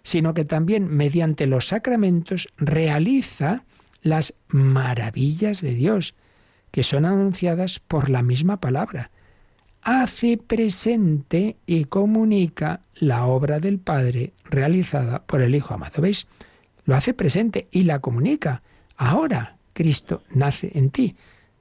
sino 0.09 0.33
que 0.33 0.47
también 0.47 0.89
mediante 0.89 1.47
los 1.47 1.67
sacramentos 1.69 2.49
realiza 2.57 3.65
las 4.01 4.33
maravillas 4.49 5.61
de 5.61 5.75
Dios, 5.75 6.15
que 6.71 6.83
son 6.83 7.05
anunciadas 7.05 7.79
por 7.79 8.09
la 8.09 8.23
misma 8.23 8.59
palabra. 8.59 9.11
Hace 9.83 10.39
presente 10.39 11.59
y 11.67 11.85
comunica 11.85 12.81
la 12.95 13.27
obra 13.27 13.61
del 13.61 13.79
Padre 13.81 14.33
realizada 14.45 15.27
por 15.27 15.43
el 15.43 15.55
Hijo 15.55 15.75
amado. 15.75 16.01
¿Veis? 16.01 16.27
Lo 16.87 16.97
hace 16.97 17.13
presente 17.13 17.69
y 17.71 17.83
la 17.83 17.99
comunica. 17.99 18.63
Ahora 18.97 19.59
Cristo 19.75 20.23
nace 20.31 20.71
en 20.75 20.89
ti. 20.89 21.17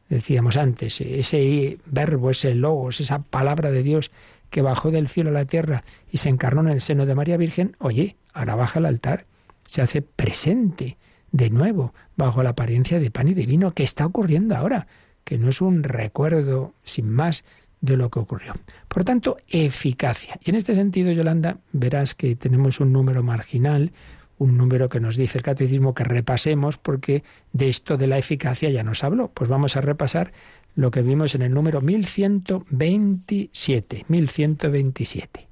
Decíamos 0.08 0.56
antes, 0.56 1.02
ese 1.02 1.80
verbo, 1.86 2.32
ese 2.32 2.56
logos, 2.56 3.02
esa 3.02 3.20
palabra 3.24 3.72
de 3.72 3.84
Dios 3.84 4.10
que 4.50 4.62
bajó 4.62 4.92
del 4.92 5.08
cielo 5.08 5.30
a 5.30 5.34
la 5.34 5.46
tierra 5.46 5.84
y 6.10 6.18
se 6.18 6.30
encarnó 6.30 6.62
en 6.62 6.70
el 6.70 6.82
seno 6.82 7.06
de 7.06 7.16
María 7.16 7.38
Virgen, 7.38 7.76
oye, 7.80 8.18
ahora 8.34 8.56
baja 8.56 8.80
al 8.80 8.86
altar, 8.86 9.26
se 9.66 9.82
hace 9.82 10.02
presente 10.02 10.98
de 11.32 11.50
nuevo 11.50 11.94
bajo 12.16 12.44
la 12.44 12.52
apariencia 12.52 13.00
de 13.00 13.12
pan 13.12 13.28
y 13.28 13.34
de 13.34 13.46
vino 13.46 13.74
que 13.74 13.84
está 13.84 14.06
ocurriendo 14.06 14.56
ahora, 14.56 14.88
que 15.24 15.38
no 15.38 15.50
es 15.50 15.62
un 15.62 15.84
recuerdo 15.84 16.74
sin 16.84 17.10
más 17.10 17.44
de 17.82 17.98
lo 17.98 18.10
que 18.10 18.20
ocurrió. 18.20 18.54
Por 18.88 19.04
tanto, 19.04 19.38
eficacia. 19.48 20.40
Y 20.44 20.50
en 20.50 20.56
este 20.56 20.74
sentido, 20.74 21.12
Yolanda, 21.12 21.60
verás 21.74 22.16
que 22.16 22.36
tenemos 22.36 22.80
un 22.80 22.92
número 22.92 23.24
marginal, 23.24 23.92
un 24.40 24.58
número 24.58 24.90
que 24.90 25.00
nos 25.00 25.16
dice 25.16 25.38
el 25.38 25.44
catecismo 25.44 25.94
que 25.94 26.04
repasemos 26.04 26.78
porque 26.78 27.24
de 27.54 27.70
esto 27.70 27.98
de 27.98 28.08
la 28.08 28.18
eficacia 28.18 28.70
ya 28.70 28.84
nos 28.84 29.04
habló. 29.04 29.30
Pues 29.30 29.50
vamos 29.50 29.76
a 29.76 29.82
repasar 29.82 30.32
lo 30.78 30.92
que 30.92 31.02
vimos 31.02 31.36
en 31.36 31.42
el 31.42 31.54
número 31.54 31.82
1127. 31.82 34.06
1127. 34.08 35.50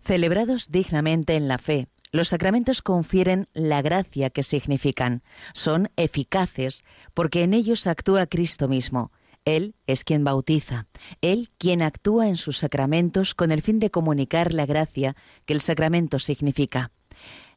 Celebrados 0.00 0.70
dignamente 0.70 1.34
en 1.34 1.48
la 1.48 1.58
fe, 1.58 1.88
los 2.12 2.28
sacramentos 2.28 2.80
confieren 2.82 3.48
la 3.52 3.82
gracia 3.82 4.30
que 4.30 4.44
significan. 4.44 5.24
Son 5.52 5.90
eficaces 5.96 6.84
porque 7.14 7.42
en 7.42 7.52
ellos 7.52 7.88
actúa 7.88 8.26
Cristo 8.26 8.68
mismo. 8.68 9.10
Él 9.44 9.74
es 9.88 10.04
quien 10.04 10.22
bautiza, 10.22 10.86
Él 11.20 11.50
quien 11.58 11.82
actúa 11.82 12.28
en 12.28 12.36
sus 12.36 12.58
sacramentos 12.58 13.34
con 13.34 13.50
el 13.50 13.60
fin 13.60 13.80
de 13.80 13.90
comunicar 13.90 14.54
la 14.54 14.66
gracia 14.66 15.16
que 15.46 15.54
el 15.54 15.60
sacramento 15.60 16.20
significa. 16.20 16.92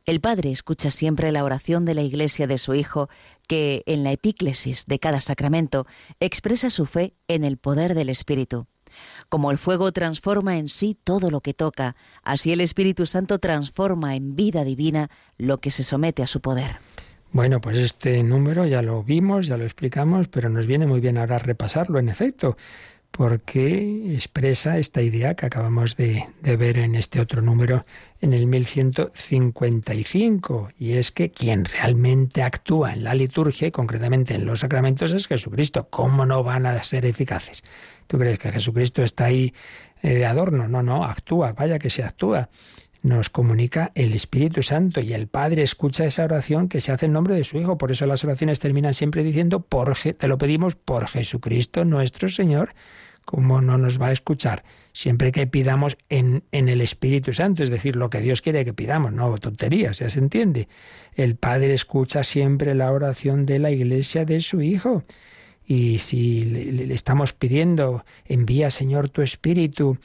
El 0.06 0.22
Padre 0.22 0.52
escucha 0.52 0.90
siempre 0.90 1.32
la 1.32 1.44
oración 1.44 1.86
de 1.86 1.94
la 1.94 2.02
Iglesia 2.02 2.48
de 2.48 2.58
su 2.58 2.74
Hijo, 2.74 3.10
que 3.50 3.82
en 3.88 4.04
la 4.04 4.12
epíclesis 4.12 4.86
de 4.86 5.00
cada 5.00 5.22
sacramento 5.22 5.88
expresa 6.20 6.70
su 6.70 6.86
fe 6.86 7.16
en 7.28 7.44
el 7.44 7.58
poder 7.58 7.96
del 7.96 8.10
Espíritu. 8.10 8.68
Como 9.28 9.50
el 9.50 9.58
fuego 9.58 9.92
transforma 9.92 10.58
en 10.58 10.70
sí 10.70 10.96
todo 11.04 11.32
lo 11.32 11.42
que 11.42 11.56
toca, 11.56 11.96
así 12.22 12.52
el 12.52 12.62
Espíritu 12.62 13.08
Santo 13.08 13.40
transforma 13.40 14.16
en 14.16 14.36
vida 14.36 14.64
divina 14.64 15.10
lo 15.38 15.58
que 15.58 15.72
se 15.72 15.82
somete 15.82 16.22
a 16.22 16.28
su 16.28 16.42
poder. 16.42 16.78
Bueno, 17.32 17.60
pues 17.60 17.80
este 17.80 18.22
número 18.22 18.68
ya 18.68 18.84
lo 18.84 19.04
vimos, 19.04 19.48
ya 19.48 19.58
lo 19.58 19.64
explicamos, 19.64 20.28
pero 20.28 20.50
nos 20.50 20.68
viene 20.68 20.86
muy 20.86 21.00
bien 21.00 21.18
ahora 21.18 21.40
repasarlo, 21.40 21.98
en 21.98 22.10
efecto, 22.10 22.56
porque 23.12 24.14
expresa 24.14 24.78
esta 24.78 25.02
idea 25.02 25.36
que 25.36 25.46
acabamos 25.46 25.98
de, 25.98 26.26
ver 26.42 26.78
en 26.78 26.96
este 26.96 27.20
otro 27.20 27.42
número, 27.42 27.86
en 28.22 28.32
el 28.34 28.48
1155, 28.48 30.70
y 30.78 30.94
es 30.94 31.12
que 31.12 31.32
quien 31.32 31.66
realmente 31.66 32.44
actúa 32.44 32.94
en 32.94 33.04
la 33.04 33.14
liturgia 33.14 33.68
y 33.68 33.72
concretamente 33.72 34.36
en 34.36 34.46
los 34.46 34.62
sacramentos 34.62 35.12
es 35.12 35.28
Jesucristo. 35.28 35.90
¿Cómo 35.90 36.26
no 36.26 36.44
van 36.44 36.66
a 36.66 36.82
ser 36.84 37.06
eficaces? 37.06 37.64
¿Tú 38.08 38.18
crees 38.18 38.40
que 38.40 38.52
Jesucristo 38.52 39.04
está 39.04 39.26
ahí 39.26 39.54
eh, 40.02 40.16
de 40.16 40.26
adorno? 40.26 40.68
No, 40.68 40.82
no, 40.82 41.04
actúa, 41.04 41.54
vaya 41.54 41.80
que 41.80 41.90
se 41.90 42.04
actúa. 42.04 42.50
Nos 43.02 43.30
comunica 43.30 43.92
el 43.96 44.14
Espíritu 44.14 44.62
Santo 44.62 45.00
y 45.00 45.14
el 45.14 45.28
Padre 45.28 45.64
escucha 45.64 46.06
esa 46.06 46.26
oración 46.26 46.68
que 46.68 46.82
se 46.82 46.92
hace 46.92 47.06
en 47.06 47.14
nombre 47.14 47.34
de 47.34 47.46
su 47.46 47.58
Hijo. 47.58 47.78
Por 47.78 47.92
eso 47.92 48.06
las 48.06 48.24
oraciones 48.26 48.60
terminan 48.60 48.94
siempre 48.94 49.24
diciendo, 49.24 49.62
por, 49.62 49.96
te 49.96 50.28
lo 50.28 50.38
pedimos 50.38 50.76
por 50.76 51.08
Jesucristo 51.08 51.86
nuestro 51.86 52.28
Señor. 52.28 52.74
¿Cómo 53.24 53.62
no 53.62 53.78
nos 53.78 54.02
va 54.02 54.08
a 54.08 54.12
escuchar? 54.12 54.64
Siempre 54.92 55.32
que 55.32 55.48
pidamos 55.48 55.98
en, 56.10 56.44
en, 56.52 56.68
el 56.68 56.82
Espíritu 56.82 57.32
Santo, 57.32 57.64
es 57.64 57.70
decir, 57.70 57.96
lo 57.96 58.10
que 58.10 58.22
Dios 58.22 58.42
quiere 58.42 58.66
que 58.66 58.74
pidamos, 58.74 59.14
no 59.14 59.38
tonterías, 59.38 60.00
ya 60.00 60.10
se 60.10 60.20
entiende. 60.20 60.68
El 61.14 61.36
Padre 61.36 61.76
escucha 61.76 62.24
siempre 62.24 62.74
la 62.74 62.92
oración 62.92 63.46
de 63.46 63.60
la 63.60 63.72
Iglesia 63.72 64.26
de 64.26 64.42
su 64.42 64.62
Hijo. 64.62 65.04
Y 65.70 66.00
si 66.00 66.44
le, 66.46 66.92
estamos 66.92 67.32
pidiendo, 67.32 68.04
envía 68.26 68.72
Señor 68.72 69.10
tu 69.10 69.22
Espíritu 69.22 70.00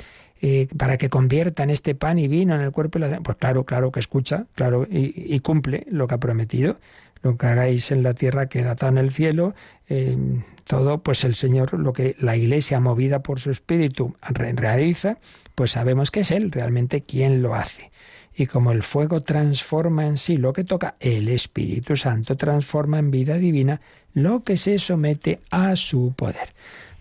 eh, 0.47 0.69
para 0.77 0.99
que 0.99 1.09
conviertan 1.09 1.71
este 1.71 1.95
pan 1.95 2.19
y 2.19 2.29
vino 2.29 2.55
en 2.55 2.61
el 2.61 2.71
cuerpo 2.71 2.99
y 2.99 3.01
la 3.01 3.19
pues 3.21 3.39
claro, 3.39 3.65
claro 3.65 3.91
que 3.91 3.99
escucha, 3.99 4.45
claro, 4.55 4.87
y, 4.91 5.41
cumple 5.41 5.87
lo 5.91 6.07
que 6.07 6.17
ha 6.17 6.21
prometido. 6.21 6.77
Lo 7.23 7.39
que 7.39 7.47
hagáis 7.47 7.91
en 7.91 8.03
la 8.03 8.13
tierra 8.13 8.47
queda 8.51 8.73
atado 8.73 8.93
en 8.93 8.99
el 8.99 9.11
cielo. 9.11 9.55
Eh, 9.89 10.19
todo, 10.65 11.03
pues 11.03 11.25
el 11.25 11.35
Señor, 11.35 11.73
lo 11.73 11.95
que 11.95 12.15
la 12.19 12.37
Iglesia 12.37 12.79
movida 12.79 13.23
por 13.23 13.41
su 13.41 13.51
Espíritu 13.51 14.17
realiza, 14.21 15.17
pues 15.55 15.71
sabemos 15.71 16.11
que 16.11 16.21
es 16.21 16.31
Él 16.31 16.53
realmente 16.53 17.01
quien 17.01 17.41
lo 17.41 17.55
hace. 17.55 17.91
Y 18.37 18.45
como 18.45 18.71
el 18.73 18.83
fuego 18.83 19.23
transforma 19.23 20.07
en 20.07 20.19
sí 20.19 20.37
lo 20.37 20.53
que 20.53 20.65
toca, 20.65 20.97
el 21.01 21.31
Espíritu 21.31 21.97
Santo 21.97 22.37
transforma 22.37 22.99
en 22.99 23.11
vida 23.11 23.39
divina 23.39 23.81
lo 24.13 24.45
que 24.45 24.59
se 24.59 24.79
somete 24.79 25.41
a 25.51 25.75
su 25.75 26.13
poder. 26.15 26.51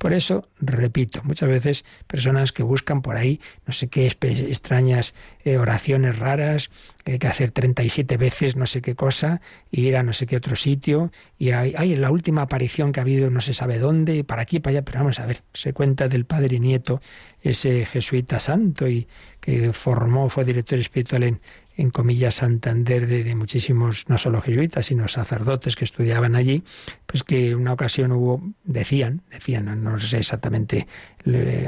Por 0.03 0.11
eso, 0.11 0.49
repito, 0.59 1.21
muchas 1.23 1.47
veces 1.47 1.85
personas 2.07 2.51
que 2.51 2.61
buscan 2.61 3.01
por 3.01 3.15
ahí 3.15 3.39
no 3.65 3.71
sé 3.71 3.87
qué 3.87 4.05
extrañas 4.05 5.13
eh, 5.45 5.57
oraciones 5.57 6.19
raras, 6.19 6.71
hay 7.05 7.19
que 7.19 7.27
hacer 7.27 7.51
37 7.51 8.17
veces 8.17 8.57
no 8.57 8.65
sé 8.65 8.81
qué 8.81 8.95
cosa, 8.95 9.39
ir 9.71 9.95
a 9.95 10.03
no 10.03 10.11
sé 10.11 10.25
qué 10.27 10.35
otro 10.35 10.57
sitio, 10.57 11.09
y 11.37 11.51
hay, 11.51 11.73
hay 11.77 11.95
la 11.95 12.11
última 12.11 12.41
aparición 12.41 12.91
que 12.91 12.99
ha 12.99 13.03
habido 13.03 13.29
no 13.29 13.39
se 13.39 13.53
sabe 13.53 13.79
dónde, 13.79 14.25
para 14.25 14.41
aquí, 14.41 14.59
para 14.59 14.71
allá, 14.71 14.81
pero 14.81 14.99
vamos 14.99 15.21
a 15.21 15.25
ver, 15.25 15.41
se 15.53 15.71
cuenta 15.71 16.09
del 16.09 16.25
padre 16.25 16.57
y 16.57 16.59
nieto, 16.59 16.99
ese 17.43 17.85
jesuita 17.85 18.39
santo 18.39 18.87
y 18.87 19.07
que 19.39 19.73
formó, 19.73 20.29
fue 20.29 20.45
director 20.45 20.79
espiritual 20.79 21.23
en, 21.23 21.41
en 21.75 21.89
comillas, 21.89 22.35
Santander 22.35 23.05
de, 23.05 23.35
muchísimos, 23.35 24.07
no 24.07 24.17
solo 24.17 24.41
jesuitas, 24.41 24.85
sino 24.85 25.07
sacerdotes 25.07 25.75
que 25.75 25.83
estudiaban 25.83 26.35
allí, 26.35 26.63
pues 27.05 27.23
que 27.23 27.53
una 27.53 27.73
ocasión 27.73 28.13
hubo, 28.13 28.41
decían, 28.63 29.21
decían, 29.29 29.83
no 29.83 29.99
sé 29.99 30.19
exactamente 30.19 30.87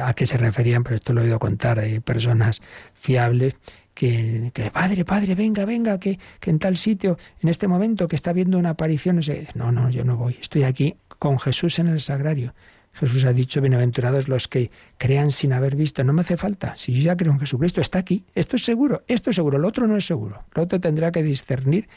a 0.02 0.14
qué 0.14 0.26
se 0.26 0.38
referían, 0.38 0.84
pero 0.84 0.96
esto 0.96 1.14
lo 1.14 1.22
he 1.22 1.26
oído 1.26 1.40
contar, 1.40 1.80
hay 1.80 2.00
personas 2.00 2.62
fiables, 2.94 3.56
que, 3.94 4.52
que, 4.54 4.72
padre, 4.72 5.06
padre, 5.06 5.36
venga, 5.36 5.66
venga, 5.66 6.00
que, 6.00 6.20
que, 6.40 6.50
en 6.52 6.60
tal 6.60 6.76
sitio, 6.76 7.18
en 7.42 7.50
este 7.50 7.68
momento 7.68 8.08
que 8.08 8.18
está 8.18 8.34
viendo 8.34 8.58
una 8.58 8.72
aparición, 8.72 9.22
no, 9.54 9.72
no, 9.72 9.90
yo 9.90 10.04
no 10.04 10.18
voy, 10.18 10.38
estoy 10.40 10.64
aquí 10.64 10.96
con 11.18 11.40
Jesús 11.40 11.80
en 11.80 11.88
el 11.88 12.02
sagrario. 12.02 12.54
Jesús 12.96 13.26
ha 13.26 13.34
dicho, 13.34 13.62
bienaventurados 13.62 14.28
los 14.28 14.48
que 14.48 14.72
crean 14.98 15.32
sin 15.32 15.54
haber 15.54 15.76
visto. 15.76 16.04
No 16.04 16.14
me 16.14 16.22
hace 16.22 16.38
falta. 16.38 16.76
Si 16.76 16.94
yo 16.94 17.02
ya 17.02 17.18
creo 17.18 17.34
en 17.34 17.40
Jesucristo, 17.40 17.82
está 17.82 18.00
aquí. 18.00 18.26
Esto 18.34 18.56
es 18.56 18.64
seguro, 18.64 19.04
esto 19.08 19.30
es 19.30 19.36
seguro, 19.36 19.58
lo 19.58 19.68
otro 19.68 19.88
no 19.88 19.98
es 19.98 20.06
seguro. 20.06 20.46
Lo 20.54 20.64
otro 20.64 20.80
tendrá 20.80 21.12
que 21.12 21.22
discernir 21.22 21.88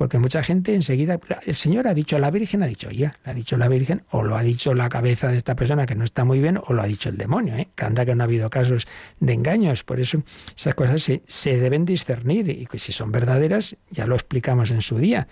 porque 0.00 0.18
mucha 0.18 0.42
gente 0.42 0.74
enseguida, 0.74 1.20
el 1.44 1.54
Señor 1.54 1.86
ha 1.86 1.92
dicho, 1.92 2.18
la 2.18 2.30
Virgen 2.30 2.62
ha 2.62 2.66
dicho, 2.66 2.90
ya, 2.90 3.18
lo 3.22 3.32
ha 3.32 3.34
dicho 3.34 3.58
la 3.58 3.68
Virgen, 3.68 4.02
o 4.10 4.22
lo 4.22 4.34
ha 4.34 4.42
dicho 4.42 4.72
la 4.72 4.88
cabeza 4.88 5.28
de 5.28 5.36
esta 5.36 5.54
persona 5.54 5.84
que 5.84 5.94
no 5.94 6.04
está 6.04 6.24
muy 6.24 6.40
bien, 6.40 6.56
o 6.56 6.72
lo 6.72 6.80
ha 6.80 6.86
dicho 6.86 7.10
el 7.10 7.18
demonio, 7.18 7.54
¿eh? 7.56 7.68
que 7.74 7.84
anda 7.84 8.06
que 8.06 8.14
no 8.14 8.22
ha 8.22 8.24
habido 8.24 8.48
casos 8.48 8.88
de 9.18 9.34
engaños. 9.34 9.84
Por 9.84 10.00
eso 10.00 10.22
esas 10.56 10.74
cosas 10.74 11.02
se, 11.02 11.20
se 11.26 11.58
deben 11.58 11.84
discernir 11.84 12.48
y 12.48 12.64
que 12.64 12.78
si 12.78 12.92
son 12.92 13.12
verdaderas, 13.12 13.76
ya 13.90 14.06
lo 14.06 14.14
explicamos 14.14 14.70
en 14.70 14.80
su 14.80 14.96
día. 14.96 15.28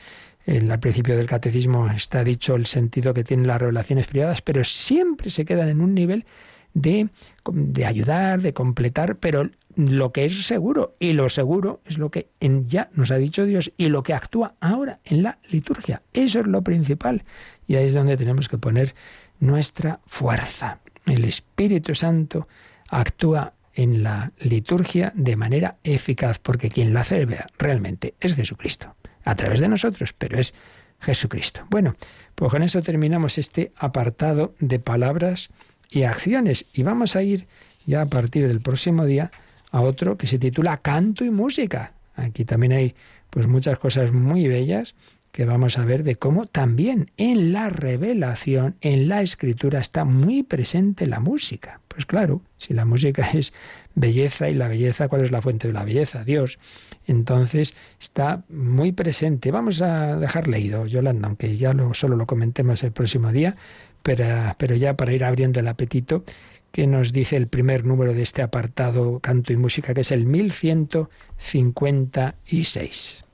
Al 0.49 0.81
principio 0.81 1.15
del 1.15 1.27
catecismo 1.27 1.89
está 1.89 2.25
dicho 2.25 2.55
el 2.55 2.65
sentido 2.65 3.13
que 3.13 3.23
tienen 3.23 3.47
las 3.47 3.61
revelaciones 3.61 4.07
privadas, 4.07 4.41
pero 4.41 4.65
siempre 4.65 5.29
se 5.29 5.45
quedan 5.45 5.69
en 5.69 5.83
un 5.83 5.95
nivel 5.95 6.25
de, 6.73 7.11
de 7.53 7.85
ayudar, 7.85 8.41
de 8.41 8.55
completar, 8.55 9.17
pero 9.17 9.51
lo 9.77 10.11
que 10.11 10.25
es 10.25 10.47
seguro. 10.47 10.97
Y 10.99 11.13
lo 11.13 11.29
seguro 11.29 11.83
es 11.85 11.99
lo 11.99 12.11
que 12.11 12.31
ya 12.41 12.89
nos 12.95 13.11
ha 13.11 13.17
dicho 13.17 13.45
Dios 13.45 13.73
y 13.77 13.91
lo 13.91 14.03
que 14.03 14.15
actúa 14.15 14.55
ahora 14.61 15.01
en 15.05 15.23
la 15.23 15.39
liturgia. 15.51 16.01
Eso 16.15 16.41
es 16.41 16.47
lo 16.47 16.63
principal. 16.63 17.25
Y 17.67 17.77
ahí 17.77 17.85
es 17.85 17.93
donde 17.93 18.17
tenemos 18.17 18.49
que 18.49 18.57
poner 18.57 18.95
nuestra 19.41 20.01
fuerza. 20.07 20.81
El 21.05 21.27
Espíritu 21.27 21.95
Santo 21.95 22.49
actúa 22.89 23.53
en 23.75 24.03
la 24.03 24.33
liturgia 24.39 25.13
de 25.15 25.37
manera 25.37 25.77
eficaz, 25.85 26.39
porque 26.39 26.71
quien 26.71 26.95
la 26.95 27.03
hace 27.03 27.27
realmente 27.59 28.15
es 28.19 28.35
Jesucristo, 28.35 28.97
a 29.29 29.35
través 29.35 29.61
de 29.61 29.69
nosotros, 29.69 30.15
pero 30.15 30.39
es 30.39 30.55
Jesucristo. 31.01 31.61
Bueno, 31.69 31.97
pues 32.35 32.51
con 32.51 32.63
eso 32.63 32.81
terminamos 32.81 33.37
este 33.37 33.73
apartado 33.77 34.55
de 34.59 34.79
palabras 34.79 35.51
y 35.91 36.05
acciones 36.05 36.65
y 36.73 36.83
vamos 36.83 37.15
a 37.15 37.23
ir 37.23 37.47
ya 37.85 38.01
a 38.01 38.07
partir 38.07 38.49
del 38.49 38.63
próximo 38.63 39.05
día 39.05 39.31
a 39.71 39.83
otro 39.83 40.17
que 40.17 40.27
se 40.27 40.39
titula 40.39 40.79
Canto 40.79 41.27
y 41.27 41.31
Música. 41.31 41.93
Aquí 42.17 42.47
también 42.47 42.73
hay 42.73 42.95
pues 43.29 43.47
muchas 43.47 43.79
cosas 43.79 44.13
muy 44.13 44.49
bellas 44.49 44.95
que 45.31 45.45
vamos 45.45 45.77
a 45.77 45.85
ver 45.85 46.05
de 46.05 46.17
cómo 46.17 46.47
también 46.47 47.11
en 47.19 47.53
la 47.53 47.69
revelación, 47.69 48.77
en 48.81 49.09
la 49.09 49.21
escritura 49.21 49.79
está 49.79 50.07
muy 50.07 50.43
presente 50.43 51.07
la 51.07 51.21
música. 51.21 51.83
Pues 51.99 52.07
claro, 52.07 52.41
si 52.59 52.75
la 52.75 52.85
música 52.85 53.29
es 53.35 53.53
belleza 53.97 54.49
y 54.49 54.55
la 54.55 54.69
belleza, 54.69 55.09
¿cuál 55.09 55.25
es 55.25 55.33
la 55.33 55.43
fuente 55.43 55.67
de 55.67 55.75
la 55.75 55.83
belleza? 55.83 56.23
Dios. 56.23 56.61
Entonces 57.09 57.75
está 58.01 58.45
muy 58.49 58.93
presente. 58.93 59.51
Vamos 59.51 59.83
a 59.83 60.15
dejar 60.15 60.47
leído, 60.47 60.87
Yolanda, 60.87 61.27
aunque 61.27 61.57
ya 61.57 61.73
lo, 61.73 61.93
solo 61.95 62.15
lo 62.15 62.25
comentemos 62.25 62.85
el 62.85 62.93
próximo 62.93 63.33
día, 63.33 63.57
pero, 64.05 64.25
pero 64.59 64.77
ya 64.77 64.97
para 64.97 65.13
ir 65.13 65.25
abriendo 65.25 65.59
el 65.59 65.67
apetito, 65.67 66.23
que 66.71 66.87
nos 66.87 67.13
dice 67.13 67.35
el 67.35 67.49
primer 67.49 67.85
número 67.85 68.15
de 68.15 68.23
este 68.23 68.43
apartado 68.43 69.19
Canto 69.19 69.53
y 69.53 69.57
Música, 69.57 69.93
que 69.93 70.03
es 70.03 70.13
el 70.13 70.25
1156. 70.25 73.25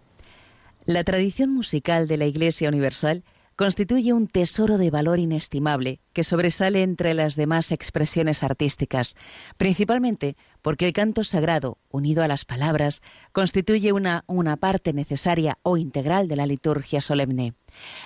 La 0.86 1.04
tradición 1.04 1.52
musical 1.52 2.08
de 2.08 2.16
la 2.16 2.24
Iglesia 2.24 2.70
Universal 2.70 3.24
constituye 3.56 4.12
un 4.12 4.26
tesoro 4.26 4.78
de 4.78 4.90
valor 4.90 5.18
inestimable 5.18 6.00
que 6.12 6.24
sobresale 6.24 6.82
entre 6.82 7.14
las 7.14 7.36
demás 7.36 7.72
expresiones 7.72 8.42
artísticas, 8.42 9.16
principalmente 9.56 10.36
porque 10.62 10.86
el 10.86 10.92
canto 10.92 11.24
sagrado, 11.24 11.78
unido 11.90 12.22
a 12.22 12.28
las 12.28 12.44
palabras, 12.44 13.02
constituye 13.32 13.92
una, 13.92 14.24
una 14.26 14.56
parte 14.56 14.92
necesaria 14.92 15.58
o 15.62 15.76
integral 15.76 16.28
de 16.28 16.36
la 16.36 16.46
liturgia 16.46 17.00
solemne. 17.00 17.54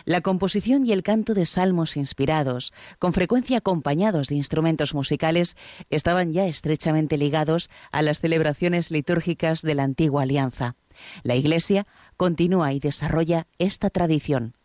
La 0.04 0.20
composición 0.20 0.86
y 0.86 0.92
el 0.92 1.02
canto 1.02 1.34
de 1.34 1.46
salmos 1.46 1.96
inspirados, 1.96 2.72
con 2.98 3.12
frecuencia 3.12 3.58
acompañados 3.58 4.28
de 4.28 4.36
instrumentos 4.36 4.94
musicales, 4.94 5.56
estaban 5.90 6.32
ya 6.32 6.46
estrechamente 6.46 7.18
ligados 7.18 7.68
a 7.92 8.02
las 8.02 8.20
celebraciones 8.20 8.90
litúrgicas 8.90 9.62
de 9.62 9.74
la 9.74 9.84
antigua 9.84 10.22
alianza. 10.22 10.76
La 11.22 11.36
Iglesia 11.36 11.86
continúa 12.16 12.72
y 12.72 12.80
desarrolla 12.80 13.46
esta 13.58 13.90
tradición. 13.90 14.57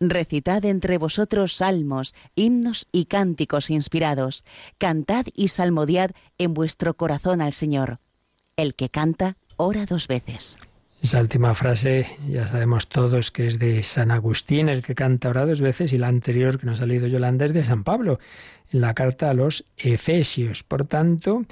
Recitad 0.00 0.64
entre 0.64 0.96
vosotros 0.96 1.54
salmos, 1.54 2.14
himnos 2.36 2.86
y 2.92 3.06
cánticos 3.06 3.68
inspirados. 3.68 4.44
Cantad 4.78 5.26
y 5.34 5.48
salmodiad 5.48 6.12
en 6.38 6.54
vuestro 6.54 6.94
corazón 6.94 7.40
al 7.40 7.52
Señor. 7.52 7.98
El 8.56 8.74
que 8.74 8.90
canta, 8.90 9.36
ora 9.56 9.86
dos 9.86 10.06
veces. 10.06 10.56
Esa 11.02 11.20
última 11.20 11.54
frase 11.54 12.06
ya 12.28 12.46
sabemos 12.46 12.88
todos 12.88 13.30
que 13.30 13.46
es 13.46 13.58
de 13.58 13.82
San 13.82 14.10
Agustín, 14.10 14.68
el 14.68 14.82
que 14.82 14.94
canta 14.94 15.30
ora 15.30 15.46
dos 15.46 15.60
veces, 15.60 15.92
y 15.92 15.98
la 15.98 16.08
anterior 16.08 16.58
que 16.58 16.66
nos 16.66 16.80
ha 16.80 16.86
leído 16.86 17.06
Yolanda 17.06 17.44
es 17.44 17.52
de 17.52 17.64
San 17.64 17.84
Pablo, 17.84 18.18
en 18.72 18.80
la 18.80 18.94
carta 18.94 19.30
a 19.30 19.34
los 19.34 19.64
Efesios. 19.76 20.62
Por 20.62 20.86
tanto, 20.86 21.44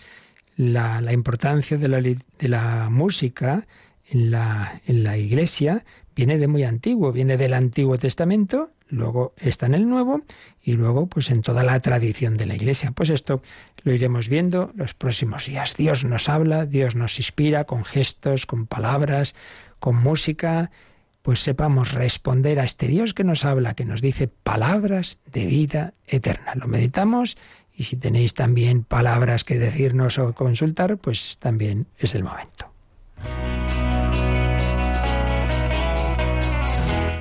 la, 0.56 1.12
importancia 1.12 1.78
de 1.78 2.18
la, 2.48 2.88
música 2.90 3.66
en 4.08 4.30
la 4.30 5.16
Iglesia 5.16 5.84
viene 6.16 6.38
de 6.38 6.48
muy 6.48 6.64
antiguo, 6.64 7.12
viene 7.12 7.36
del 7.36 7.52
Antiguo 7.52 7.98
Testamento, 7.98 8.70
luego 8.88 9.34
está 9.36 9.66
en 9.66 9.74
el 9.74 9.88
Nuevo 9.88 10.22
y 10.62 10.72
luego 10.72 11.06
pues 11.06 11.30
en 11.30 11.42
toda 11.42 11.62
la 11.62 11.78
tradición 11.78 12.38
de 12.38 12.46
la 12.46 12.56
Iglesia. 12.56 12.90
Pues 12.92 13.10
esto 13.10 13.42
lo 13.82 13.92
iremos 13.92 14.28
viendo 14.28 14.72
los 14.74 14.94
próximos 14.94 15.46
días. 15.46 15.76
Dios 15.76 16.04
nos 16.04 16.28
habla, 16.30 16.64
Dios 16.64 16.96
nos 16.96 17.18
inspira 17.18 17.64
con 17.64 17.84
gestos, 17.84 18.46
con 18.46 18.66
palabras, 18.66 19.34
con 19.78 19.96
música, 19.96 20.70
pues 21.20 21.40
sepamos 21.40 21.92
responder 21.92 22.60
a 22.60 22.64
este 22.64 22.86
Dios 22.86 23.12
que 23.12 23.24
nos 23.24 23.44
habla, 23.44 23.74
que 23.74 23.84
nos 23.84 24.00
dice 24.00 24.28
palabras 24.28 25.18
de 25.30 25.44
vida 25.44 25.92
eterna. 26.06 26.54
Lo 26.54 26.66
meditamos 26.66 27.36
y 27.74 27.84
si 27.84 27.96
tenéis 27.96 28.32
también 28.32 28.84
palabras 28.84 29.44
que 29.44 29.58
decirnos 29.58 30.18
o 30.18 30.32
consultar, 30.32 30.96
pues 30.96 31.36
también 31.38 31.86
es 31.98 32.14
el 32.14 32.24
momento. 32.24 32.70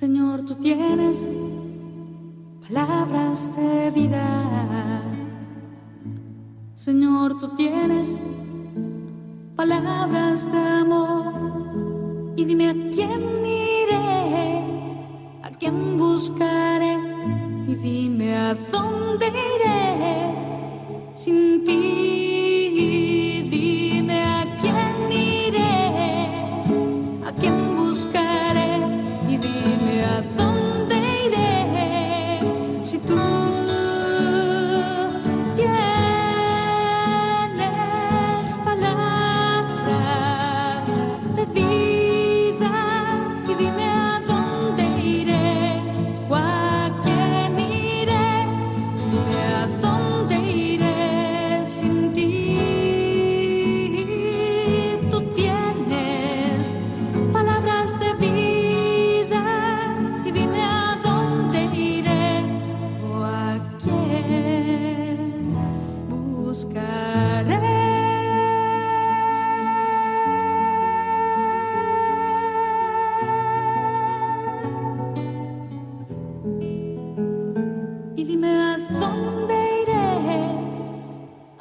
Señor, 0.00 0.44
tú 0.44 0.56
tienes 0.56 1.26
palabras 2.68 3.50
de 3.56 3.90
vida. 3.92 5.00
Señor, 6.74 7.38
tú 7.38 7.48
tienes 7.56 8.14
palabras 9.56 10.52
de 10.52 10.58
amor. 10.58 12.34
Y 12.36 12.44
dime 12.44 12.68
a 12.68 12.74
quién 12.92 13.22
iré, 13.46 14.60
a 15.42 15.50
quién 15.58 15.96
buscaré. 15.96 16.98
Y 17.66 17.74
dime 17.76 18.36
a 18.36 18.54
dónde 18.70 19.28
iré 19.28 21.14
sin 21.14 21.64
ti. 21.64 23.15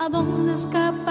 a 0.05 0.09
dónde 0.09 0.53
escapar. 0.53 1.04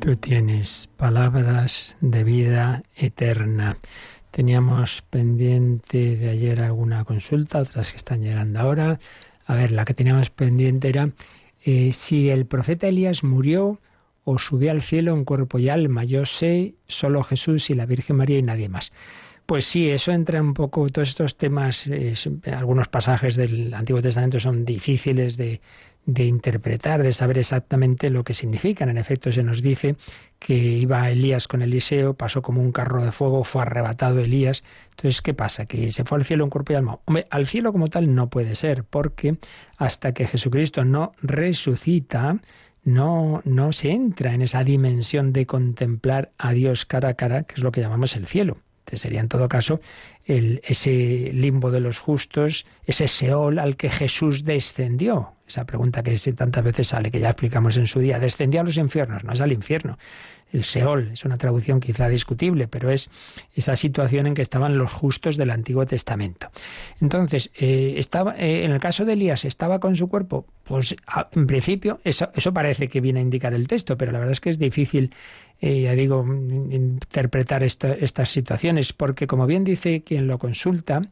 Tú 0.00 0.16
tienes 0.16 0.88
palabras 0.96 1.98
de 2.00 2.24
vida 2.24 2.82
eterna. 2.96 3.76
Teníamos 4.30 5.02
pendiente 5.02 6.16
de 6.16 6.30
ayer 6.30 6.62
alguna 6.62 7.04
consulta, 7.04 7.58
otras 7.58 7.90
que 7.90 7.98
están 7.98 8.22
llegando 8.22 8.60
ahora. 8.60 8.98
A 9.44 9.54
ver, 9.54 9.72
la 9.72 9.84
que 9.84 9.92
teníamos 9.92 10.30
pendiente 10.30 10.88
era 10.88 11.10
eh, 11.66 11.92
si 11.92 12.30
el 12.30 12.46
profeta 12.46 12.88
Elías 12.88 13.22
murió 13.24 13.78
o 14.24 14.38
subió 14.38 14.70
al 14.70 14.80
cielo 14.80 15.14
en 15.14 15.26
cuerpo 15.26 15.58
y 15.58 15.68
alma. 15.68 16.02
Yo 16.04 16.24
sé 16.24 16.76
solo 16.86 17.22
Jesús 17.22 17.68
y 17.68 17.74
la 17.74 17.84
Virgen 17.84 18.16
María 18.16 18.38
y 18.38 18.42
nadie 18.42 18.70
más. 18.70 18.92
Pues 19.44 19.66
sí, 19.66 19.90
eso 19.90 20.12
entra 20.12 20.40
un 20.40 20.54
poco, 20.54 20.88
todos 20.88 21.08
estos 21.10 21.36
temas, 21.36 21.86
algunos 22.46 22.88
pasajes 22.88 23.36
del 23.36 23.74
Antiguo 23.74 24.00
Testamento 24.00 24.40
son 24.40 24.64
difíciles 24.64 25.36
de, 25.36 25.60
de 26.12 26.24
interpretar, 26.24 27.02
de 27.02 27.12
saber 27.12 27.38
exactamente 27.38 28.10
lo 28.10 28.24
que 28.24 28.34
significan. 28.34 28.88
En 28.88 28.98
efecto, 28.98 29.32
se 29.32 29.42
nos 29.42 29.62
dice 29.62 29.96
que 30.38 30.54
iba 30.54 31.10
Elías 31.10 31.48
con 31.48 31.62
Eliseo, 31.62 32.14
pasó 32.14 32.42
como 32.42 32.60
un 32.60 32.72
carro 32.72 33.04
de 33.04 33.12
fuego, 33.12 33.44
fue 33.44 33.62
arrebatado 33.62 34.20
Elías. 34.20 34.64
Entonces, 34.90 35.22
¿qué 35.22 35.34
pasa? 35.34 35.66
Que 35.66 35.90
se 35.90 36.04
fue 36.04 36.18
al 36.18 36.24
cielo 36.24 36.44
en 36.44 36.50
cuerpo 36.50 36.72
y 36.72 36.76
alma. 36.76 36.98
Hombre, 37.04 37.26
al 37.30 37.46
cielo 37.46 37.72
como 37.72 37.88
tal 37.88 38.14
no 38.14 38.28
puede 38.30 38.54
ser, 38.54 38.84
porque 38.84 39.36
hasta 39.76 40.12
que 40.12 40.26
Jesucristo 40.26 40.84
no 40.84 41.12
resucita, 41.22 42.38
no, 42.82 43.42
no 43.44 43.72
se 43.72 43.90
entra 43.90 44.34
en 44.34 44.42
esa 44.42 44.64
dimensión 44.64 45.32
de 45.32 45.46
contemplar 45.46 46.32
a 46.38 46.52
Dios 46.52 46.86
cara 46.86 47.10
a 47.10 47.14
cara, 47.14 47.44
que 47.44 47.54
es 47.54 47.62
lo 47.62 47.72
que 47.72 47.80
llamamos 47.80 48.16
el 48.16 48.26
cielo. 48.26 48.58
Este 48.90 48.98
sería 48.98 49.20
en 49.20 49.28
todo 49.28 49.48
caso 49.48 49.80
el, 50.26 50.60
ese 50.64 51.30
limbo 51.32 51.70
de 51.70 51.78
los 51.78 52.00
justos, 52.00 52.66
ese 52.84 53.06
Seol 53.06 53.60
al 53.60 53.76
que 53.76 53.88
Jesús 53.88 54.44
descendió. 54.44 55.34
Esa 55.46 55.64
pregunta 55.64 56.02
que 56.02 56.16
tantas 56.32 56.64
veces 56.64 56.88
sale, 56.88 57.12
que 57.12 57.20
ya 57.20 57.28
explicamos 57.28 57.76
en 57.76 57.86
su 57.86 58.00
día. 58.00 58.18
Descendió 58.18 58.62
a 58.62 58.64
los 58.64 58.76
infiernos, 58.78 59.22
no 59.22 59.32
es 59.32 59.40
al 59.40 59.52
infierno. 59.52 59.96
El 60.52 60.64
Seol 60.64 61.10
es 61.12 61.24
una 61.24 61.38
traducción 61.38 61.78
quizá 61.78 62.08
discutible, 62.08 62.66
pero 62.66 62.90
es 62.90 63.10
esa 63.54 63.76
situación 63.76 64.26
en 64.26 64.34
que 64.34 64.42
estaban 64.42 64.76
los 64.76 64.92
justos 64.92 65.36
del 65.36 65.50
Antiguo 65.50 65.86
Testamento. 65.86 66.50
Entonces, 67.00 67.52
eh, 67.54 67.94
estaba, 67.96 68.36
eh, 68.36 68.64
en 68.64 68.72
el 68.72 68.80
caso 68.80 69.04
de 69.04 69.12
Elías, 69.12 69.44
¿estaba 69.44 69.78
con 69.78 69.94
su 69.94 70.08
cuerpo? 70.08 70.46
Pues 70.64 70.96
en 71.32 71.46
principio, 71.46 72.00
eso 72.02 72.52
parece 72.52 72.88
que 72.88 73.00
viene 73.00 73.20
a 73.20 73.22
indicar 73.22 73.54
el 73.54 73.68
texto, 73.68 73.96
pero 73.96 74.10
la 74.10 74.18
verdad 74.18 74.32
es 74.32 74.40
que 74.40 74.50
es 74.50 74.58
difícil 74.58 75.12
eh, 75.60 75.82
ya 75.82 75.94
digo, 75.94 76.24
interpretar 76.24 77.62
esta, 77.62 77.92
estas 77.92 78.30
situaciones, 78.30 78.92
porque 78.92 79.26
como 79.26 79.46
bien 79.46 79.64
dice 79.64 80.02
quien 80.02 80.26
lo 80.26 80.38
consulta, 80.38 81.02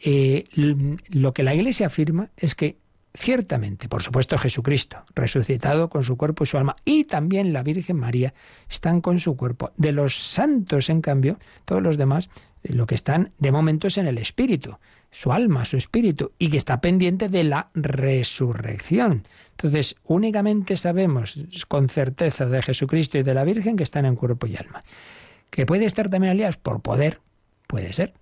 eh, 0.00 0.44
lo 0.54 1.32
que 1.32 1.42
la 1.42 1.54
Iglesia 1.54 1.86
afirma 1.86 2.30
es 2.36 2.54
que 2.54 2.76
ciertamente, 3.14 3.88
por 3.88 4.02
supuesto, 4.02 4.38
Jesucristo, 4.38 4.98
resucitado 5.14 5.88
con 5.88 6.04
su 6.04 6.16
cuerpo 6.16 6.44
y 6.44 6.46
su 6.46 6.58
alma, 6.58 6.76
y 6.84 7.04
también 7.04 7.52
la 7.52 7.62
Virgen 7.62 7.96
María, 7.96 8.34
están 8.70 9.00
con 9.00 9.18
su 9.18 9.36
cuerpo. 9.36 9.72
De 9.76 9.92
los 9.92 10.16
santos, 10.16 10.90
en 10.90 11.00
cambio, 11.00 11.38
todos 11.64 11.82
los 11.82 11.96
demás, 11.96 12.28
eh, 12.62 12.72
lo 12.74 12.86
que 12.86 12.94
están 12.94 13.32
de 13.38 13.52
momento 13.52 13.88
es 13.88 13.98
en 13.98 14.06
el 14.06 14.18
Espíritu, 14.18 14.76
su 15.10 15.32
alma, 15.32 15.64
su 15.64 15.78
espíritu, 15.78 16.32
y 16.38 16.50
que 16.50 16.58
está 16.58 16.80
pendiente 16.80 17.28
de 17.28 17.44
la 17.44 17.70
resurrección. 17.74 19.22
Entonces, 19.58 19.96
únicamente 20.04 20.76
sabemos 20.76 21.44
con 21.66 21.88
certeza 21.88 22.46
de 22.46 22.62
Jesucristo 22.62 23.18
y 23.18 23.24
de 23.24 23.34
la 23.34 23.42
Virgen 23.42 23.76
que 23.76 23.82
están 23.82 24.04
en 24.04 24.14
cuerpo 24.14 24.46
y 24.46 24.54
alma. 24.54 24.82
¿Que 25.50 25.66
puede 25.66 25.84
estar 25.84 26.08
también 26.08 26.34
Elías? 26.34 26.56
Por 26.56 26.80
poder, 26.80 27.18
puede 27.66 27.92
ser. 27.92 28.14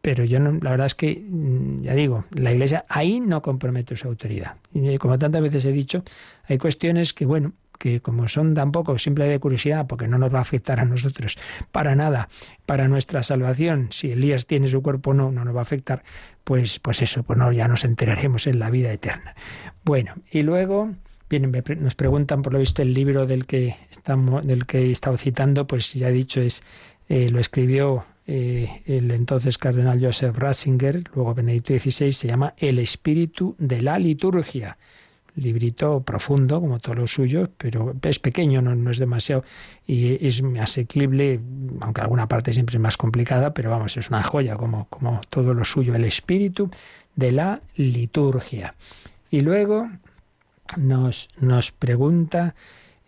Pero 0.00 0.24
yo 0.24 0.40
no, 0.40 0.52
la 0.52 0.70
verdad 0.70 0.86
es 0.86 0.94
que, 0.94 1.22
mm, 1.28 1.82
ya 1.82 1.94
digo, 1.94 2.24
la 2.30 2.52
Iglesia 2.52 2.86
ahí 2.88 3.20
no 3.20 3.42
compromete 3.42 3.94
su 3.94 4.08
autoridad. 4.08 4.56
Y 4.72 4.96
como 4.96 5.18
tantas 5.18 5.42
veces 5.42 5.66
he 5.66 5.72
dicho, 5.72 6.02
hay 6.44 6.56
cuestiones 6.56 7.12
que, 7.12 7.26
bueno, 7.26 7.52
que 7.80 8.00
como 8.00 8.28
son 8.28 8.52
tampoco 8.52 8.98
simple 8.98 9.24
de 9.24 9.40
curiosidad, 9.40 9.86
porque 9.86 10.06
no 10.06 10.18
nos 10.18 10.32
va 10.32 10.38
a 10.38 10.42
afectar 10.42 10.80
a 10.80 10.84
nosotros 10.84 11.38
para 11.72 11.96
nada, 11.96 12.28
para 12.66 12.88
nuestra 12.88 13.22
salvación, 13.22 13.88
si 13.90 14.12
Elías 14.12 14.44
tiene 14.44 14.68
su 14.68 14.82
cuerpo 14.82 15.14
no, 15.14 15.32
no 15.32 15.46
nos 15.46 15.54
va 15.54 15.60
a 15.60 15.62
afectar, 15.62 16.02
pues, 16.44 16.78
pues 16.78 17.00
eso, 17.00 17.22
pues 17.22 17.38
no, 17.38 17.50
ya 17.52 17.66
nos 17.68 17.84
enteraremos 17.84 18.46
en 18.46 18.58
la 18.58 18.68
vida 18.68 18.92
eterna. 18.92 19.34
Bueno, 19.82 20.12
y 20.30 20.42
luego 20.42 20.90
vienen, 21.30 21.52
nos 21.78 21.94
preguntan 21.94 22.42
por 22.42 22.52
lo 22.52 22.58
visto 22.58 22.82
el 22.82 22.92
libro 22.92 23.26
del 23.26 23.46
que 23.46 23.76
estamos, 23.90 24.46
del 24.46 24.66
que 24.66 24.80
he 24.80 24.90
estado 24.90 25.16
citando, 25.16 25.66
pues 25.66 25.94
ya 25.94 26.10
he 26.10 26.12
dicho, 26.12 26.42
es, 26.42 26.62
eh, 27.08 27.30
lo 27.30 27.40
escribió 27.40 28.04
eh, 28.26 28.82
el 28.84 29.10
entonces 29.10 29.56
cardenal 29.56 30.04
Joseph 30.04 30.36
Ratzinger, 30.36 31.04
luego 31.14 31.34
Benedicto 31.34 31.72
XVI, 31.72 32.12
se 32.12 32.28
llama 32.28 32.52
El 32.58 32.78
espíritu 32.78 33.56
de 33.58 33.80
la 33.80 33.98
liturgia 33.98 34.76
librito 35.40 36.02
profundo, 36.02 36.60
como 36.60 36.78
todo 36.78 36.94
lo 36.94 37.06
suyo, 37.06 37.50
pero 37.56 37.94
es 38.02 38.18
pequeño, 38.18 38.62
no, 38.62 38.74
no, 38.74 38.90
es 38.90 38.98
demasiado 38.98 39.44
y 39.86 40.26
es 40.26 40.42
asequible, 40.60 41.40
aunque 41.80 42.00
alguna 42.00 42.28
parte 42.28 42.52
siempre 42.52 42.76
es 42.76 42.80
más 42.80 42.96
complicada, 42.96 43.52
pero 43.54 43.70
vamos, 43.70 43.96
es 43.96 44.10
una 44.10 44.22
joya, 44.22 44.56
como, 44.56 44.86
como 44.88 45.20
todo 45.30 45.54
lo 45.54 45.64
suyo, 45.64 45.94
el 45.94 46.04
espíritu 46.04 46.70
de 47.16 47.32
la 47.32 47.60
liturgia. 47.76 48.74
Y 49.30 49.40
luego 49.40 49.88
nos, 50.76 51.28
nos 51.38 51.72
pregunta 51.72 52.54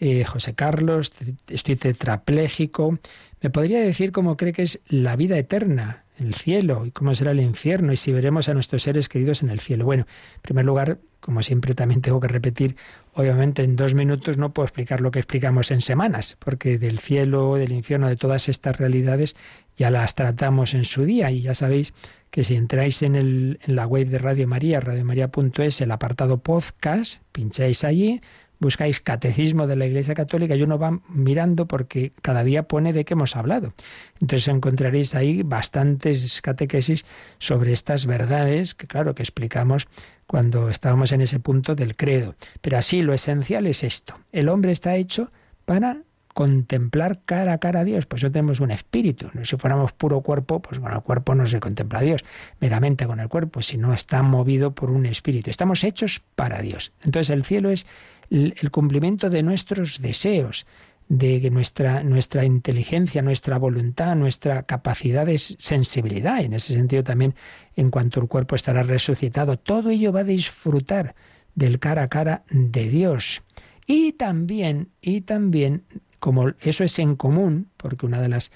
eh, 0.00 0.24
José 0.24 0.54
Carlos, 0.54 1.12
estoy 1.48 1.76
tetrapléjico, 1.76 2.98
¿me 3.40 3.50
podría 3.50 3.80
decir 3.80 4.10
cómo 4.10 4.36
cree 4.36 4.52
que 4.52 4.62
es 4.62 4.80
la 4.88 5.14
vida 5.14 5.38
eterna? 5.38 6.01
El 6.22 6.34
cielo 6.34 6.86
y 6.86 6.90
cómo 6.90 7.14
será 7.14 7.32
el 7.32 7.40
infierno 7.40 7.92
y 7.92 7.96
si 7.96 8.12
veremos 8.12 8.48
a 8.48 8.54
nuestros 8.54 8.82
seres 8.82 9.08
queridos 9.08 9.42
en 9.42 9.50
el 9.50 9.60
cielo. 9.60 9.84
Bueno, 9.84 10.06
en 10.36 10.42
primer 10.42 10.64
lugar, 10.64 10.98
como 11.20 11.42
siempre 11.42 11.74
también 11.74 12.00
tengo 12.00 12.20
que 12.20 12.28
repetir, 12.28 12.76
obviamente 13.14 13.62
en 13.62 13.76
dos 13.76 13.94
minutos 13.94 14.38
no 14.38 14.52
puedo 14.52 14.66
explicar 14.66 15.00
lo 15.00 15.10
que 15.10 15.20
explicamos 15.20 15.70
en 15.70 15.80
semanas, 15.80 16.36
porque 16.38 16.78
del 16.78 16.98
cielo, 16.98 17.54
del 17.56 17.72
infierno, 17.72 18.08
de 18.08 18.16
todas 18.16 18.48
estas 18.48 18.78
realidades 18.78 19.36
ya 19.76 19.90
las 19.90 20.14
tratamos 20.14 20.74
en 20.74 20.84
su 20.84 21.04
día 21.04 21.30
y 21.30 21.42
ya 21.42 21.54
sabéis 21.54 21.94
que 22.30 22.44
si 22.44 22.56
entráis 22.56 23.02
en, 23.02 23.14
el, 23.14 23.60
en 23.62 23.76
la 23.76 23.86
web 23.86 24.08
de 24.08 24.18
Radio 24.18 24.48
María, 24.48 24.80
radiomaria.es, 24.80 25.80
el 25.80 25.90
apartado 25.90 26.38
podcast, 26.38 27.22
pincháis 27.30 27.84
allí, 27.84 28.20
buscáis 28.62 29.00
Catecismo 29.00 29.66
de 29.66 29.76
la 29.76 29.86
Iglesia 29.86 30.14
Católica 30.14 30.54
y 30.54 30.62
uno 30.62 30.78
va 30.78 31.00
mirando 31.08 31.66
porque 31.66 32.12
cada 32.22 32.44
día 32.44 32.62
pone 32.62 32.92
de 32.92 33.04
qué 33.04 33.14
hemos 33.14 33.36
hablado. 33.36 33.74
Entonces 34.20 34.48
encontraréis 34.48 35.14
ahí 35.14 35.42
bastantes 35.42 36.40
catequesis 36.40 37.04
sobre 37.38 37.72
estas 37.72 38.06
verdades 38.06 38.74
que 38.74 38.86
claro 38.86 39.14
que 39.14 39.22
explicamos 39.22 39.88
cuando 40.26 40.70
estábamos 40.70 41.10
en 41.12 41.20
ese 41.20 41.40
punto 41.40 41.74
del 41.74 41.96
credo. 41.96 42.36
Pero 42.60 42.78
así 42.78 43.02
lo 43.02 43.12
esencial 43.12 43.66
es 43.66 43.82
esto. 43.82 44.18
El 44.30 44.48
hombre 44.48 44.72
está 44.72 44.94
hecho 44.94 45.30
para 45.64 45.98
contemplar 46.32 47.20
cara 47.24 47.52
a 47.52 47.58
cara 47.58 47.80
a 47.80 47.84
Dios, 47.84 48.06
pues 48.06 48.22
yo 48.22 48.30
tenemos 48.30 48.60
un 48.60 48.70
espíritu. 48.70 49.28
Si 49.42 49.56
fuéramos 49.56 49.92
puro 49.92 50.22
cuerpo, 50.22 50.62
pues 50.62 50.78
con 50.80 50.92
el 50.92 51.00
cuerpo 51.00 51.34
no 51.34 51.46
se 51.46 51.60
contempla 51.60 51.98
a 51.98 52.02
Dios, 52.02 52.24
meramente 52.60 53.06
con 53.06 53.20
el 53.20 53.28
cuerpo, 53.28 53.60
sino 53.60 53.92
está 53.92 54.22
movido 54.22 54.74
por 54.74 54.90
un 54.90 55.04
espíritu. 55.04 55.50
Estamos 55.50 55.84
hechos 55.84 56.22
para 56.34 56.62
Dios. 56.62 56.92
Entonces 57.02 57.30
el 57.30 57.44
cielo 57.44 57.70
es 57.70 57.86
el 58.32 58.70
cumplimiento 58.70 59.28
de 59.30 59.42
nuestros 59.42 60.00
deseos. 60.00 60.66
de 61.08 61.50
nuestra, 61.50 62.02
nuestra 62.02 62.44
inteligencia, 62.44 63.20
nuestra 63.20 63.58
voluntad, 63.58 64.16
nuestra 64.16 64.62
capacidad 64.62 65.26
de 65.26 65.36
sensibilidad. 65.38 66.40
En 66.40 66.54
ese 66.54 66.72
sentido 66.72 67.04
también, 67.04 67.34
en 67.76 67.90
cuanto 67.90 68.20
el 68.20 68.28
cuerpo 68.28 68.54
estará 68.56 68.82
resucitado, 68.82 69.58
todo 69.58 69.90
ello 69.90 70.10
va 70.10 70.20
a 70.20 70.24
disfrutar 70.24 71.14
del 71.54 71.78
cara 71.78 72.04
a 72.04 72.08
cara 72.08 72.44
de 72.50 72.88
Dios. 72.88 73.42
Y 73.86 74.12
también, 74.12 74.88
y 75.02 75.20
también, 75.20 75.84
como 76.18 76.48
eso 76.60 76.82
es 76.82 76.98
en 76.98 77.16
común, 77.16 77.68
porque 77.76 78.06
una 78.06 78.20
de 78.22 78.28
las 78.28 78.50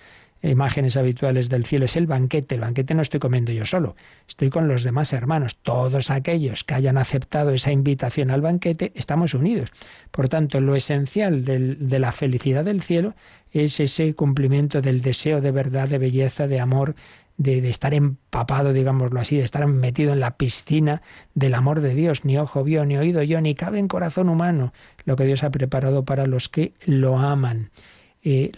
imágenes 0.50 0.96
habituales 0.96 1.48
del 1.48 1.64
cielo 1.64 1.84
es 1.86 1.96
el 1.96 2.06
banquete. 2.06 2.54
El 2.54 2.60
banquete 2.60 2.94
no 2.94 3.02
estoy 3.02 3.20
comiendo 3.20 3.52
yo 3.52 3.66
solo, 3.66 3.96
estoy 4.28 4.50
con 4.50 4.68
los 4.68 4.82
demás 4.82 5.12
hermanos. 5.12 5.56
Todos 5.56 6.10
aquellos 6.10 6.64
que 6.64 6.74
hayan 6.74 6.98
aceptado 6.98 7.50
esa 7.50 7.72
invitación 7.72 8.30
al 8.30 8.40
banquete, 8.40 8.92
estamos 8.94 9.34
unidos. 9.34 9.70
Por 10.10 10.28
tanto, 10.28 10.60
lo 10.60 10.74
esencial 10.74 11.44
de 11.44 11.98
la 11.98 12.12
felicidad 12.12 12.64
del 12.64 12.82
cielo 12.82 13.14
es 13.52 13.80
ese 13.80 14.14
cumplimiento 14.14 14.82
del 14.82 15.00
deseo 15.00 15.40
de 15.40 15.50
verdad, 15.50 15.88
de 15.88 15.98
belleza, 15.98 16.46
de 16.46 16.60
amor, 16.60 16.94
de, 17.38 17.60
de, 17.60 17.70
estar 17.70 17.94
empapado, 17.94 18.72
digámoslo 18.72 19.20
así, 19.20 19.36
de 19.36 19.44
estar 19.44 19.66
metido 19.66 20.12
en 20.12 20.20
la 20.20 20.36
piscina 20.36 21.02
del 21.34 21.54
amor 21.54 21.80
de 21.80 21.94
Dios. 21.94 22.24
Ni 22.24 22.38
ojo 22.38 22.64
vio, 22.64 22.84
ni 22.84 22.96
oído 22.96 23.22
yo, 23.22 23.40
ni 23.40 23.54
cabe 23.54 23.78
en 23.78 23.88
corazón 23.88 24.28
humano 24.28 24.72
lo 25.04 25.16
que 25.16 25.24
Dios 25.24 25.44
ha 25.44 25.50
preparado 25.50 26.04
para 26.04 26.26
los 26.26 26.48
que 26.48 26.74
lo 26.84 27.18
aman. 27.18 27.70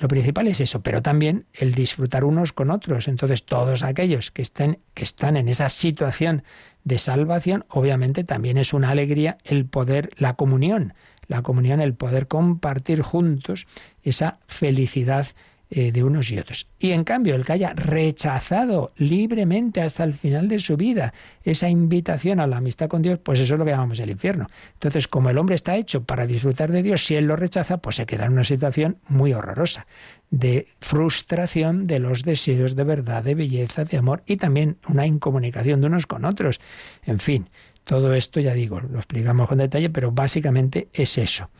Lo 0.01 0.09
principal 0.09 0.49
es 0.49 0.61
eso, 0.61 0.81
pero 0.81 1.03
también 1.03 1.45
el 1.53 1.75
disfrutar 1.75 2.25
unos 2.25 2.55
con 2.55 2.71
otros. 2.71 3.07
Entonces, 3.07 3.45
todos 3.45 3.83
aquellos 3.83 4.31
que 4.31 4.41
estén, 4.41 4.79
que 4.95 5.05
están 5.05 5.37
en 5.37 5.47
esa 5.51 5.69
situación 5.69 6.43
de 6.85 6.97
salvación, 6.97 7.66
obviamente 7.69 8.25
también 8.25 8.57
es 8.57 8.73
una 8.73 8.89
alegría 8.89 9.37
el 9.45 9.66
poder, 9.66 10.09
la 10.16 10.37
comunión, 10.37 10.95
la 11.27 11.43
comunión, 11.43 11.83
el 11.83 11.93
poder 11.93 12.29
compartir 12.29 13.03
juntos 13.03 13.66
esa 14.03 14.39
felicidad 14.47 15.27
eh, 15.71 15.93
de 15.93 16.03
unos 16.03 16.31
y 16.31 16.39
otros. 16.39 16.66
Y 16.79 16.93
en 16.93 17.05
cambio, 17.05 17.35
el 17.35 17.45
que 17.45 17.53
haya 17.53 17.75
rechazado 17.75 18.93
libremente 18.97 19.83
hasta 19.83 20.03
el 20.03 20.14
final 20.14 20.49
de 20.49 20.61
su 20.61 20.79
vida 20.79 21.12
esa 21.45 21.69
invitación 21.69 22.41
a 22.41 22.47
la 22.47 22.57
amistad 22.57 22.89
con 22.89 23.03
Dios, 23.03 23.19
pues 23.23 23.39
eso 23.39 23.55
es 23.55 23.59
lo 23.59 23.66
que 23.66 23.73
llamamos 23.73 24.01
el 24.01 24.09
infierno. 24.09 24.49
Entonces, 24.73 25.09
como 25.09 25.29
el 25.29 25.37
hombre 25.37 25.55
está 25.55 25.77
hecho 25.77 26.05
para 26.05 26.27
disfrutar 26.27 26.73
de 26.73 26.83
Dios, 26.83 27.05
si 27.05 27.16
él 27.16 27.27
lo 27.27 27.37
rechaza, 27.37 27.77
pues 27.79 27.97
se 27.97 28.07
queda 28.07 28.25
en 28.25 28.33
una 28.33 28.45
situación 28.45 28.97
muy 29.09 29.35
horrorosa 29.35 29.87
de 30.31 30.69
frustración 30.81 31.87
de 31.87 31.99
los 31.99 32.23
deseos 32.23 32.75
de 32.75 32.85
verdad, 32.85 33.23
de 33.23 33.35
belleza, 33.35 33.85
de 33.85 33.99
amor 33.99 34.23
y 34.27 34.37
también 34.37 34.79
una 34.89 35.07
incomunicación 35.07 35.83
de 35.83 35.87
unos 35.89 36.07
con 36.07 36.25
otros. 36.25 36.61
En 37.05 37.21
fin, 37.21 37.51
todo 37.85 38.14
esto 38.14 38.41
ya 38.41 38.55
digo, 38.55 38.81
lo 38.81 38.99
explicamos 38.99 39.49
con 39.49 39.59
detalle, 39.59 39.91
pero 39.91 40.12
básicamente 40.12 40.89
es 40.95 41.19
eso 41.19 41.51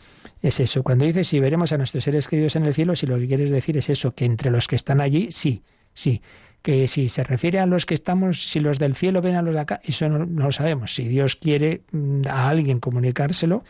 es 0.43 0.61
eso. 0.61 0.83
Cuando 0.83 1.05
dices 1.05 1.29
si 1.29 1.41
veremos 1.41 1.73
a 1.73 1.79
nuestros 1.79 2.05
seres 2.05 2.29
queridos 2.29 2.57
en 2.57 2.65
el 2.65 2.75
cielo, 2.75 2.95
si 2.97 3.07
lo 3.07 3.19
que 3.19 3.27
quieres 3.27 3.51
decir 3.51 3.77
es 3.77 3.91
eso, 3.91 4.15
que 4.15 4.25
entre 4.25 4.51
los 4.51 4.69
que 4.69 4.77
están 4.77 5.01
allí, 5.01 5.29
sí, 5.31 5.63
sí. 5.95 6.23
Que 6.63 6.89
si 6.89 7.09
se 7.09 7.23
refiere 7.23 7.61
a 7.61 7.67
los 7.67 7.87
que 7.87 7.95
estamos, 7.95 8.49
si 8.49 8.59
los 8.59 8.79
del 8.79 8.97
cielo 8.97 9.23
ven 9.23 9.37
a 9.37 9.43
los 9.43 9.55
de 9.55 9.61
acá, 9.61 9.81
eso 9.85 10.09
no, 10.09 10.27
no 10.27 10.47
lo 10.47 10.53
sabemos. 10.53 10.95
Si 10.95 11.07
Dios 11.07 11.37
quiere 11.37 11.83
mm, 11.93 12.23
a 12.29 12.49
alguien 12.49 12.81
comunicárselo, 12.81 13.65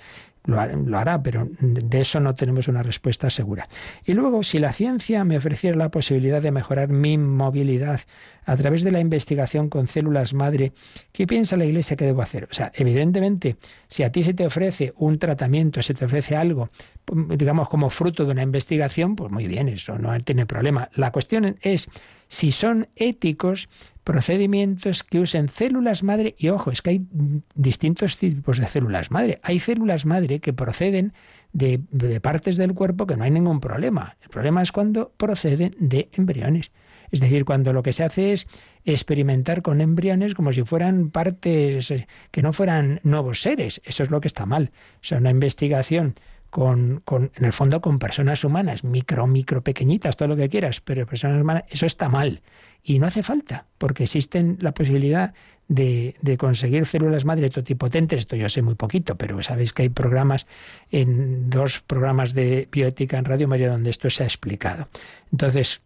lo 0.49 0.99
hará, 0.99 1.22
pero 1.22 1.49
de 1.61 2.01
eso 2.01 2.20
no 2.20 2.34
tenemos 2.34 2.68
una 2.68 2.82
respuesta 2.82 3.28
segura. 3.28 3.68
Y 4.05 4.14
luego, 4.14 4.42
si 4.42 4.59
la 4.59 4.72
ciencia 4.72 5.22
me 5.24 5.36
ofreciera 5.36 5.76
la 5.76 5.90
posibilidad 5.90 6.40
de 6.40 6.51
mejorar 6.51 6.88
mi 6.88 7.18
movilidad 7.18 8.01
a 8.46 8.57
través 8.57 8.82
de 8.82 8.90
la 8.90 9.01
investigación 9.01 9.68
con 9.68 9.88
células 9.88 10.32
madre, 10.32 10.72
¿qué 11.12 11.26
piensa 11.26 11.59
la 11.59 11.66
Iglesia 11.66 11.96
que 11.96 12.07
debo 12.07 12.22
hacer? 12.22 12.44
O 12.51 12.55
sea, 12.55 12.72
evidentemente, 12.74 13.57
si 13.88 14.05
a 14.05 14.11
ti 14.11 14.22
se 14.22 14.32
te 14.32 14.46
ofrece 14.46 14.94
un 14.96 15.18
tratamiento, 15.18 15.82
se 15.82 15.92
te 15.92 16.07
ofrece 16.07 16.34
algo, 16.34 16.70
digamos, 17.12 17.68
como 17.68 17.90
fruto 17.90 18.24
de 18.24 18.32
una 18.32 18.42
investigación, 18.42 19.16
pues 19.16 19.30
muy 19.30 19.46
bien, 19.46 19.68
eso 19.68 19.99
no 19.99 20.18
tiene 20.20 20.46
problema. 20.46 20.88
La 20.94 21.12
cuestión 21.12 21.59
es 21.61 21.88
si 22.28 22.53
son 22.53 22.88
éticos 22.96 23.68
procedimientos 24.09 25.04
que 25.04 25.20
usen 25.20 25.50
células 25.50 26.02
madre, 26.02 26.34
y 26.38 26.48
ojo, 26.48 26.70
es 26.70 26.80
que 26.80 26.88
hay 26.88 27.06
distintos 27.54 28.16
tipos 28.16 28.56
de 28.56 28.66
células 28.66 29.11
madre. 29.11 29.38
Hay 29.42 29.61
células 29.61 30.06
madre 30.06 30.40
que 30.40 30.54
proceden 30.54 31.12
de, 31.52 31.82
de, 31.90 32.18
partes 32.18 32.56
del 32.56 32.72
cuerpo 32.72 33.06
que 33.06 33.18
no 33.18 33.24
hay 33.24 33.30
ningún 33.30 33.61
problema. 33.61 34.16
El 34.22 34.30
problema 34.30 34.62
es 34.62 34.72
cuando 34.72 35.12
proceden 35.18 35.76
de 35.78 36.09
embriones. 36.14 36.70
Es 37.11 37.20
decir, 37.20 37.44
cuando 37.44 37.74
lo 37.74 37.82
que 37.82 37.92
se 37.92 38.02
hace 38.02 38.32
es 38.32 38.46
experimentar 38.86 39.61
con 39.61 39.82
embriones 39.82 40.32
como 40.32 40.54
si 40.54 40.62
fueran 40.62 41.11
partes 41.11 41.92
que 42.30 42.42
no 42.42 42.54
fueran 42.54 43.00
nuevos 43.02 43.42
seres. 43.42 43.82
Eso 43.84 44.04
es 44.04 44.11
lo 44.11 44.22
que 44.22 44.28
está 44.28 44.46
mal. 44.46 44.70
O 44.94 45.04
sea, 45.04 45.18
una 45.18 45.30
investigación 45.30 46.14
con, 46.51 47.03
con, 47.05 47.30
en 47.34 47.44
el 47.44 47.53
fondo 47.53 47.80
con 47.80 47.99
personas 47.99 48.44
humanas, 48.44 48.84
micro, 48.84 49.26
micro 49.26 49.62
pequeñitas, 49.62 50.16
todo 50.16 50.28
lo 50.28 50.36
que 50.36 50.49
quieras, 50.49 50.80
pero 50.80 51.07
personas 51.07 51.40
humanas, 51.40 51.64
eso 51.68 51.86
está 51.86 52.09
mal. 52.09 52.42
Y 52.82 52.99
no 52.99 53.07
hace 53.07 53.22
falta, 53.22 53.66
porque 53.76 54.05
existen 54.05 54.57
la 54.61 54.72
posibilidad 54.72 55.34
de, 55.68 56.14
de, 56.22 56.38
conseguir 56.38 56.86
células 56.86 57.26
madre 57.26 57.51
totipotentes. 57.51 58.20
Esto 58.20 58.36
yo 58.36 58.49
sé 58.49 58.62
muy 58.62 58.74
poquito, 58.74 59.16
pero 59.16 59.42
sabéis 59.42 59.74
que 59.74 59.82
hay 59.82 59.88
programas, 59.90 60.46
en 60.90 61.51
dos 61.51 61.80
programas 61.80 62.32
de 62.32 62.68
bioética 62.72 63.18
en 63.18 63.26
Radio 63.26 63.49
María 63.49 63.70
donde 63.70 63.90
esto 63.90 64.09
se 64.09 64.22
ha 64.22 64.26
explicado. 64.26 64.88
Entonces, 65.30 65.82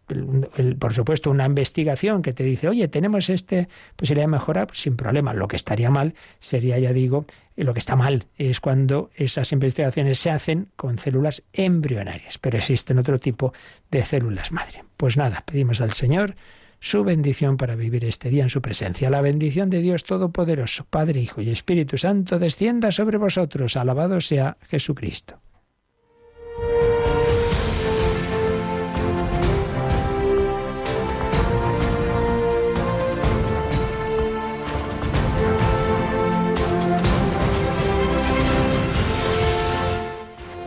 por 0.79 0.93
supuesto, 0.93 1.29
una 1.29 1.45
investigación 1.45 2.21
que 2.21 2.31
te 2.31 2.43
dice, 2.43 2.69
oye, 2.69 2.87
tenemos 2.87 3.29
esta 3.29 3.67
posibilidad 3.97 4.27
de 4.27 4.31
mejorar, 4.31 4.67
pues 4.67 4.79
sin 4.79 4.95
problema. 4.95 5.33
Lo 5.33 5.49
que 5.49 5.57
estaría 5.57 5.89
mal 5.89 6.13
sería, 6.39 6.79
ya 6.79 6.93
digo, 6.93 7.25
lo 7.55 7.73
que 7.73 7.79
está 7.79 7.95
mal 7.95 8.25
es 8.37 8.59
cuando 8.59 9.11
esas 9.15 9.51
investigaciones 9.51 10.19
se 10.19 10.31
hacen 10.31 10.69
con 10.75 10.97
células 10.97 11.43
embrionarias, 11.53 12.37
pero 12.39 12.57
existen 12.57 12.97
otro 12.97 13.19
tipo 13.19 13.53
de 13.91 14.03
células 14.03 14.51
madre. 14.51 14.83
Pues 14.97 15.17
nada, 15.17 15.43
pedimos 15.45 15.81
al 15.81 15.93
Señor 15.93 16.35
su 16.79 17.03
bendición 17.03 17.57
para 17.57 17.75
vivir 17.75 18.03
este 18.03 18.29
día 18.29 18.43
en 18.43 18.49
su 18.49 18.61
presencia. 18.61 19.09
La 19.09 19.21
bendición 19.21 19.69
de 19.69 19.81
Dios 19.81 20.03
Todopoderoso, 20.03 20.85
Padre, 20.89 21.21
Hijo 21.21 21.41
y 21.41 21.49
Espíritu 21.49 21.97
Santo, 21.97 22.39
descienda 22.39 22.91
sobre 22.91 23.17
vosotros. 23.17 23.77
Alabado 23.77 24.19
sea 24.19 24.57
Jesucristo. 24.67 25.42